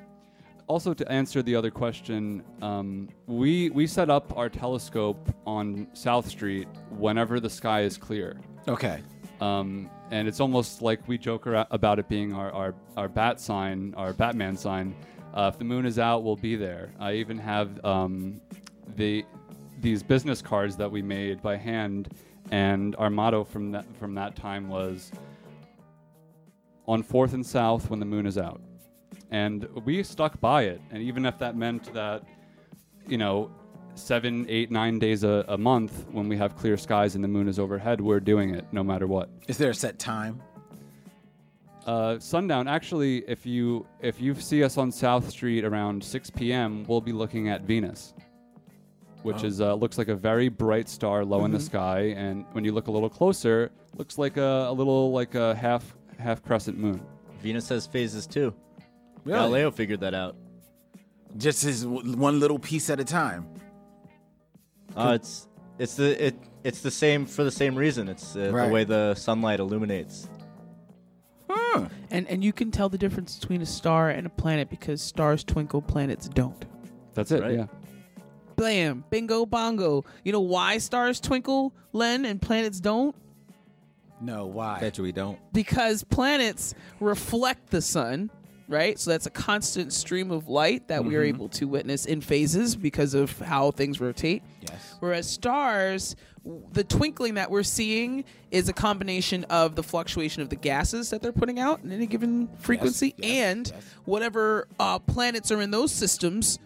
[0.68, 6.27] Also, to answer the other question, um, we we set up our telescope on South
[6.30, 8.39] Street whenever the sky is clear.
[8.68, 9.01] Okay.
[9.41, 13.95] Um, and it's almost like we joke about it being our, our, our bat sign,
[13.98, 14.94] our Batman sign.
[15.34, 16.91] Uh, if the moon is out, we'll be there.
[16.99, 18.40] I even have um,
[18.95, 19.26] the
[19.81, 22.10] these business cards that we made by hand,
[22.52, 25.11] and our motto from that from that time was
[26.85, 28.61] on Fourth and South when the moon is out,
[29.31, 30.80] and we stuck by it.
[30.91, 32.23] And even if that meant that,
[33.07, 33.49] you know,
[33.95, 37.48] seven, eight, nine days a, a month when we have clear skies and the moon
[37.48, 39.30] is overhead, we're doing it no matter what.
[39.48, 40.41] Is there a set time?
[41.86, 42.68] Uh, sundown.
[42.68, 47.11] Actually, if you if you see us on South Street around 6 p.m., we'll be
[47.11, 48.14] looking at Venus,
[49.22, 49.48] which Oh.
[49.48, 51.61] is uh, looks like a very bright star low in the Mhm.
[51.65, 55.53] sky, and when you look a little closer, looks like a, a little like a
[55.56, 57.02] half half crescent moon.
[57.41, 58.53] Venus has phases too.
[59.26, 59.38] Really?
[59.40, 60.38] Galileo figured that out.
[61.36, 63.45] Just as w- one little piece at a time.
[64.95, 65.48] Uh, it's
[65.80, 68.07] it's the it it's the same for the same reason.
[68.07, 68.68] It's uh, Right.
[68.68, 70.30] the way the sunlight illuminates.
[72.11, 75.44] And and you can tell the difference between a star and a planet because stars
[75.44, 76.64] twinkle, planets don't.
[77.15, 77.41] That's it.
[77.41, 77.56] Right.
[77.56, 77.65] Yeah.
[78.56, 80.06] Blam, bingo, bongo.
[80.24, 83.15] You know why stars twinkle, Len, and planets don't?
[84.22, 84.80] No, why?
[84.80, 85.40] Bet you we don't.
[85.52, 88.30] Because planets reflect the sun,
[88.73, 88.99] right?
[88.99, 91.27] So that's a constant stream of light that we are Mhm.
[91.29, 94.43] able to witness in phases because of how things rotate.
[94.61, 94.95] Yes.
[94.99, 96.15] Whereas stars,
[96.73, 101.21] the twinkling that we're seeing is a combination of the fluctuation of the gases that
[101.21, 103.71] they're putting out in any given frequency and
[104.05, 106.59] whatever uh, planets are in those systems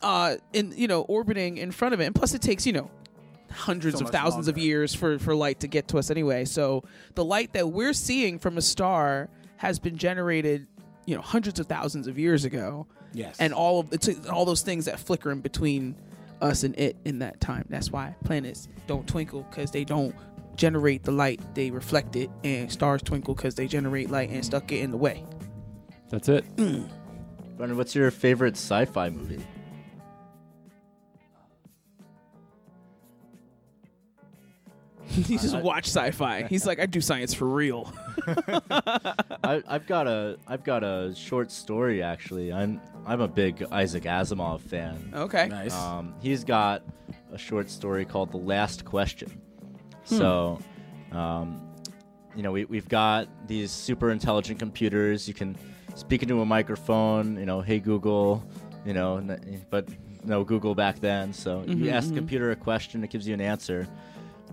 [0.00, 2.06] uh, in you know orbiting in front of it.
[2.06, 2.90] And plus, it takes you know
[3.50, 6.44] hundreds So of thousands of years for for light to get to us anyway.
[6.44, 6.84] So
[7.16, 10.68] the light that we're seeing from a star has been generated
[11.08, 12.86] you know hundreds of thousands of years ago.
[13.14, 13.36] Yes.
[13.40, 15.96] and all of it's all those things that flicker in between
[16.42, 17.64] us and it in that time.
[17.70, 20.14] That's why planets don't twinkle because they don't
[20.54, 24.70] generate the light; they reflect it, and stars twinkle because they generate light and stuck
[24.70, 25.24] it in the way.
[26.10, 26.44] That's it.
[26.56, 26.90] Mm.
[27.56, 29.42] Brendan, what's your favorite sci-fi movie?
[35.26, 36.42] he just watch sci-fi.
[36.44, 37.92] He's like, I do science for real.
[38.28, 42.52] I, I've got a I've got a short story actually.
[42.52, 45.12] I'm I'm a big Isaac Asimov fan.
[45.14, 45.48] Okay.
[45.48, 45.74] Nice.
[45.74, 46.82] Um, he's got
[47.32, 49.40] a short story called The Last Question.
[50.08, 50.16] Hmm.
[50.18, 50.58] So,
[51.12, 51.60] um,
[52.36, 55.26] you know, we we've got these super intelligent computers.
[55.26, 55.56] You can
[55.94, 57.38] speak into a microphone.
[57.38, 58.44] You know, hey Google.
[58.84, 59.36] You know,
[59.70, 59.88] but
[60.24, 61.32] no Google back then.
[61.32, 62.18] So Mhm, you ask the mhm.
[62.18, 63.86] computer a question, it gives you an answer.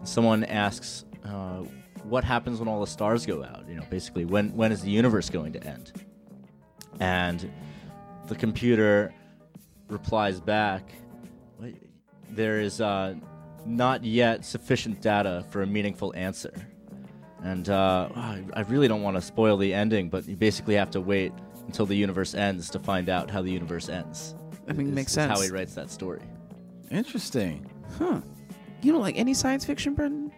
[0.06, 1.64] Someone asks, uh,
[2.04, 4.92] "What happens when all the stars go out?" You know, basically, when when is the
[4.92, 5.92] universe going to end?
[7.00, 7.52] And
[8.28, 9.14] the computer
[9.90, 10.90] replies back,
[12.30, 13.16] "There is uh,
[13.66, 16.54] not yet sufficient data for a meaningful answer."
[17.44, 20.92] And uh, I I really don't want to spoil the ending, but you basically have
[20.92, 21.34] to wait
[21.66, 24.36] until the universe ends to find out how the universe ends.
[24.68, 26.22] I mean, Is- makes is How he writes that story.
[26.92, 27.70] Interesting.
[27.98, 28.22] Huh?
[28.86, 30.32] You don't like any science fiction, Brendan?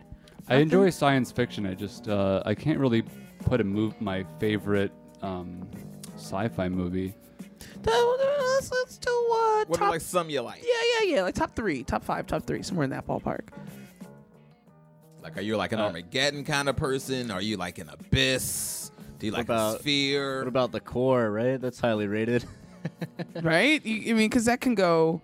[0.48, 1.66] I enjoy science fiction.
[1.66, 3.04] I just uh, I can't really
[3.40, 5.68] put a move my favorite um,
[6.16, 7.14] sci-fi movie.
[7.84, 10.64] Let's, let's do uh, What are like some you like?
[10.64, 11.22] yeah, yeah, yeah.
[11.24, 13.50] Like top three, top five, top three, somewhere in that ballpark.
[15.22, 17.30] Like, are you like an Uh, Armageddon kind of person?
[17.32, 18.92] Are you like an Abyss?
[19.20, 20.40] Do you like about- a Sphere?
[20.40, 21.30] What about the core?
[21.32, 22.46] Right, that's highly rated.
[23.44, 23.86] right?
[23.86, 25.22] You, I mean, because that can go,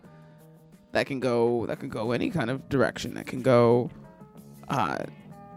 [0.94, 3.14] that can go, that can go any kind of direction.
[3.16, 3.90] That can go,
[4.70, 5.00] uh,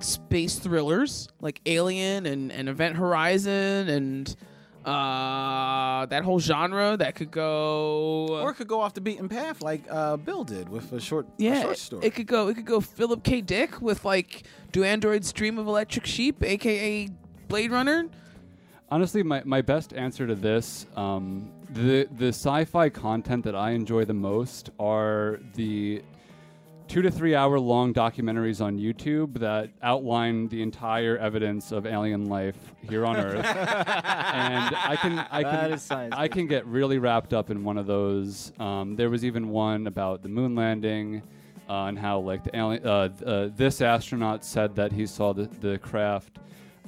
[0.00, 4.36] space thrillers like Alien and, and Event Horizon and
[4.84, 6.96] uh, that whole genre.
[6.96, 10.68] That could go, Or it could go off the beaten path like uh, Bill did
[10.68, 12.06] with a short, a yeah, short it, story.
[12.06, 12.48] it could go.
[12.48, 13.40] It could go Philip K.
[13.40, 17.08] Dick with like, do androids dream of electric sheep, aka
[17.48, 18.06] Blade Runner?
[18.88, 24.05] Honestly, my, my best answer to this, um, the the sci-fi content that I enjoy
[24.05, 26.02] the most are the
[26.88, 32.26] two to three hour long documentaries on YouTube that outline the entire evidence of alien
[32.26, 32.56] life
[32.88, 33.44] here on Earth.
[33.44, 37.86] and I can I can science I can get really wrapped up in one of
[37.86, 38.52] those.
[38.59, 41.22] Um, there was even one about the moon landing.
[41.68, 45.47] Uh, and how like the alien, uh, uh, this astronaut said that he saw the,
[45.60, 46.38] the craft.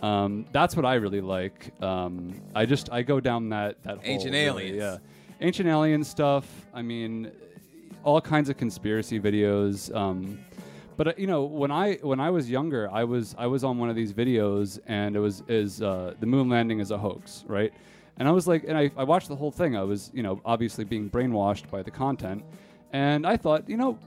[0.02, 1.72] Um, that's what I really like.
[1.82, 4.76] Um, I just I go down that that hole, Ancient really, aliens.
[4.78, 4.98] yeah,
[5.40, 6.46] ancient alien stuff.
[6.72, 7.32] I mean,
[8.04, 9.94] all kinds of conspiracy videos.
[9.94, 10.38] Um,
[10.96, 13.78] but uh, you know, when I when I was younger, I was I was on
[13.78, 17.44] one of these videos, and it was is uh, the moon landing is a hoax,
[17.48, 17.72] right?
[18.18, 19.76] And I was like, and I, I watched the whole thing.
[19.76, 22.44] I was you know obviously being brainwashed by the content,
[22.92, 23.98] and I thought, you know,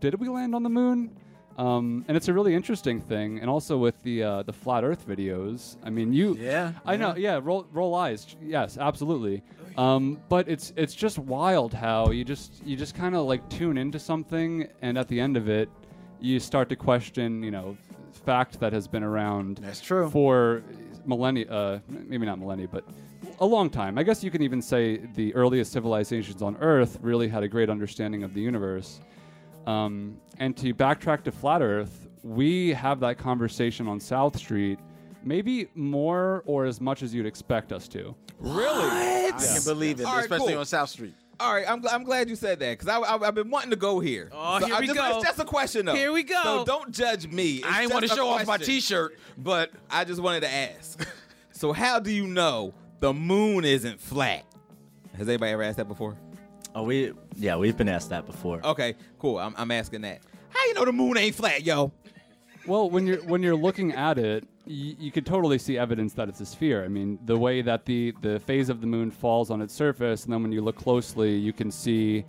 [0.00, 1.16] did we land on the moon?
[1.58, 5.06] Um, and it's a really interesting thing, and also with the uh, the flat Earth
[5.06, 5.76] videos.
[5.82, 9.42] I mean, you, Yeah, I know, yeah, roll roll eyes, yes, absolutely.
[9.76, 13.76] Um, but it's it's just wild how you just you just kind of like tune
[13.76, 15.68] into something, and at the end of it,
[16.20, 17.76] you start to question, you know,
[18.24, 19.58] fact that has been around.
[19.58, 20.08] That's true.
[20.10, 20.62] for
[21.06, 22.84] millennia, uh, maybe not millennia, but
[23.40, 23.98] a long time.
[23.98, 27.68] I guess you can even say the earliest civilizations on Earth really had a great
[27.68, 29.00] understanding of the universe.
[29.68, 34.78] Um, and to backtrack to flat Earth, we have that conversation on South Street,
[35.22, 38.14] maybe more or as much as you'd expect us to.
[38.38, 38.66] Really?
[38.66, 40.60] I can believe it, All right, especially cool.
[40.60, 41.12] on South Street.
[41.38, 43.70] All right, I'm, gl- I'm glad you said that because I, I, have been wanting
[43.70, 44.30] to go here.
[44.32, 45.18] Oh, So here I we just, go.
[45.18, 45.94] It's just a question, though.
[45.94, 46.42] Here we go.
[46.42, 47.56] So don't judge me.
[47.56, 48.66] It's I ain't want to just a show off my question.
[48.66, 51.06] T-shirt, but I just wanted to ask.
[51.52, 54.46] so how do you know the moon isn't flat?
[55.18, 56.16] Has anybody ever asked that before?
[56.74, 58.60] Oh, we yeah, we've been asked that before.
[58.64, 59.38] Okay, cool.
[59.38, 60.20] I'm, I'm asking that.
[60.50, 61.92] How you know the moon ain't flat, yo?
[62.66, 66.28] Well, when you're when you're looking at it, y- you could totally see evidence that
[66.28, 66.84] it's a sphere.
[66.84, 70.24] I mean, the way that the the phase of the moon falls on its surface,
[70.24, 72.24] and then when you look closely, you can see,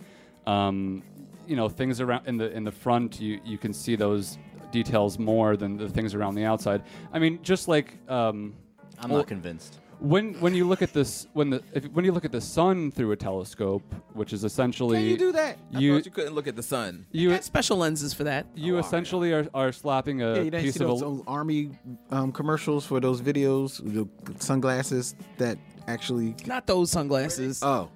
[0.46, 1.02] um,
[1.46, 3.20] you know, things around in the in the front.
[3.20, 4.38] You you can see those
[4.72, 6.82] details more than the things around the outside.
[7.12, 8.54] I mean, just like um,
[8.98, 9.78] I'm well, not convinced.
[10.00, 12.90] When when you look at this when the if, when you look at the sun
[12.90, 13.82] through a telescope,
[14.14, 15.58] which is essentially Can you do that?
[15.74, 17.06] I You thought you couldn't look at the sun.
[17.12, 18.46] you Got special lenses for that.
[18.54, 21.22] you essentially are, are slapping a yeah, you didn't piece see of those, a, those
[21.26, 21.70] army
[22.10, 24.08] um, commercials for those videos, the
[24.42, 26.34] sunglasses that actually.
[26.46, 27.62] Not those sunglasses.
[27.62, 27.90] Oh,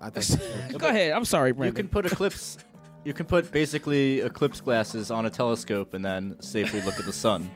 [0.00, 0.78] I think.
[0.78, 1.12] Go ahead.
[1.12, 1.76] I'm sorry, Brandon.
[1.76, 2.58] You can put eclipse.
[3.04, 7.12] You can put basically eclipse glasses on a telescope and then safely look at the
[7.12, 7.50] sun.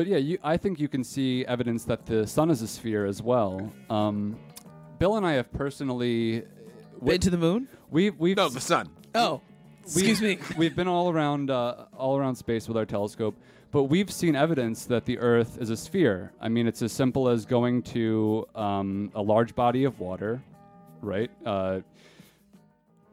[0.00, 3.04] But yeah, you, I think you can see evidence that the sun is a sphere
[3.04, 3.70] as well.
[3.90, 4.38] Um,
[4.98, 6.42] Bill and I have personally
[7.04, 7.68] Been to the moon?
[7.90, 8.88] We've we've no the sun.
[9.14, 9.42] Oh,
[9.82, 10.38] excuse me.
[10.56, 13.36] We've been all around uh, all around space with our telescope,
[13.72, 16.32] but we've seen evidence that the Earth is a sphere.
[16.40, 20.42] I mean, it's as simple as going to um, a large body of water,
[21.02, 21.80] right, uh,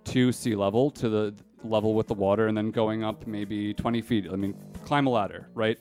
[0.05, 1.34] to sea level, to the
[1.65, 4.27] level with the water, and then going up maybe 20 feet.
[4.31, 4.55] I mean,
[4.85, 5.77] climb a ladder, right?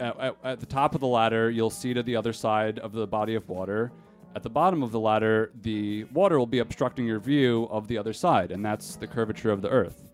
[0.00, 2.92] At, at, at the top of the ladder, you'll see to the other side of
[2.92, 3.92] the body of water.
[4.34, 7.98] At the bottom of the ladder, the water will be obstructing your view of the
[7.98, 10.04] other side, and that's the curvature of the Earth.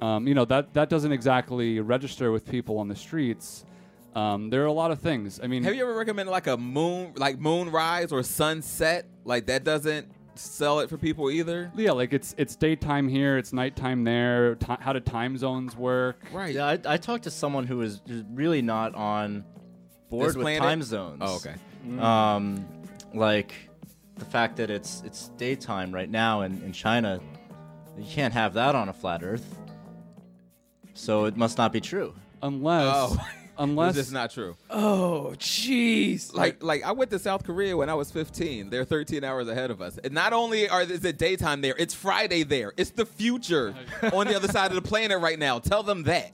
[0.00, 3.66] Um, you know that that doesn't exactly register with people on the streets.
[4.14, 5.40] Um, there are a lot of things.
[5.42, 9.06] I mean, Have you ever recommended like a moon, like moonrise or sunset?
[9.24, 10.10] Like that doesn't
[10.40, 11.70] sell it for people either.
[11.76, 14.54] yeah, like it's it's daytime here, it's nighttime there.
[14.56, 16.22] Ti how do time zones work?
[16.32, 16.54] Right.
[16.54, 18.00] Yeah, I, I talked to someone who is
[18.32, 19.44] really not on
[20.08, 20.62] board This with planet?
[20.62, 21.18] time zones.
[21.20, 21.54] Oh, okay.
[21.98, 22.66] Um,
[23.14, 23.52] like
[24.16, 27.20] the fact that it's it's daytime right now in, in China,
[27.98, 29.56] you can't have that on a flat Earth.
[30.94, 32.14] So it must not be true.
[32.42, 33.26] Unless, Oh.
[33.60, 34.56] unless This is not true.
[34.70, 36.34] Oh, jeez.
[36.34, 38.70] Like, like I went to South Korea when I was 15.
[38.70, 39.98] They're 13 hours ahead of us.
[39.98, 42.72] And not only are is it daytime there, it's Friday there.
[42.76, 43.74] It's the future
[44.12, 45.58] on the other side of the planet right now.
[45.58, 46.32] Tell them that.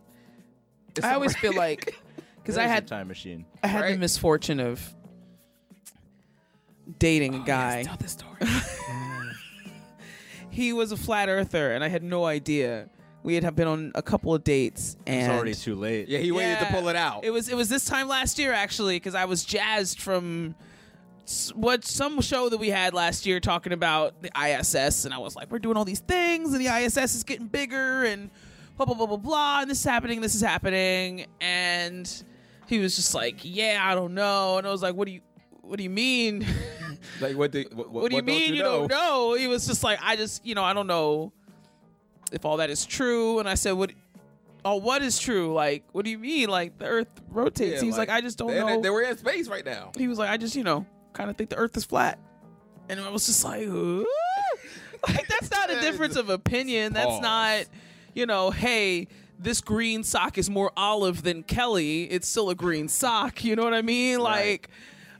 [1.03, 1.94] I always feel like
[2.36, 3.44] because I had a time machine.
[3.62, 4.94] I had the misfortune of
[6.98, 7.82] dating a oh, guy.
[7.82, 8.40] Tell this story.
[10.51, 12.89] he was a flat earther, and I had no idea.
[13.27, 16.07] We had been on a couple of dates, and It's already too late.
[16.07, 17.24] Yeah, he waited to pull it out.
[17.24, 20.55] It was it was this time last year actually because I was jazzed from
[21.24, 25.19] s- what some show that we had last year talking about the ISS, and I
[25.19, 28.31] was like, we're doing all these things, and the ISS is getting bigger, and
[28.77, 32.23] blah blah blah blah blah, and this is happening, this is happening, and
[32.69, 35.20] he was just like, yeah, I don't know, and I was like, what do you
[35.62, 36.47] what do you mean?
[37.20, 37.51] like what?
[37.51, 38.86] Do, what, what, do you don't mean you, know?
[38.86, 39.35] don't know?
[39.35, 41.32] He was just like, I just, you know, I don't know
[42.32, 43.39] if all that is true.
[43.39, 43.93] And I said, what?
[44.65, 45.55] Oh, what is true?
[45.55, 46.48] Like, what do you mean?
[46.48, 47.77] Like the Earth rotates?
[47.77, 48.81] Yeah, He's like, I just don't they, know.
[48.81, 49.93] They were in space right now.
[49.97, 52.19] he was like, I just, you know, kind of think the Earth is flat.
[52.89, 54.05] And I was just like, "Huh?"
[55.09, 56.93] like that's not a difference of opinion.
[56.93, 57.23] That's Pause.
[57.23, 57.65] not.
[58.15, 59.09] you know, hey,
[59.39, 62.05] this green sock is more olive than Kelly.
[62.05, 63.44] It's still a green sock.
[63.44, 64.19] You know what I mean?
[64.20, 64.69] Like,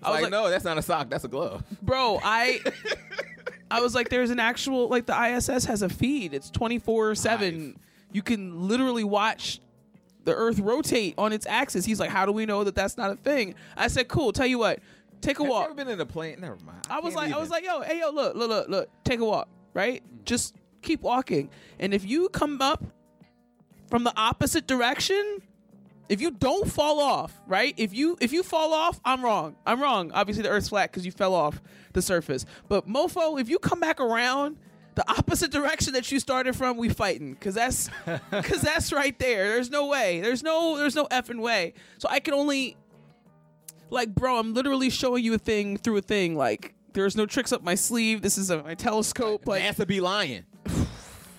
[0.03, 1.11] I was like, like, no, that's not a sock.
[1.11, 1.63] That's a glove.
[1.83, 2.61] bro, I.
[3.71, 6.35] I was like, there's an actual like the ISS has a feed.
[6.35, 7.79] It's 24 seven.
[8.13, 9.61] You can literally watch
[10.25, 11.85] the Earth rotate on its axis.
[11.85, 13.55] He's like, how do we know that that's not a thing?
[13.77, 14.33] I said, cool.
[14.33, 14.81] Tell you what,
[15.21, 15.65] take a Have you walk.
[15.67, 16.41] ever been in a plane?
[16.41, 16.87] Never mind.
[16.91, 19.21] I was can't like, I was like, yo, hey, yo, look, look, look, look, take
[19.21, 20.03] a walk, right?
[20.03, 20.25] Mm-hmm.
[20.25, 22.85] Just keep walking, and if you come up
[23.89, 25.43] from the opposite direction,
[26.09, 27.75] if you don't fall off, right?
[27.77, 29.57] If you if you fall off, I'm wrong.
[29.67, 30.13] I'm wrong.
[30.13, 31.61] Obviously, the Earth's flat because you fell off
[31.93, 32.45] the surface.
[32.69, 34.57] But mofo, if you come back around
[34.95, 37.91] the opposite direction that you started from, we fighting because that's
[38.31, 39.49] because that's right there.
[39.49, 40.21] There's no way.
[40.21, 41.75] There's no there's no effing way.
[41.99, 42.77] So I can only
[43.91, 46.37] like, bro, I'm literally showing you a thing through a thing.
[46.37, 48.23] Like, there's no tricks up my sleeve.
[48.23, 49.47] This is a, my telescope.
[49.47, 50.45] Like, NASA be lying.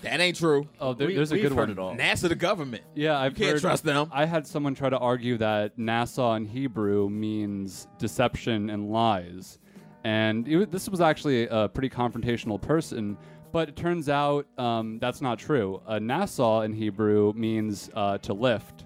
[0.02, 0.68] That ain't true.
[0.80, 1.74] Oh, there, there's a good one.
[1.98, 2.84] NASA, the government.
[2.94, 4.08] Yeah, I've can't heard- trust them.
[4.12, 9.58] I had someone try to argue that NASA in Hebrew means deception and lies,
[10.04, 13.16] and it, wa- this was actually a pretty confrontational person.
[13.50, 15.80] But it turns out um, that's not true.
[15.86, 18.84] Uh, Nassau in Hebrew means uh, to lift.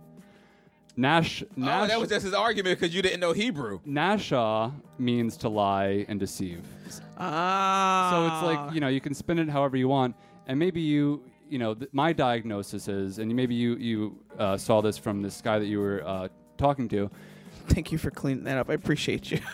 [0.97, 3.81] Nash, Oh, that was just his argument because you didn't know Hebrew.
[3.86, 6.64] Nasha means to lie and deceive.
[7.19, 8.10] ah.
[8.10, 10.14] So it's like you know you can spin it however you want,
[10.47, 14.82] and maybe you you know th- my diagnosis is, and maybe you you uh, saw
[14.82, 16.28] this from this guy that you were uh,
[16.59, 17.10] talking to.
[17.69, 18.69] Thank you for cleaning that up.
[18.69, 19.39] I appreciate you.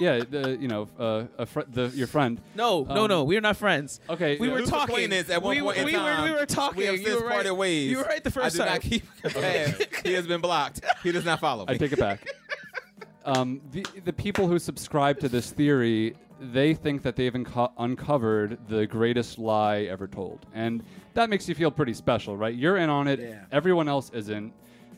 [0.00, 2.40] Yeah, the you know uh, a fr- the your friend.
[2.54, 3.24] No, no, Um, no.
[3.24, 4.00] We're not friends.
[4.10, 4.52] Okay, we yeah.
[4.54, 4.94] were Loose talking.
[4.94, 6.22] acquaintance at one we, point in we time.
[6.22, 6.78] Were, we were talking.
[6.78, 7.58] We have you since were parted right.
[7.58, 7.90] ways.
[7.90, 8.66] You were right the first I do time.
[8.74, 10.02] not keep path.
[10.04, 10.80] He has been blocked.
[11.02, 11.74] He does not follow me.
[11.74, 12.26] I take it back.
[13.24, 18.58] um, the the people who subscribe to this theory, they think that they've unco- uncovered
[18.68, 20.82] the greatest lie ever told, and
[21.14, 22.54] that makes you feel pretty special, right?
[22.54, 23.34] You're in on it.
[23.50, 24.52] Everyone else isn't.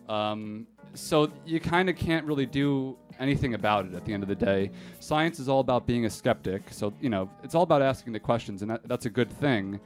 [0.08, 4.28] Um, so you kind of can't really do anything about it at the end of
[4.28, 4.70] the day.
[5.00, 8.20] Science is all about being a skeptic, so you know it's all about asking the
[8.20, 9.80] questions, and that, that's a good thing.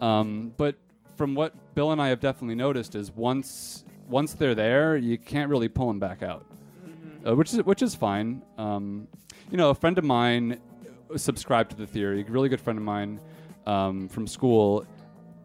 [0.00, 0.76] Um, but
[1.16, 5.50] from what Bill and I have definitely noticed is once once they're there, you can't
[5.50, 6.44] really pull them back out,
[7.26, 8.42] uh, which is which is fine.
[8.58, 9.08] Um,
[9.50, 10.60] you know, a friend of mine
[11.16, 12.24] subscribed to the theory.
[12.26, 13.20] A really good friend of mine
[13.66, 14.86] um, from school,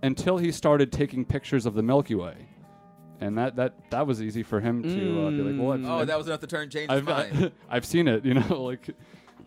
[0.04, 2.49] until he started taking pictures of the Milky Way,
[3.22, 5.98] and that that that was easy for him to uh, be like, well, I've- Oh,
[5.98, 7.52] I've- that was enough to turn change his I've, mind.
[7.70, 8.90] I've seen it, you know, like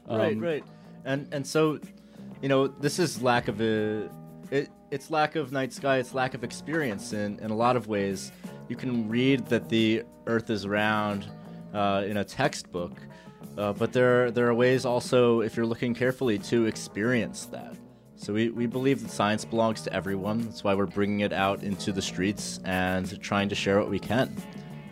[0.07, 0.65] right, um, right,
[1.05, 1.79] and and so,
[2.41, 4.09] you know, this is lack of a,
[4.51, 5.99] it, it's lack of night sky.
[5.99, 8.33] It's lack of experience in in a lot of ways.
[8.69, 11.27] You can read that the Earth is round
[11.75, 12.93] uh, in a textbook,
[13.59, 17.75] uh, but there there are ways also, if you're looking carefully, to experience that.
[18.23, 20.43] So we, we believe that science belongs to everyone.
[20.45, 23.99] That's why we're bringing it out into the streets and trying to share what we
[23.99, 24.37] can.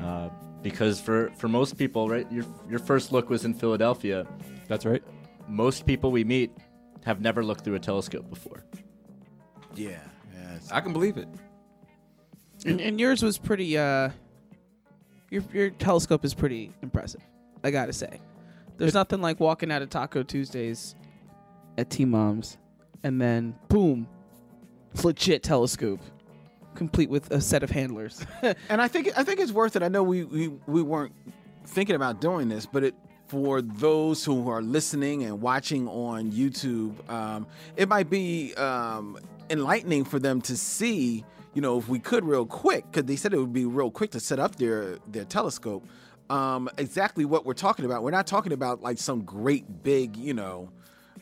[0.01, 0.31] Uh,
[0.63, 4.27] because for, for most people, right, your, your first look was in Philadelphia.
[4.67, 5.03] That's right.
[5.47, 6.51] Most people we meet
[7.05, 8.65] have never looked through a telescope before.
[9.77, 10.01] Yeah,
[10.35, 10.69] yes.
[10.73, 11.29] I can believe it.
[12.67, 13.79] And, and yours was pretty.
[13.79, 14.11] uh
[15.31, 17.23] Your your telescope is pretty impressive.
[17.63, 18.21] I gotta say,
[18.77, 20.95] there's nothing like walking out of Taco Tuesdays
[21.79, 22.59] at T Mom's,
[23.03, 24.07] and then boom,
[25.03, 26.01] legit telescope,
[26.75, 28.25] complete with a set of handlers.
[28.69, 29.83] and I think I think it's worth it.
[29.83, 31.13] I know we, we we weren't
[31.65, 32.95] thinking about doing this, but it
[33.29, 37.47] for those who are listening and watching on YouTube, um,
[37.77, 39.17] it might be um,
[39.51, 41.25] enlightening for them to see.
[41.55, 44.11] You know, if we could real quick, because they said it would be real quick
[44.13, 45.87] to set up their their telescope.
[46.29, 48.05] Um, exactly what we're talking about.
[48.05, 50.71] We're not talking about like some great big, you know,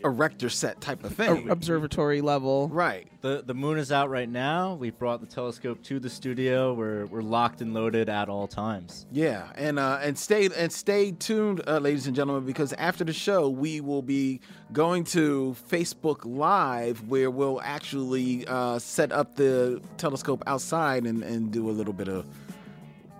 [0.05, 1.51] erector set type of thing.
[1.51, 2.69] Observatory level.
[2.69, 3.07] Right.
[3.20, 4.75] The the moon is out right now.
[4.75, 6.73] We brought the telescope to the studio.
[6.75, 9.07] We're we're locked and loaded at all times.
[9.11, 13.12] Yeah, and uh, and stay and stay tuned, uh, ladies and gentlemen, because after the
[13.12, 14.41] show we will be
[14.73, 21.51] going to Facebook Live, where we'll actually uh, set up the telescope outside and, and
[21.51, 22.27] do a little bit of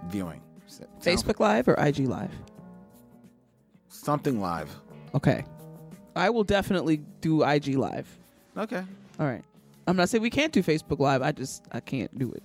[0.09, 0.41] viewing.
[1.03, 2.31] Facebook Live or IG Live?
[3.89, 4.75] Something live.
[5.15, 5.45] Okay,
[6.19, 8.07] I will definitely do IG Live.
[8.57, 8.83] Okay.
[9.21, 9.43] All right.
[9.87, 11.23] I'm not saying we can't do Facebook Live.
[11.23, 12.43] I just I can't do it.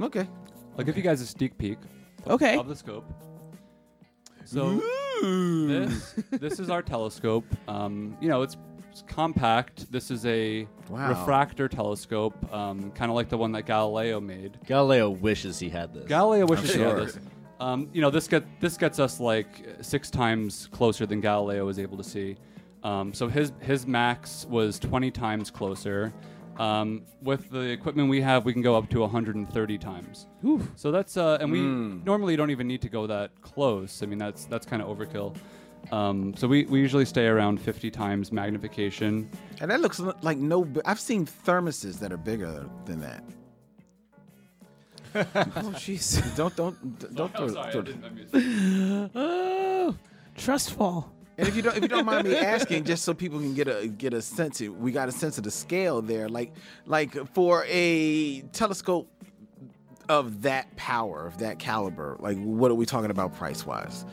[0.00, 0.26] Okay.
[0.78, 1.78] I'll give you guys a sneak peek.
[2.26, 2.56] Okay.
[2.56, 3.04] Of the scope.
[4.44, 4.80] So
[5.22, 7.44] this this is our telescope.
[7.66, 8.56] Um, you know, it's,
[8.90, 9.90] it's compact.
[9.92, 11.10] This is a Wow.
[11.10, 14.58] refractor telescope, um, kind of like the one that Galileo made.
[14.64, 16.06] Galileo wishes he had this.
[16.06, 17.04] Galileo wishes I'm he had sure.
[17.04, 17.18] this.
[17.60, 21.78] Um, you know, this get this gets us like six times closer than Galileo was
[21.78, 22.36] able to see.
[22.88, 26.12] Um, so his his max was 20 times closer,
[26.68, 30.26] Um, with the equipment we have, we can go up to 130 times.
[30.82, 32.04] So that's uh, and we Mm.
[32.04, 34.02] normally don't even need to go that close.
[34.02, 35.30] I mean, that's that's kind of overkill.
[35.92, 39.30] Um, so we, we usually stay around 50 times magnification.
[39.60, 40.66] And that looks like no.
[40.90, 43.22] I've seen thermoses that are bigger than that.
[45.14, 46.06] oh jeez!
[46.36, 46.76] Don't don't
[47.14, 47.32] don't.
[47.38, 49.96] Oh, throw- sorry, I throw- oh,
[50.36, 51.00] trust fall.
[51.38, 53.68] And if you don't, if you don't mind me asking, just so people can get
[53.68, 56.28] a get a sense, of, we got a sense of the scale there.
[56.28, 56.52] Like
[56.84, 59.08] like for a telescope
[60.08, 64.04] of that power, of that caliber, like what are we talking about price wise?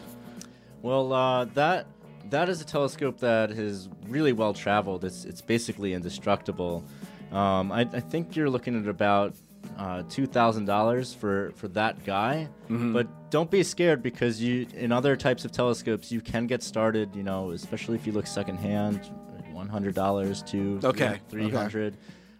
[0.83, 1.87] Well, uh, that
[2.29, 5.03] that is a telescope that is really well traveled.
[5.03, 6.85] It's it's basically indestructible.
[7.31, 9.35] Um, I, I think you're looking at about
[9.77, 12.47] uh, two thousand dollars for for that guy.
[12.69, 12.93] Mhm.
[12.93, 17.15] But don't be scared because you in other types of telescopes you can get started.
[17.15, 19.09] You know, especially if you look secondhand,
[19.51, 21.97] one hundred dollars to Okay, three hundred.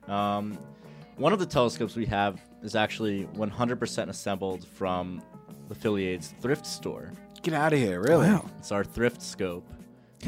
[0.07, 0.57] Um,
[1.17, 5.21] one of the telescopes we have is actually 100% assembled from
[5.69, 7.11] the Philly AIDS thrift store.
[7.41, 8.27] Get out of here, really?
[8.27, 8.49] Wow.
[8.59, 9.65] It's our thrift scope.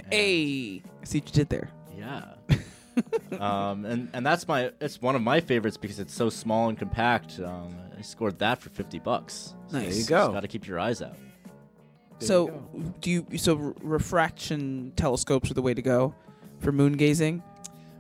[0.09, 1.69] Hey, I see what you did there.
[1.97, 2.23] Yeah.
[3.39, 6.77] um, and and that's my it's one of my favorites because it's so small and
[6.77, 7.39] compact.
[7.39, 9.53] Um, I scored that for 50 bucks.
[9.71, 9.83] Nice.
[9.89, 10.31] There you go.
[10.33, 11.15] Got to keep your eyes out.
[12.19, 12.47] so,
[13.01, 13.25] do you?
[13.37, 16.13] So, re- refraction telescopes are the way to go
[16.59, 17.43] for moon gazing.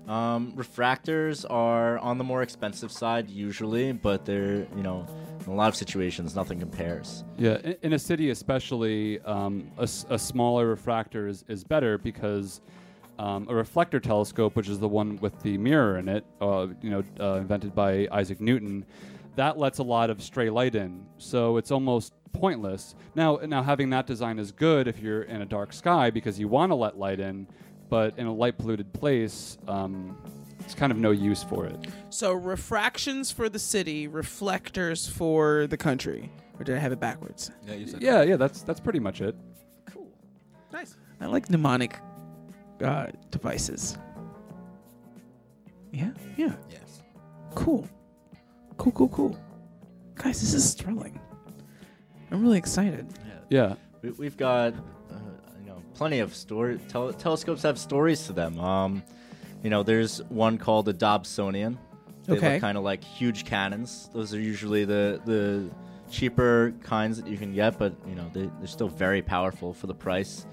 [0.07, 5.05] Um, refractors are on the more expensive side usually, but they're you know
[5.45, 7.25] in a lot of situations nothing compares.
[7.37, 11.97] Yeah, in, in a city especially, um, a, s- a smaller refractor is, is better
[11.97, 12.61] because
[13.19, 16.89] um, a reflector telescope, which is the one with the mirror in it, uh, you
[16.89, 18.85] know, uh, invented by Isaac Newton,
[19.35, 21.05] that lets a lot of stray light in.
[21.17, 22.95] So it's almost pointless.
[23.15, 26.47] Now, now having that design is good if you're in a dark sky because you
[26.47, 27.47] want to let light in,
[27.89, 30.17] but in a light polluted place, um,
[30.59, 31.87] it's kind of no use for it.
[32.09, 36.29] So, refractions for the city, reflectors for the country.
[36.59, 37.51] Or did I have it backwards?
[37.65, 39.35] Yeah, you said Yeah, yeah, that's that's pretty much it.
[39.85, 40.09] Cool.
[40.73, 40.97] Nice.
[41.21, 41.99] I like mnemonic
[42.83, 43.97] uh, devices.
[45.91, 46.53] Yeah, yeah.
[46.69, 47.01] Yes.
[47.55, 47.87] Cool.
[48.77, 49.39] Cool, cool, cool.
[50.15, 51.19] Guys, this is thrilling.
[52.31, 53.07] I'm really excited.
[53.49, 53.75] Yeah.
[54.01, 55.15] We, we've got uh,
[55.61, 58.59] you know plenty of story tel- telescopes have stories to them.
[58.59, 59.03] Um,
[59.63, 61.77] you know, there's one called the Dobsonian.
[62.25, 62.53] They Okay.
[62.53, 64.09] look kind of like huge cannons.
[64.13, 65.71] Those are usually the the
[66.11, 69.87] cheaper kinds that you can get, but you know they, they're still very powerful for
[69.87, 70.45] the price.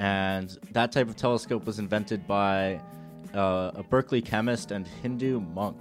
[0.00, 2.80] And that type of telescope was invented by
[3.34, 5.76] uh, a Berkeley chemist and Hindu monk.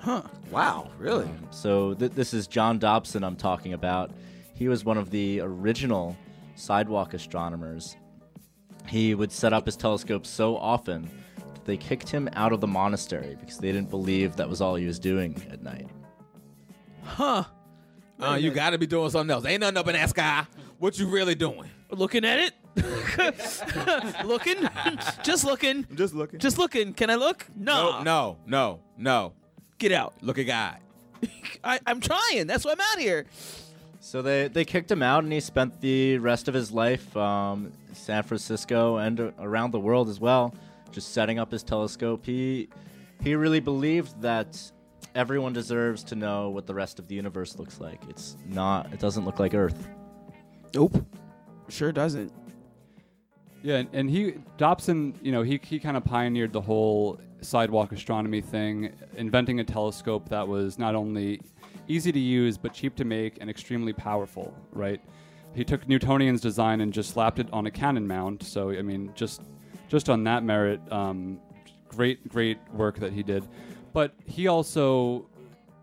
[0.00, 0.22] Huh.
[0.50, 1.26] Wow, really?
[1.26, 4.10] Um, so th- this is John Dobson I'm talking about.
[4.54, 6.16] He was one of the original
[6.54, 7.94] sidewalk astronomers.
[8.88, 12.66] He would set up his telescope so often that they kicked him out of the
[12.66, 15.88] monastery because they didn't believe that was all he was doing at night.
[17.04, 17.44] Huh.
[18.18, 19.44] Uh, you got to be doing something else.
[19.44, 20.46] Ain't nothing up in that sky.
[20.78, 21.68] What you really doing?
[21.90, 22.54] Looking at it?
[24.24, 24.68] looking?
[25.22, 25.86] Just looking.
[25.94, 26.38] Just looking.
[26.38, 26.94] Just looking.
[26.94, 27.46] Can I look?
[27.54, 28.02] No.
[28.02, 29.32] No, no, no, no.
[29.78, 30.14] Get out.
[30.22, 30.78] Look at God.
[31.64, 32.46] I, I'm trying.
[32.46, 33.26] That's why I'm out here.
[34.00, 37.72] So they, they kicked him out, and he spent the rest of his life um,
[37.92, 40.54] San Francisco and around the world as well,
[40.90, 42.26] just setting up his telescope.
[42.26, 42.68] He
[43.22, 44.60] he really believed that
[45.14, 48.00] everyone deserves to know what the rest of the universe looks like.
[48.08, 48.92] It's not.
[48.92, 49.88] It doesn't look like Earth.
[50.74, 51.06] Nope.
[51.68, 52.32] Sure doesn't.
[53.62, 57.92] Yeah, and, and he Dobson, you know, he he kind of pioneered the whole sidewalk
[57.92, 61.40] astronomy thing, inventing a telescope that was not only
[61.88, 64.54] easy to use but cheap to make and extremely powerful.
[64.72, 65.00] Right?
[65.54, 68.42] He took Newtonian's design and just slapped it on a cannon mount.
[68.42, 69.42] So I mean, just
[69.88, 71.38] just on that merit, um,
[71.88, 73.46] great great work that he did.
[73.92, 75.28] But he also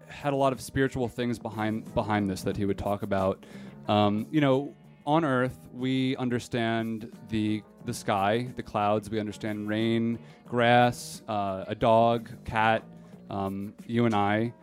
[0.08, 3.46] had a lot of spiritual things behind behind this that he would talk about.
[3.88, 4.76] Um, you know,
[5.10, 9.10] on Earth, we understand the the sky, the clouds.
[9.10, 12.84] We understand rain, grass, uh, a dog, cat,
[13.32, 14.54] um, you and I.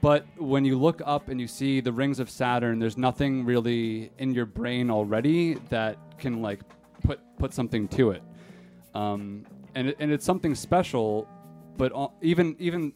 [0.00, 4.10] But when you look up and you see the rings of Saturn, there's nothing really
[4.16, 6.60] in your brain already that can like
[7.02, 8.22] put put something to it.
[8.94, 9.44] Um,
[9.74, 11.28] and and it's something special.
[11.76, 12.94] But all, even even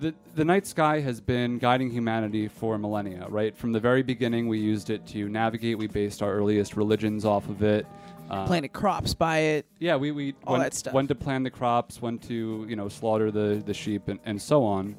[0.00, 3.56] the the night sky has been guiding humanity for millennia, right?
[3.56, 5.78] From the very beginning, we used it to navigate.
[5.78, 7.86] We based our earliest religions off of it.
[8.30, 9.66] Uh, Planted crops by it.
[9.78, 10.92] yeah, we, we All when, that stuff.
[10.92, 14.40] when to plant the crops, when to you know slaughter the the sheep, and, and
[14.40, 14.96] so on.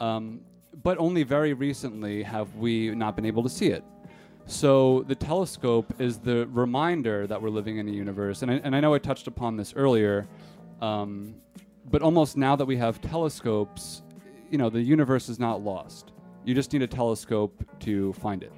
[0.00, 0.40] Um,
[0.82, 3.84] but only very recently have we not been able to see it.
[4.46, 8.74] So the telescope is the reminder that we're living in a universe, and I, and
[8.74, 10.26] I know I touched upon this earlier.
[10.80, 11.36] Um,
[11.90, 14.01] but almost now that we have telescopes,
[14.52, 16.12] you know, the universe is not lost.
[16.44, 18.52] You just need a telescope to find it.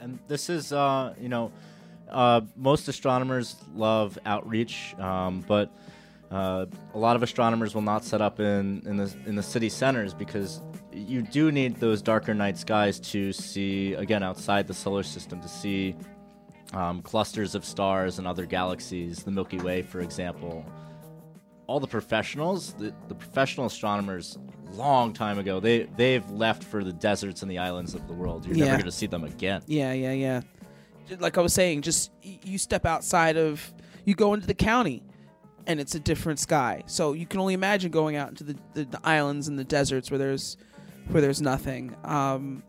[0.00, 1.52] And this is, uh, you know,
[2.10, 5.72] uh, most astronomers love outreach, um, but
[6.30, 9.68] uh, a lot of astronomers will not set up in, in the in the city
[9.68, 10.60] centers because
[10.92, 15.48] you do need those darker night skies to see again outside the solar system to
[15.48, 15.94] see
[16.72, 20.64] um, clusters of stars and other galaxies, the Milky Way, for example.
[21.66, 24.36] All the professionals, the, the professional astronomers,
[24.76, 28.46] long time ago, they they've left for the deserts and the islands of the world.
[28.46, 28.64] You're Yeah.
[28.66, 29.62] never going to see them again.
[29.66, 30.40] Yeah, yeah, yeah.
[31.18, 33.72] Like I was saying, just you step outside of,
[34.04, 35.02] you go into the county,
[35.66, 36.82] and it's a different sky.
[36.86, 40.10] So you can only imagine going out into the, the, the islands and the deserts
[40.10, 40.56] where there's,
[41.08, 41.94] where there's nothing.
[42.04, 42.62] Um,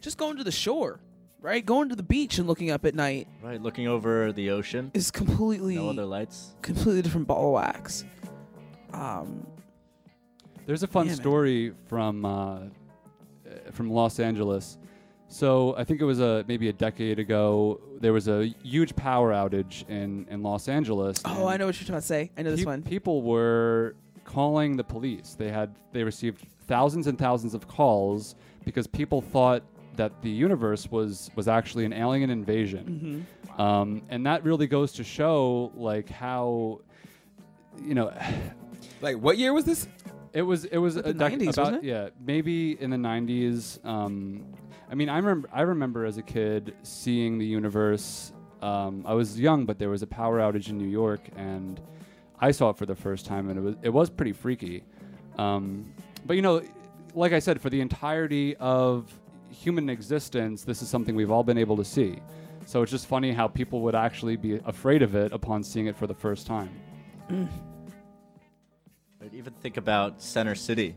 [0.00, 1.00] just going to the shore,
[1.40, 1.64] right?
[1.64, 4.90] Going to the beach and looking up at night Right, looking over the ocean.
[4.94, 6.54] is completely No other lights.
[6.62, 8.04] completely different ball of wax.
[8.92, 9.46] Um,
[10.66, 11.16] There's a fun Yeah, man.
[11.20, 12.60] story from uh, uh,
[13.72, 14.78] from Los Angeles.
[15.28, 17.80] So I think it was a maybe a decade ago.
[18.00, 21.20] There was a huge power outage in, in Los Angeles.
[21.24, 22.30] oh, I know what you're trying to say.
[22.36, 22.82] I know this Pe- one.
[22.82, 25.34] People were calling the police.
[25.38, 29.62] They had they received thousands and thousands of calls because people thought
[29.96, 33.26] that the universe was was actually an alien invasion.
[33.48, 33.60] Mm-hmm.
[33.60, 36.80] Um, and that really goes to show like how
[37.82, 38.12] you know
[39.00, 39.88] like what year was this?
[40.34, 41.84] It was it was a the dec- 90s, about wasn't it?
[41.84, 43.84] yeah maybe in the 90s.
[43.86, 44.44] Um,
[44.90, 48.32] I mean I remember I remember as a kid seeing the universe.
[48.60, 51.80] Um, I was young, but there was a power outage in New York, and
[52.40, 54.82] I saw it for the first time, and it was it was pretty freaky.
[55.38, 55.92] Um,
[56.26, 56.62] but you know,
[57.14, 59.12] like I said, for the entirety of
[59.50, 62.18] human existence, this is something we've all been able to see.
[62.66, 65.96] So it's just funny how people would actually be afraid of it upon seeing it
[65.96, 66.70] for the first time.
[69.34, 70.96] Right, Even think about Center City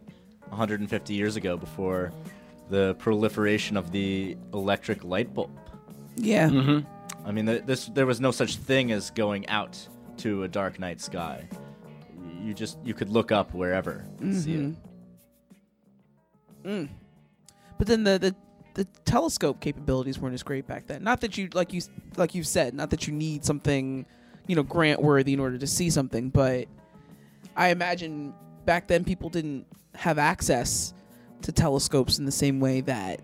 [0.50, 2.12] 150 years ago before
[2.70, 5.52] the proliferation of the electric light bulb.
[6.16, 6.82] Yeah.
[7.26, 9.78] I mean, th- this there was no such thing as going out
[10.18, 11.48] to a dark night sky.
[12.42, 14.76] You just you could look up wherever and see it.
[16.64, 16.90] Mm.
[17.78, 18.36] But then the, the
[18.74, 21.04] the telescope capabilities weren't as great back then.
[21.04, 21.82] Not that you like you
[22.16, 24.06] like you said, not that you need something,
[24.48, 26.68] you know, grant worthy in order to see something, but
[27.58, 28.34] I imagine
[28.66, 29.66] back then people didn't
[29.96, 30.94] have access
[31.42, 33.20] to telescopes in the same way that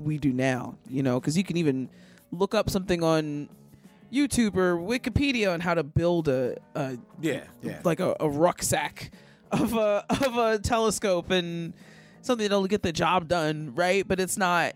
[0.00, 1.88] we do now, you know, cuz you can even
[2.32, 3.48] look up something on
[4.12, 7.80] YouTube or Wikipedia on how to build a, a Yeah, yeah.
[7.84, 9.12] like a, a rucksack
[9.52, 11.72] of a of a telescope and
[12.22, 14.06] something that'll get the job done, right?
[14.06, 14.74] But it's not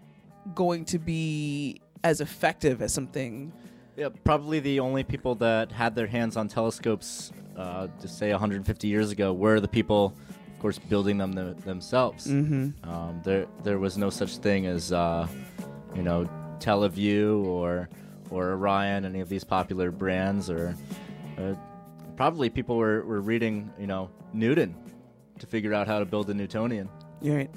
[0.55, 3.53] going to be as effective as something.
[3.97, 8.89] Yeah, probably the only people that had their hands on telescopes, uh, to say 150
[8.89, 10.15] years ago, were the people,
[10.53, 12.27] of course, building them th- themselves.
[12.27, 12.73] Mhm.
[12.87, 15.27] Um, there, there was no such thing as, uh,
[15.95, 16.29] you know,
[16.59, 17.89] Tele Vue or
[18.31, 20.75] or Orion, any of these popular brands, or
[21.37, 21.55] uh,
[22.17, 24.73] probably people were, were reading, you know, Newton
[25.41, 26.89] to figure out how to build a Newtonian.
[27.21, 27.51] You're right.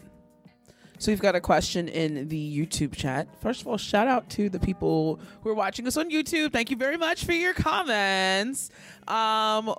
[1.04, 3.28] So we've got a question in the YouTube chat.
[3.42, 6.54] First of all, shout out to the people who are watching us on YouTube.
[6.54, 8.70] Thank you very much for your comments.
[9.10, 9.76] Um,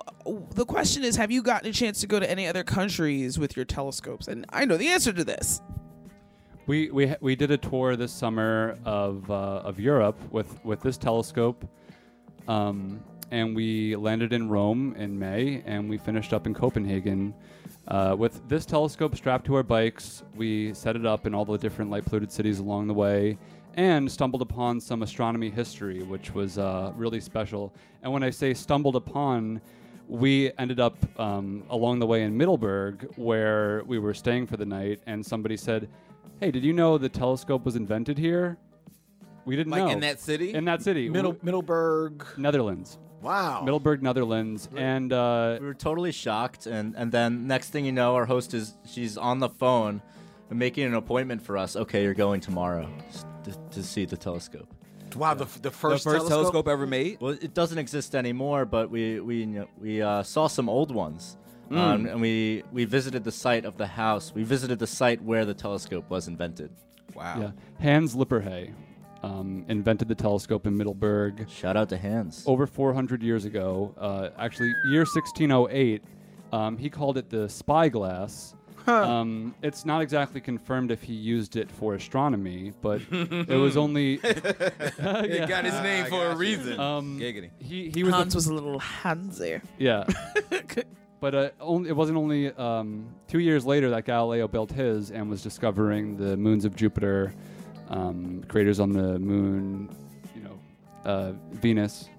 [0.51, 3.55] the question is, have you gotten a chance to go to any other countries with
[3.55, 4.27] your telescopes?
[4.27, 5.63] And I know the answer to this.
[6.67, 10.95] We we we did a tour this summer of uh, of Europe with with this
[10.95, 11.67] telescope,
[12.47, 17.33] um, and we landed in Rome in May, and we finished up in Copenhagen.
[17.87, 21.57] Uh, with this telescope strapped to our bikes, we set it up in all the
[21.57, 23.37] different light polluted cities along the way,
[23.75, 27.73] and stumbled upon some astronomy history, which was uh, really special.
[28.01, 29.61] And when I say stumbled upon,
[30.07, 34.65] we ended up um, along the way in Middelburg, where we were staying for the
[34.65, 35.87] night, and somebody said,
[36.39, 38.57] "Hey, did you know the telescope was invented here?"
[39.45, 40.55] We didn't Like know in that city?
[40.55, 42.25] In that city, Middle Middelburg.
[42.37, 42.97] Netherlands.
[43.25, 43.63] Wow.
[43.63, 48.13] Middelburg, Netherlands, and uh, we were totally shocked and and then next thing you know
[48.13, 50.03] our host is she's on the phone
[50.51, 51.75] and making an appointment for us.
[51.75, 52.87] Okay you're going tomorrow
[53.45, 54.71] to, to see the telescope.
[55.15, 56.67] Wow, the, the first, first telescope?
[56.67, 57.19] ever made?
[57.19, 60.93] well it doesn't exist anymore but we we you know, we uh, saw some old
[60.93, 61.37] ones.
[61.71, 61.77] Mm.
[61.77, 64.31] um, and we we visited the site of the house.
[64.35, 66.69] We visited the site where the telescope was invented.
[67.15, 67.39] Wow.
[67.41, 68.71] Yeah, Hans Lippershey
[69.25, 71.49] um, invented the telescope in Middelburg.
[71.49, 72.43] Shout out to Hans.
[72.45, 76.03] Over 400 years ago, uh, actually, year 1608,
[76.53, 78.53] um, he called it the spyglass.
[78.87, 84.19] Um, it's not exactly confirmed if he used it for astronomy, but it was only.
[84.23, 86.37] It got his name I for a you.
[86.37, 86.79] reason.
[86.79, 87.49] Um, Giggity.
[87.57, 89.59] He he was the Hans was a little handsy.
[89.79, 90.05] yeah.
[91.19, 95.31] but uh, only, it wasn't only um, two years later that Galileo built his and
[95.31, 97.33] was discovering the moons of Jupiter,
[97.89, 99.89] um, craters on the moon,
[100.35, 100.59] you know,
[101.03, 102.09] uh, Venus,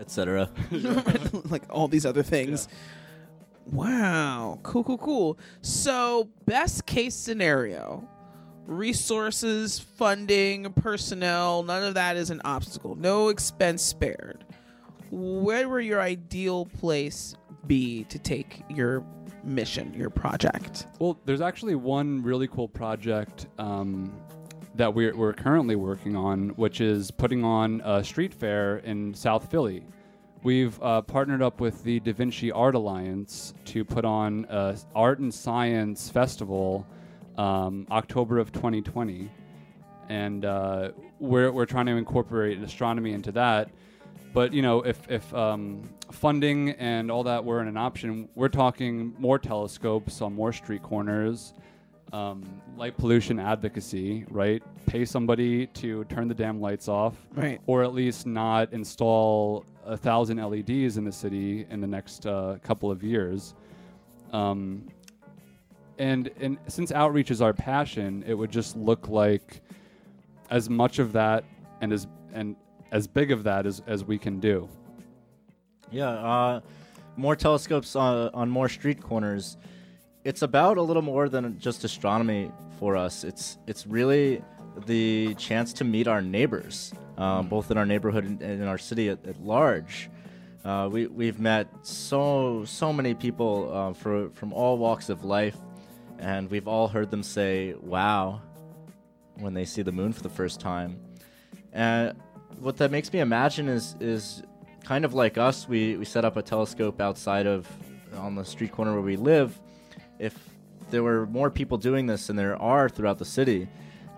[0.00, 0.50] etc.
[1.44, 2.68] like all these other things.
[3.66, 4.58] Wow.
[4.62, 5.38] Cool, cool, cool.
[5.60, 8.08] So, best case scenario
[8.68, 12.94] resources, funding, personnel, none of that is an obstacle.
[12.96, 14.44] No expense spared.
[15.10, 17.34] Where would your ideal place
[17.66, 19.04] be to take your
[19.42, 20.86] mission, your project?
[20.98, 24.12] Well, there's actually one really cool project um,
[24.78, 29.50] that we're, we're currently working on, which is putting on a street fair in South
[29.50, 29.84] Philly.
[30.44, 35.18] We've uh, partnered up with the Da Vinci Art Alliance to put on a art
[35.18, 36.86] and science festival
[37.36, 39.28] um, October of 2020,
[40.08, 43.70] and uh, we're we're trying to incorporate astronomy into that.
[44.32, 49.12] But you know, if if um, funding and all that weren't an option, we're talking
[49.18, 51.52] more telescopes on more street corners,
[52.12, 52.42] um,
[52.76, 54.62] light pollution advocacy, right?
[54.86, 57.60] Pay somebody to turn the damn lights off, Right.
[57.66, 62.58] Or at least not install a thousand LEDs in the city in the next uh,
[62.62, 63.54] couple of years.
[64.32, 64.86] Um,
[65.98, 69.60] and and since outreach is our passion, it would just look like
[70.50, 71.44] as much of that
[71.80, 72.54] and as and
[72.92, 74.68] as big of that as, as we can do.
[75.90, 76.60] Yeah, uh,
[77.16, 79.56] more telescopes on, on more street corners.
[80.28, 83.24] It's about a little more than just astronomy for us.
[83.24, 84.42] It's it's really
[84.84, 89.08] the chance to meet our neighbors, um, both in our neighborhood and, in our city
[89.08, 90.10] at, at large.
[90.66, 95.56] Uh, we we've met so so many people uh, for, from all walks of life,
[96.18, 98.42] and we've all heard them say "Wow"
[99.36, 101.00] when they see the moon for the first time.
[101.72, 102.14] And
[102.60, 104.42] what that makes me imagine is is
[104.84, 105.66] kind of like us.
[105.66, 107.66] We we set up a telescope outside of
[108.14, 109.58] on the street corner where we live.
[110.18, 110.36] If
[110.90, 113.68] there were more people doing this than there are throughout the city,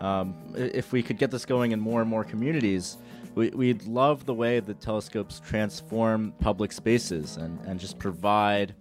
[0.01, 2.97] um, if we could get this going in more and more communities,
[3.35, 8.75] we, we'd love the way that telescopes transform public spaces and, and just provide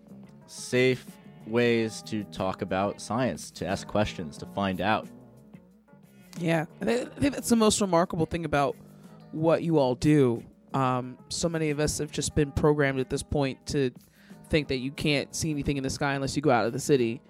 [0.47, 1.05] safe
[1.45, 5.07] ways to talk about science, to ask questions, to find out.
[6.39, 8.75] Yeah, I I think that's the most remarkable thing about
[9.31, 10.43] what you all do.
[10.73, 13.91] Um, so many of us have just been programmed at this point to
[14.49, 16.79] think that you can't see anything in the sky unless you go out of the
[16.79, 17.21] city.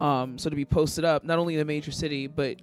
[0.00, 2.56] Um, so to be posted up, not only in a major city, but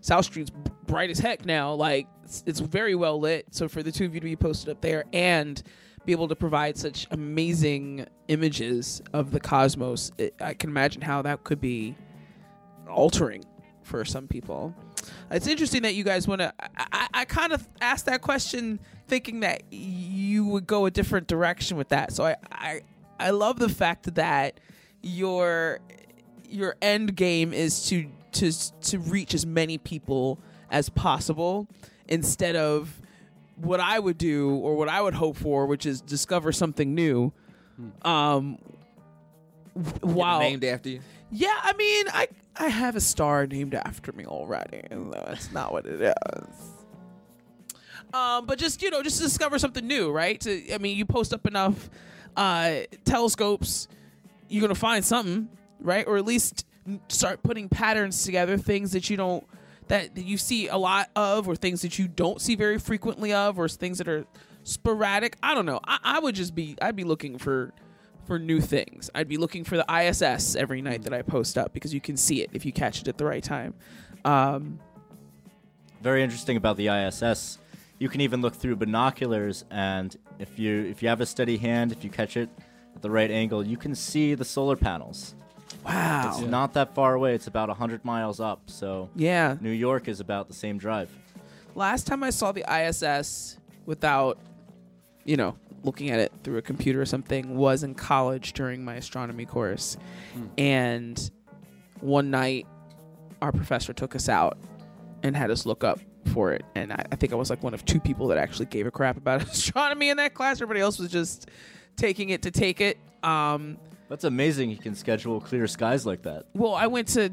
[0.00, 0.50] South Street's
[0.86, 1.74] bright as heck now.
[1.74, 3.46] Like it's, it's very well lit.
[3.50, 5.62] So for the two of you to be posted up there and
[6.06, 11.22] be able to provide such amazing images of the cosmos, it, I can imagine how
[11.22, 11.96] that could be
[12.88, 13.44] altering
[13.82, 14.74] for some people.
[15.30, 16.52] It's interesting that you guys want to.
[16.60, 21.26] I, I, I kind of asked that question thinking that you would go a different
[21.26, 22.12] direction with that.
[22.12, 22.80] So I, I,
[23.20, 24.60] I love the fact that
[25.02, 25.80] your
[26.48, 28.52] your end game is to to
[28.82, 30.38] to reach as many people
[30.70, 31.68] as possible
[32.08, 33.00] instead of
[33.56, 37.32] what I would do or what I would hope for, which is discover something new.
[38.02, 38.58] Um,
[39.76, 41.00] w- while named after you.
[41.30, 44.82] yeah, I mean, I I have a star named after me already.
[44.90, 46.54] That's not what it is.
[48.12, 50.40] Um, but just you know, just discover something new, right?
[50.40, 51.88] To, I mean, you post up enough
[52.36, 53.88] uh, telescopes,
[54.48, 55.48] you're gonna find something,
[55.80, 56.06] right?
[56.06, 56.66] Or at least
[57.08, 59.46] start putting patterns together, things that you don't
[59.88, 63.58] that you see a lot of, or things that you don't see very frequently of,
[63.58, 64.24] or things that are
[64.62, 65.36] sporadic.
[65.42, 65.80] I don't know.
[65.84, 67.72] I, I would just be, I'd be looking for
[68.24, 69.10] for new things.
[69.12, 72.16] I'd be looking for the ISS every night that I post up because you can
[72.16, 73.74] see it if you catch it at the right time.
[74.24, 74.78] Um,
[76.00, 77.58] very interesting about the ISS.
[78.00, 81.92] You can even look through binoculars, and if you if you have a steady hand,
[81.92, 82.48] if you catch it
[82.96, 85.34] at the right angle, you can see the solar panels.
[85.84, 86.30] Wow!
[86.32, 87.34] It's not that far away.
[87.34, 88.62] It's about hundred miles up.
[88.66, 89.56] So Yeah.
[89.60, 91.10] New York is about the same drive.
[91.74, 94.38] last time I saw the ISS without,
[95.24, 98.94] you know, looking at it through a computer or something was in college during my
[98.96, 99.96] astronomy course.
[100.34, 100.46] Hmm.
[100.58, 101.30] And
[102.00, 102.66] one night,
[103.42, 104.58] our professor took us out
[105.22, 106.64] and had us look up for it.
[106.74, 108.90] And I, I think I was like one of two people that actually gave a
[108.90, 110.56] crap about astronomy in that class.
[110.58, 111.48] Everybody else was just
[111.96, 112.98] taking it to take it.
[113.22, 113.78] Um,
[114.08, 114.70] That's amazing.
[114.70, 116.46] You can schedule clear skies like that.
[116.54, 117.30] well, I went to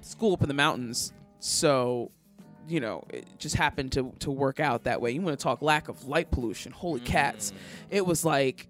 [0.00, 2.10] school up in the mountains, so
[2.68, 5.10] you know it just happened to to work out that way.
[5.12, 6.72] You want to talk lack of light pollution?
[6.72, 7.50] Holy cats!
[7.52, 7.54] Mm.
[7.90, 8.68] It was like,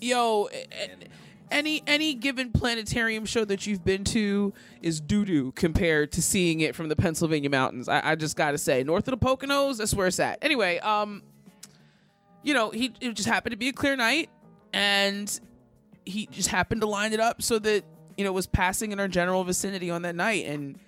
[0.00, 1.06] yo, a- a- eh, eh,
[1.50, 4.52] any any given planetarium show that you've been to
[4.82, 7.88] is doo doo compared to seeing it from the Pennsylvania mountains.
[7.88, 10.38] I, I just got to say, north of the Poconos, that's where it's at.
[10.42, 11.22] Anyway, um,
[12.42, 14.30] you know, he it just happened to be a clear night,
[14.72, 15.40] and
[16.04, 17.84] he just happened to line it up so that
[18.16, 20.78] you know it was passing in our general vicinity on that night, and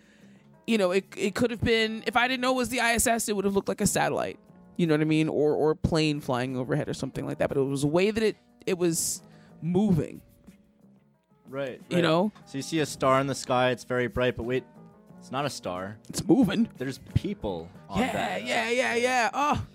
[0.66, 3.28] you know it it could have been if I didn't know it was the ISS,
[3.28, 4.38] it would have looked like a satellite.
[4.76, 7.48] You know what I mean, or or a plane flying overhead or something like that.
[7.48, 8.36] But it was a way that it
[8.66, 9.22] it was
[9.60, 10.20] moving.
[11.48, 11.80] Right.
[11.88, 12.32] You know?
[12.46, 14.64] So you see a star in the sky, it's very bright, but wait,
[15.18, 15.98] it's not a star.
[16.08, 16.68] It's moving.
[16.78, 18.44] There's people on Yeah, that.
[18.44, 19.30] yeah, yeah, yeah.
[19.32, 19.66] Oh,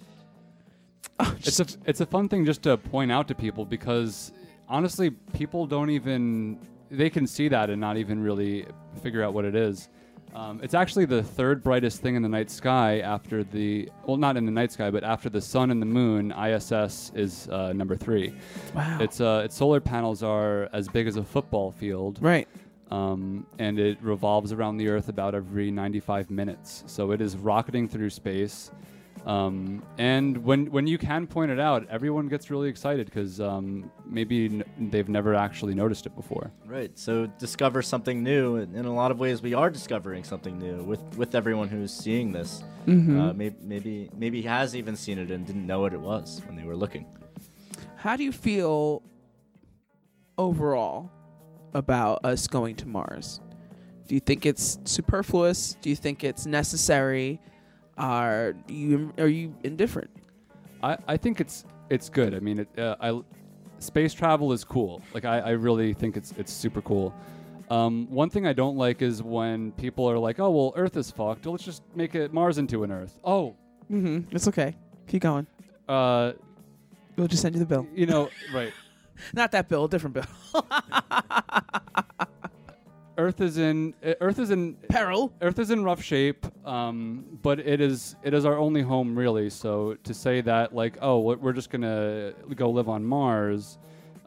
[1.19, 4.31] oh it's a it's a fun thing just to point out to people because
[4.69, 6.59] honestly, people don't even
[6.89, 8.65] they can see that and not even really
[9.01, 9.89] figure out what it is.
[10.35, 14.35] Um, it's actually the third brightest thing in the night sky after the well, not
[14.35, 16.31] in the night sky, but after the sun and the moon.
[16.31, 18.33] ISS is uh, number three.
[18.73, 18.97] Wow!
[18.99, 22.17] Its uh, its solar panels are as big as a football field.
[22.21, 22.47] Right.
[22.89, 26.83] Um, and it revolves around the Earth about every 95 minutes.
[26.85, 28.71] So it is rocketing through space.
[29.25, 33.89] Um, and when when you can point it out, everyone gets really excited because um,
[34.05, 36.51] maybe n- they've never actually noticed it before.
[36.65, 36.91] Right.
[36.99, 38.57] So discover something new.
[38.57, 42.33] In a lot of ways, we are discovering something new with with everyone who's seeing
[42.33, 42.63] this.
[42.85, 43.17] Mhm.
[43.17, 46.57] Uh, maybe maybe maybe has even seen it and didn't know what it was when
[46.57, 47.05] they were looking.
[47.95, 49.03] How do you feel
[50.37, 51.09] overall
[51.73, 53.39] about us going to Mars?
[54.07, 55.77] Do you think it's superfluous?
[55.81, 57.39] Do you think it's necessary?
[57.97, 60.09] Are you are you indifferent?
[60.81, 62.33] I, I think it's it's good.
[62.33, 63.21] I mean, it, uh, I
[63.79, 65.01] space travel is cool.
[65.13, 67.13] Like I, I really think it's it's super cool.
[67.69, 71.11] Um, one thing I don't like is when people are like, "Oh, well, Earth is
[71.11, 71.45] fucked.
[71.45, 73.55] Let's just make it Mars into an Earth." Oh,
[73.91, 74.35] mm-hmm.
[74.35, 74.75] It's okay.
[75.07, 75.47] Keep going.
[75.87, 76.33] Uh,
[77.15, 77.87] we'll just send you the bill.
[77.93, 78.73] You know, right?
[79.33, 80.25] Not that bill, a different bill.
[83.17, 85.31] Earth is in uh, Earth is in peril.
[85.41, 89.49] Earth is in rough shape, um, but it is it is our only home really.
[89.49, 93.77] So to say that like oh we're we're just gonna go live on Mars,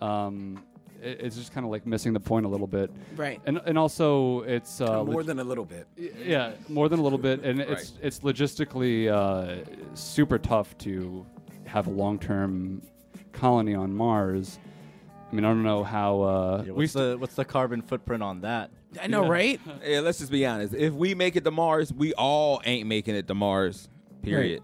[0.01, 0.63] um,
[1.03, 2.91] it, it's just kind of like missing the point a little bit.
[3.17, 3.41] Right.
[3.47, 5.87] And and also it's uh, more leg- than a little bit.
[5.97, 9.65] yeah, more than a little bit, and it's it's logistically uh,
[9.95, 11.27] super tough to
[11.65, 12.83] have a long term
[13.33, 14.59] colony on Mars.
[15.31, 18.23] I mean, I don't know how uh, Yeah, we what's the what's the carbon footprint
[18.23, 18.71] on that?
[19.01, 19.61] I know, right?
[19.85, 20.75] Yeah, let's just be honest.
[20.75, 23.89] If we make it to Mars, we all ain't making it to Mars.
[24.23, 24.63] Period.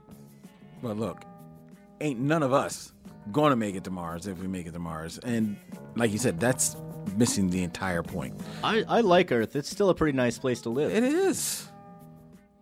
[0.82, 1.22] But look,
[2.00, 2.92] ain't none of us
[3.30, 5.18] going to make it to Mars if we make it to Mars.
[5.18, 5.56] And
[5.94, 6.76] like you said, that's
[7.16, 8.40] missing the entire point.
[8.64, 9.54] I, I like Earth.
[9.54, 10.92] It's still a pretty nice place to live.
[10.92, 11.68] It is.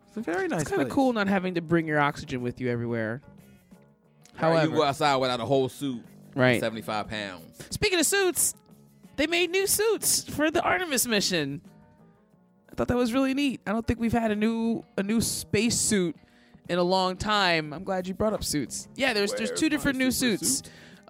[0.09, 2.61] It's a very nice It's kind of cool not having to bring your oxygen with
[2.61, 3.23] you everywhere.
[4.35, 6.03] However, However, you go outside without a whole suit.
[6.35, 6.61] Right.
[6.61, 7.59] Seventy-five pounds.
[7.71, 8.55] Speaking of suits,
[9.17, 11.61] they made new suits for the Artemis mission.
[12.71, 13.61] I thought that was really neat.
[13.67, 16.17] I don't think we've had a new a new space suit
[16.69, 17.73] in a long time.
[17.73, 18.89] I'm glad you brought up suits.
[18.95, 20.63] Yeah, there's there's two different new suits.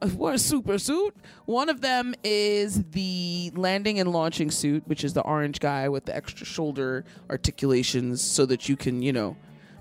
[0.02, 1.14] Uh, what a super suit.
[1.44, 6.06] One of them is the landing and launching suit, which is the orange guy with
[6.06, 9.36] the extra shoulder articulations so that you can, you know,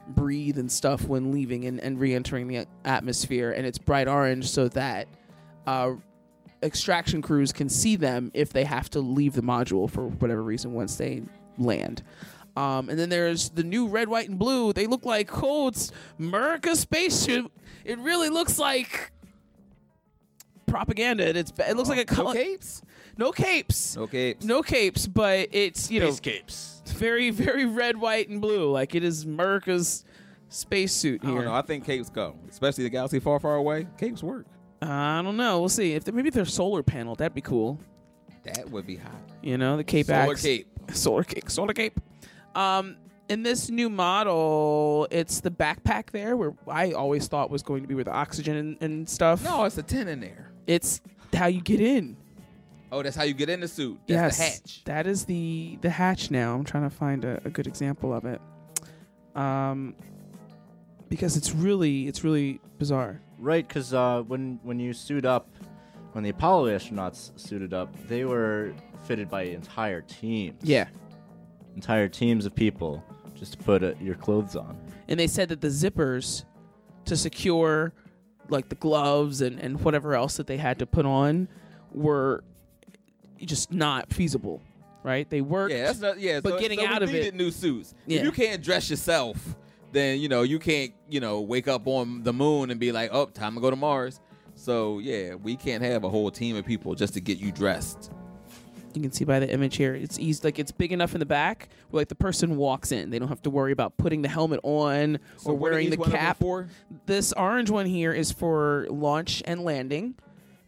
[0.10, 3.52] breathe and stuff when leaving and, and re-entering the atmosphere.
[3.52, 5.08] And it's bright orange so that
[5.70, 5.96] uh,
[6.64, 10.74] extraction crews can see them if they have to leave the module for whatever reason
[10.74, 11.22] once they
[11.58, 12.02] land.
[12.58, 14.74] Um, and then there's the new red, white, and blue.
[14.74, 17.46] They look like oh, it's America's spaceship.
[17.86, 19.12] It really looks like
[20.66, 21.38] propaganda.
[21.38, 22.82] It's it looks like a No capes.
[23.18, 23.96] No capes.
[23.96, 24.46] No capes.
[24.46, 25.08] No capes.
[25.08, 26.82] But it's you know capes.
[26.88, 28.72] very very red, white, and blue.
[28.72, 30.04] Like it is America's
[30.50, 31.54] spacesuit I don't know.
[31.54, 33.88] I think capes go, especially the galaxy far, far away.
[34.00, 34.48] Capes work.
[34.82, 35.60] I don't know.
[35.60, 35.94] We'll see.
[35.94, 37.80] If they, maybe they're solar panel, that'd be cool.
[38.44, 39.12] That would be hot.
[39.42, 40.42] You know, the Cape Solar Axe.
[40.42, 40.68] cape.
[40.92, 41.50] Solar cape.
[41.50, 42.00] Solar cape.
[42.56, 42.98] Um,
[43.28, 47.88] in this new model, it's the backpack there, where I always thought was going to
[47.88, 49.44] be where the oxygen and, and stuff.
[49.44, 50.52] No, it's a tin in there.
[50.66, 51.02] It's
[51.34, 52.18] how you get in.
[52.92, 54.00] Oh, that's how you get in the suit.
[54.08, 54.84] That's yes, the hatch.
[54.86, 56.32] that is the the hatch.
[56.32, 58.42] Now I'm trying to find a, a good example of it.
[59.36, 59.96] Um,
[61.10, 63.22] because it's really it's really bizarre.
[63.38, 65.50] Right, because uh, when when you suit up,
[66.14, 68.74] when the Apollo astronauts suited up, they were
[69.06, 70.62] fitted by entire teams.
[70.64, 70.88] Yeah.
[71.76, 73.04] entire teams of people
[73.36, 74.78] just to put uh, your clothes on.
[75.08, 76.44] and they said that the zippers
[77.06, 77.94] to secure
[78.50, 81.48] like the gloves and, and whatever else that they had to put on
[81.94, 82.44] were
[83.40, 84.62] just not feasible
[85.04, 86.20] right they worked Yeah, that's not.
[86.20, 87.94] Yeah, but so, getting so out we of needed it new suits.
[88.06, 88.20] Yeah.
[88.20, 89.56] If you can't dress yourself,
[89.92, 90.94] then you know you can't.
[91.10, 93.76] You know, wake up on the moon and be like, "Oh, time to go to
[93.76, 94.20] Mars."
[94.56, 98.12] So yeah, we can't have a whole team of people just to get you dressed.
[98.96, 101.26] you can see by the image here it's easy like it's big enough in the
[101.26, 104.28] back where like the person walks in they don't have to worry about putting the
[104.28, 106.38] helmet on So or wearing the one of them cap
[107.06, 110.16] this orange one here is for launch and landing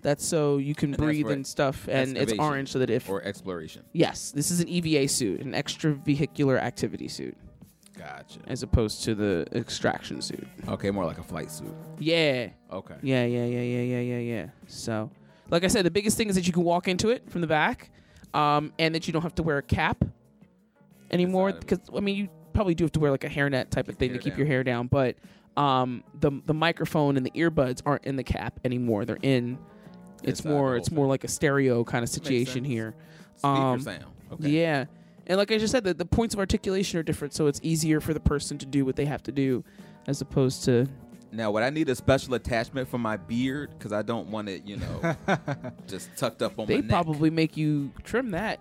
[0.03, 3.21] That's so you can And breathe and stuff, and it's orange so that if or
[3.23, 3.83] exploration.
[3.93, 7.37] Yes, this is an EVA suit, an extravehicular activity suit.
[8.01, 8.39] Gotcha.
[8.47, 10.47] As opposed to the extraction suit.
[10.67, 11.73] Okay, more like a flight suit.
[11.99, 12.49] Yeah.
[12.71, 12.95] Okay.
[13.03, 14.45] Yeah, yeah, yeah, yeah, yeah, yeah, yeah.
[14.65, 15.11] So,
[15.51, 17.47] like I said, the biggest thing is that you can walk into it from the
[17.47, 17.91] back,
[18.33, 20.03] um, and that you don't have to wear a cap
[21.11, 21.53] anymore.
[21.53, 24.13] Because I mean, you probably do have to wear like a hairnet type of thing
[24.13, 25.17] to keep your hair down, but
[25.57, 29.05] um, the the microphone and the earbuds aren't in the cap anymore.
[29.05, 29.59] They're in.
[30.23, 30.75] It's Inside more.
[30.75, 32.95] It's more like a stereo kind of situation here.
[33.37, 34.05] Speaker Um, sound.
[34.31, 34.49] Okay.
[34.49, 34.85] Yeah.
[35.27, 38.01] And like I just said, the, the points of articulation are different, so it's easier
[38.01, 39.63] for the person to do what they have to do,
[40.07, 40.87] as opposed to
[41.31, 43.69] Now, would I need a special attachment for my beard?
[43.77, 45.15] Because I don't want it, you know,
[45.87, 46.89] just tucked up on they my neck.
[46.89, 48.59] probably make you trim that.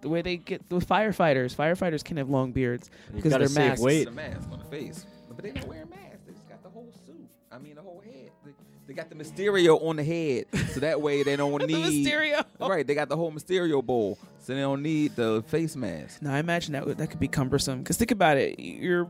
[0.00, 3.82] The way they get with firefighters, firefighters can have long beards because they're save masks.
[3.82, 4.04] weight.
[4.04, 6.18] The mask on the face, but they don't wear masks.
[6.26, 7.28] They just got the whole suit.
[7.50, 8.25] I mean, the whole head.
[8.86, 12.06] They, they got the Mysterio on the head, so that way they don't The need
[12.06, 12.44] Mysterio.
[12.60, 16.22] Right, they got the whole Mysterio bowl, so they don't need the face mask.
[16.22, 17.78] Now I imagine that would, that could be cumbersome.
[17.80, 19.08] Because think about it, your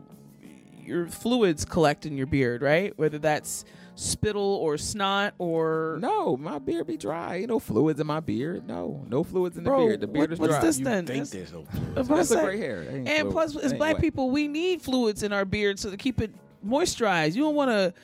[0.85, 2.97] your fluids collect in your beard, right?
[2.97, 3.65] Whether that's
[3.97, 7.37] spittle or snot or no, my beard be dry.
[7.37, 8.67] Ain't no fluids in my beard.
[8.69, 10.01] No, no fluids in the Bro, beard.
[10.01, 10.61] The beard what- is what's dry.
[10.61, 11.05] this then?
[11.07, 11.65] That's- there's no
[11.97, 12.45] I was That's the say.
[12.45, 12.81] gray hair.
[12.89, 13.33] And fluid.
[13.33, 16.21] plus, as That ain't black people, we need fluids in our beard so to keep
[16.21, 16.31] it
[16.67, 17.35] moisturized.
[17.35, 17.95] You don't want to.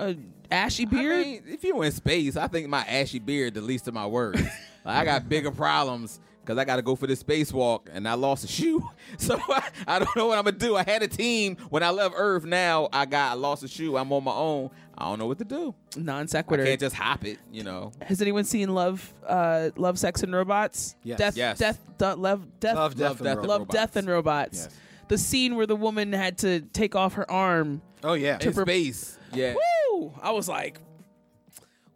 [0.00, 0.14] a uh,
[0.50, 1.12] ashy beard.
[1.20, 4.06] I mean, if you're in space, I think my ashy beard the least of my
[4.06, 4.46] worries.
[4.86, 8.12] Like, I got bigger problems because I got to go for this spacewalk and I
[8.12, 8.86] lost a shoe.
[9.16, 10.76] So I, I don't know what I'm gonna do.
[10.76, 12.44] I had a team when I left Earth.
[12.44, 13.96] Now I got I lost a shoe.
[13.96, 14.68] I'm on my own.
[14.98, 15.74] I don't know what to do.
[15.96, 16.64] Non I sequitur.
[16.66, 17.38] can't just hop it.
[17.50, 17.92] You know.
[18.02, 20.96] Has anyone seen Love, uh, Love, Sex and Robots?
[21.02, 21.18] Yes.
[21.18, 21.58] Death, Yes.
[21.58, 23.72] death, du- love, death, Love, Death, and love, Robots.
[23.74, 24.58] death and robots.
[24.64, 24.76] Yes.
[25.08, 27.80] The scene where the woman had to take off her arm.
[28.02, 29.18] Oh yeah, to In space.
[29.32, 29.54] Yeah.
[29.54, 29.60] Woo!
[30.22, 30.80] I was like,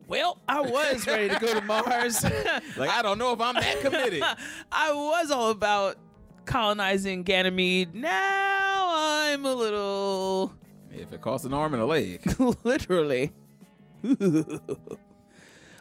[0.06, 2.24] well, I was ready to go to Mars.
[2.76, 4.22] Like I don't know if I'm that committed.
[4.72, 5.96] I was all about
[6.44, 7.94] colonizing Ganymede.
[7.94, 10.54] Now I'm a little
[10.92, 12.22] if it costs an arm and a leg.
[12.64, 13.32] literally.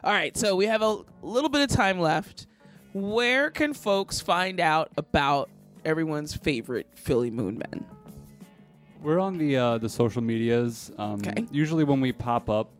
[0.04, 2.48] All right, so we have a little bit of time left.
[2.94, 5.50] Where can folks find out about
[5.86, 7.86] everyone's favorite Philly Moon Men?
[9.02, 10.92] We're on the uh, the social medias.
[10.98, 11.22] Um,
[11.52, 12.72] Usually, when we pop up,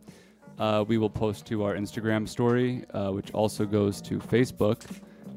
[0.58, 4.84] uh, we will post to our Instagram story, uh, which also goes to Facebook.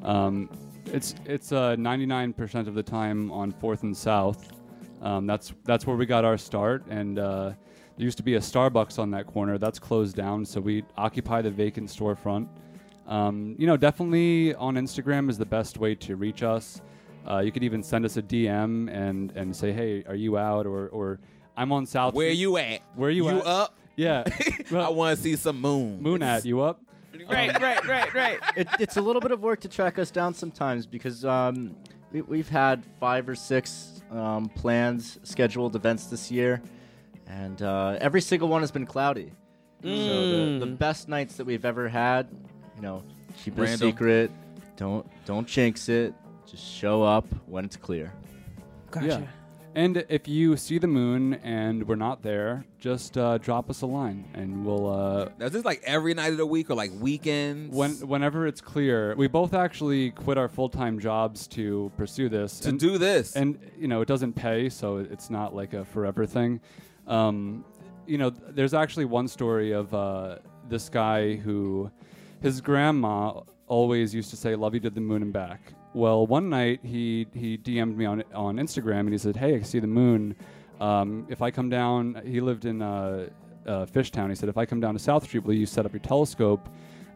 [0.04, 0.50] Um,
[0.86, 4.52] it's it's uh, 99% of the time on Fourth and South.
[5.02, 7.52] Um, that's that's where we got our start, and uh,
[7.98, 9.58] there used to be a Starbucks on that corner.
[9.58, 12.48] That's closed down, so we occupy the vacant storefront.
[13.08, 16.82] Um, you know, definitely on Instagram is the best way to reach us.
[17.30, 20.66] Uh, you could even send us a DM and and say, "Hey, are you out?"
[20.66, 21.20] or or
[21.56, 22.14] I'm on South.
[22.14, 22.40] Where Street.
[22.40, 22.82] you at?
[22.96, 23.46] Where you, at You at?
[23.48, 23.78] up?
[23.96, 24.24] Yeah.
[24.72, 26.02] I want to see some moon.
[26.02, 26.82] Moon at you up?
[27.30, 28.40] Right, right, right, right.
[28.56, 31.76] it, it's a little bit of work to track us down sometimes because um,
[32.12, 36.62] we, we've had five or six um, plans, scheduled events this year,
[37.28, 39.32] and uh, every single one has been cloudy.
[39.84, 40.78] So the, the Mm.
[40.78, 42.28] best nights that we've ever had,
[42.76, 43.04] you know,
[43.44, 44.32] keep it a secret.
[44.78, 46.14] Don't don't jinx it.
[46.52, 48.14] Just show up when it's clear.
[48.92, 49.08] Gotcha.
[49.08, 49.22] Yeah.
[49.74, 53.86] And if you see the moon and we're not there, just uh, drop us a
[53.86, 54.86] line and we'll.
[54.92, 57.74] Uh, Now, is this like every night of the week or like weekends?
[57.74, 62.60] when whenever it's clear, we both actually quit our full time jobs to pursue this.
[62.60, 63.38] To do this.
[63.38, 66.60] and you know it doesn't pay, so it's not like a forever thing.
[67.08, 67.64] Um,
[68.06, 71.90] you know, there's actually one story of uh, this guy who,
[72.42, 76.50] his grandma always used to say "Love you to the moon and back." Well, one
[76.50, 79.88] night he he DM'd me on on Instagram and he said, "Hey, I see the
[79.88, 80.36] moon.
[80.80, 83.30] Um, if I come down, he lived in uh,
[83.68, 84.30] uh, Fishtown.
[84.30, 86.68] He said, if I come down to South Street, will you set up your telescope?"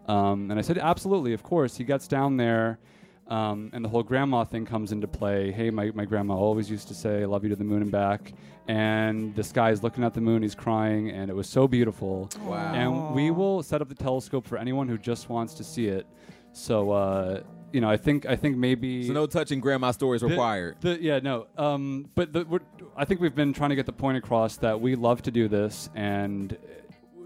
[0.08, 1.76] Um, and I said, absolutely, of course.
[1.76, 2.80] He gets down there,
[3.28, 5.52] um, and the whole grandma thing comes into play.
[5.52, 7.92] Hey, my, my grandma always used to say, I love you to the moon and
[7.92, 8.34] back.
[8.68, 12.30] And this guy is looking at the moon, he's crying, and it was so beautiful.
[12.42, 12.74] Wow.
[12.74, 16.08] And we will set up the telescope for anyone who just wants to see it.
[16.52, 17.42] So, uh,
[17.76, 20.78] you know, I think I think maybe So no touching grandma stories the- required.
[20.82, 21.48] The, yeah, no.
[21.58, 22.60] Um, but the, we're,
[22.96, 25.48] I think we've been trying to get the point across that we love to do
[25.48, 26.58] this, and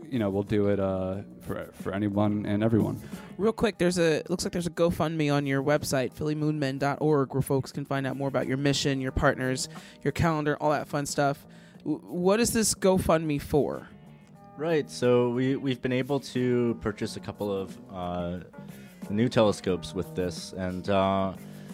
[0.09, 2.99] you know, we'll do it uh, for for anyone and everyone.
[3.37, 7.71] Real quick, there's a looks like there's a GoFundMe on your website, phillymoonmen.org, where folks
[7.71, 9.69] can find out more about your mission, your partners,
[10.03, 11.45] your calendar, all that fun stuff.
[11.85, 13.87] W- What is this GoFundMe for?
[14.57, 14.89] Right.
[14.89, 18.39] So we we've been able to purchase a couple of uh,
[19.09, 21.33] new telescopes with this, and uh,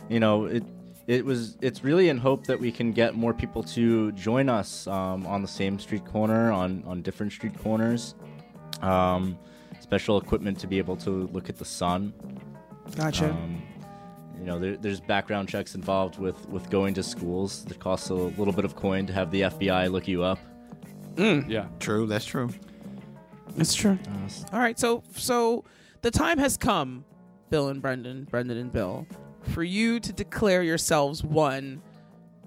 [0.09, 0.63] you know it
[1.07, 4.87] it was it's really in hope that we can get more people to join us
[4.87, 8.15] um, on the same street corner on on different street corners.
[8.81, 9.37] Um,
[9.79, 12.13] special equipment to be able to look at the sun.
[12.95, 13.29] Gotcha.
[13.29, 13.61] Um,
[14.37, 17.65] you know, there, there's background checks involved with with going to schools.
[17.69, 20.39] It costs a little bit of coin to have the FBI look you up.
[21.17, 21.67] Yeah.
[21.79, 22.49] True, that's true.
[23.57, 23.97] It's true.
[24.51, 25.63] All right, so so
[26.01, 27.05] the time has come,
[27.49, 29.07] Bill and Brendan, Brendan and Bill,
[29.41, 31.81] for you to declare yourselves one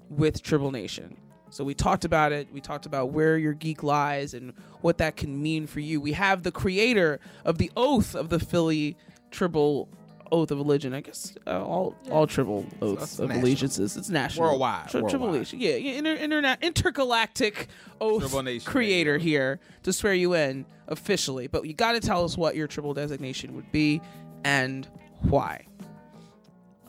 [0.09, 1.15] with Tribble Nation.
[1.51, 2.47] So we talked about it.
[2.53, 5.99] We talked about where your geek lies and what that can mean for you.
[5.99, 8.95] We have the creator of the oath of the Philly
[9.31, 9.89] Tribble
[10.31, 10.93] oath of religion.
[10.93, 13.43] I guess uh, all all Tribble oaths it's of national.
[13.45, 13.97] allegiances.
[13.97, 15.39] It's national, Worldwide, Tri- Tribble worldwide.
[15.39, 15.59] Nation.
[15.59, 17.67] Yeah, yeah inter, interna- intergalactic
[17.99, 21.47] oath Tribble Nation, creator here to swear you in officially.
[21.47, 24.01] But you got to tell us what your Tribble designation would be
[24.43, 24.87] and
[25.21, 25.65] why.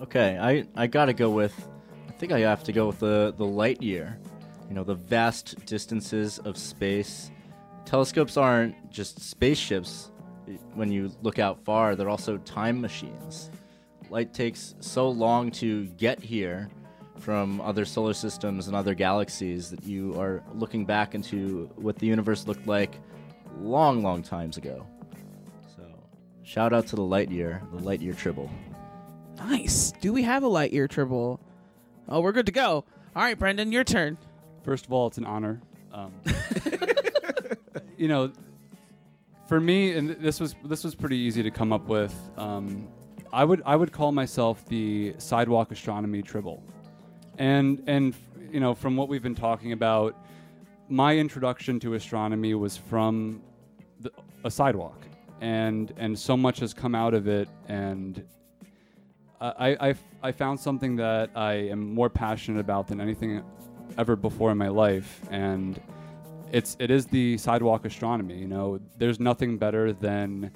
[0.00, 1.68] Okay, I, I gotta go with.
[2.08, 4.18] I think I have to go with the the light year.
[4.68, 7.30] You know, the vast distances of space.
[7.84, 10.12] Telescopes aren't just spaceships.
[10.74, 13.50] When you look out far, they're also time machines.
[14.10, 16.68] Light takes so long to get here
[17.20, 22.06] from other solar systems and other galaxies that you are looking back into what the
[22.06, 22.98] universe looked like
[23.58, 24.86] long, long times ago.
[26.50, 28.50] So, shout out to the light year, the light year tribble.
[29.38, 29.92] Nice.
[30.00, 31.40] Do we have a light year Tribble?
[32.08, 32.84] Oh, we're good to go.
[33.14, 34.18] All right, Brendan, your turn.
[34.64, 35.60] First of all, it's an honor.
[35.92, 36.12] Um,
[37.96, 38.32] you know,
[39.46, 42.14] for me, and this was this was pretty easy to come up with.
[42.36, 42.88] Um,
[43.32, 46.62] I would I would call myself the sidewalk astronomy tribble,
[47.38, 48.14] and and
[48.52, 50.16] you know from what we've been talking about,
[50.88, 53.40] my introduction to astronomy was from
[54.00, 54.10] the,
[54.44, 55.00] a sidewalk,
[55.40, 58.22] and and so much has come out of it, and
[59.40, 63.42] I, I, I found something that I am more passionate about than anything
[63.96, 65.80] ever before in my life, and
[66.52, 68.36] it's it is the sidewalk astronomy.
[68.38, 70.50] You know, there's nothing better than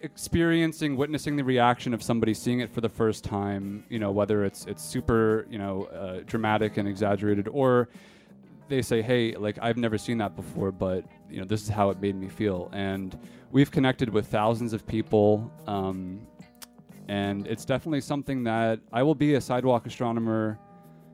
[0.00, 3.84] experiencing, witnessing the reaction of somebody seeing it for the first time.
[3.90, 7.90] You know, whether it's it's super you know uh, dramatic and exaggerated, or
[8.68, 11.90] they say, "Hey, like I've never seen that before, but you know this is how
[11.90, 13.18] it made me feel." And
[13.50, 15.50] we've connected with thousands of people.
[15.66, 16.26] Um,
[17.08, 20.58] and it's definitely something that I will be a sidewalk astronomer,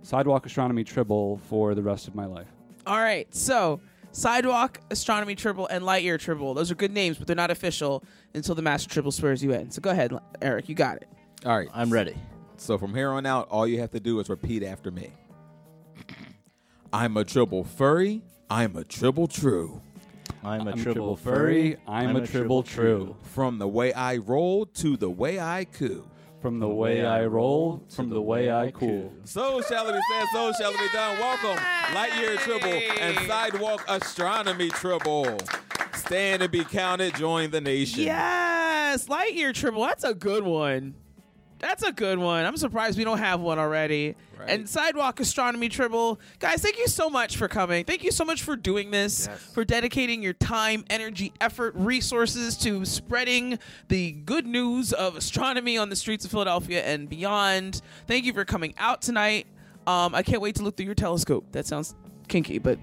[0.02, 2.48] sidewalk astronomy tribble for the rest of my life.
[2.86, 3.80] All right, so
[4.12, 6.54] Sidewalk, Astronomy Tribble, and Light Year Tribble.
[6.54, 8.02] Those are good names, but they're not official
[8.34, 9.70] until the Master Tribble swears you in.
[9.70, 10.68] So go ahead, Eric.
[10.68, 11.08] You got it.
[11.44, 11.68] All right.
[11.74, 12.16] I'm ready.
[12.56, 15.12] So from here on out, all you have to do is repeat after me.
[16.92, 18.22] I'm a tribble furry.
[18.50, 19.82] I'm a tribble true.
[20.44, 21.72] I'm a I'm tribble tribble furry.
[21.72, 23.16] furry, I'm a tribble true.
[23.22, 26.08] From the way I roll to the way I coo.
[26.40, 29.12] From the way I roll, from the way I cool.
[29.24, 31.18] So shall it be said, so shall it be done.
[31.18, 31.56] Welcome,
[31.92, 35.36] Lightyear Tribble and Sidewalk Astronomy Tribble.
[35.94, 38.04] Stand and be counted, join the nation.
[38.04, 39.82] Yes, Light Year Tribble.
[39.82, 40.94] That's a good one.
[41.58, 42.44] That's a good one.
[42.44, 44.14] I'm surprised we don't have one already.
[44.46, 46.20] And Sidewalk Astronomy Tribble.
[46.38, 47.84] Guys, thank you so much for coming.
[47.84, 52.84] Thank you so much for doing this, for dedicating your time, energy, effort, resources to
[52.84, 53.58] spreading
[53.88, 57.82] the good news of astronomy on the streets of Philadelphia and beyond.
[58.06, 59.46] Thank you for coming out tonight.
[59.88, 61.46] Um, I can't wait to look through your telescope.
[61.52, 61.96] That sounds
[62.28, 62.78] kinky, but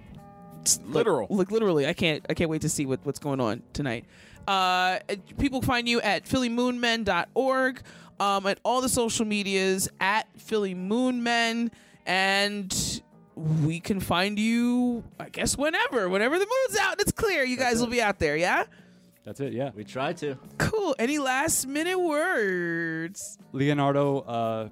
[0.85, 1.27] Literal.
[1.29, 4.05] Like, literally, I can't I can't wait to see what, what's going on tonight.
[4.47, 4.99] Uh,
[5.39, 7.81] people find you at phillymoonmen.org,
[8.19, 11.71] um, at all the social medias at Philly Moon Men,
[12.05, 13.01] and
[13.35, 17.57] we can find you, I guess, whenever, whenever the moon's out and it's clear, you
[17.57, 18.37] guys will be out there.
[18.37, 18.63] Yeah,
[19.25, 19.71] That's it, yeah.
[19.75, 20.37] We try to.
[20.57, 20.95] cool.
[20.99, 23.37] Any last minute words?
[23.51, 24.69] Leonardo uh,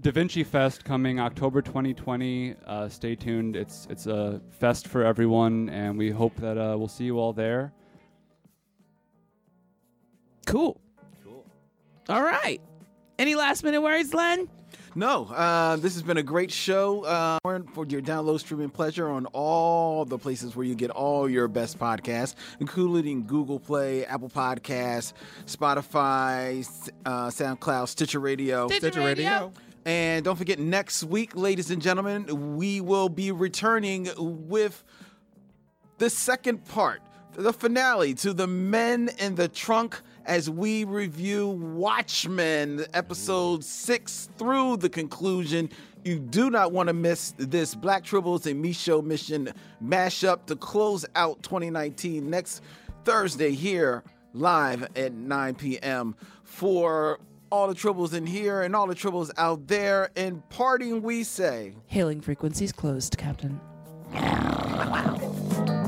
[0.00, 2.54] Da Vinci Fest coming October 2020.
[2.66, 3.56] Uh, stay tuned.
[3.56, 7.32] It's it's a fest for everyone, and we hope that uh, we'll see you all
[7.32, 7.72] there.
[10.46, 10.78] Cool.
[11.24, 11.44] Cool.
[12.08, 12.60] All right.
[13.18, 14.48] Any last minute words, Len?
[14.96, 19.26] No, uh, this has been a great show uh, for your download, streaming pleasure on
[19.26, 25.12] all the places where you get all your best podcasts, including Google Play, Apple Podcasts,
[25.46, 26.64] Spotify,
[27.04, 28.68] uh, SoundCloud, Stitcher Radio.
[28.68, 29.24] Stitcher Stitcher Radio.
[29.24, 29.52] Radio.
[29.84, 34.82] And don't forget, next week, ladies and gentlemen, we will be returning with
[35.98, 42.84] the second part, the finale to the Men in the Trunk as we review Watchmen,
[42.94, 45.70] episode six through the conclusion.
[46.04, 49.52] You do not want to miss this Black Tribbles and Micho Mission
[49.82, 52.62] mashup to close out 2019 next
[53.04, 54.02] Thursday here
[54.32, 56.16] live at 9 p.m.
[56.42, 57.20] for
[57.50, 60.10] all the tribbles in here and all the tribbles out there.
[60.16, 61.74] In parting, we say.
[61.86, 63.60] Hailing frequencies closed, Captain.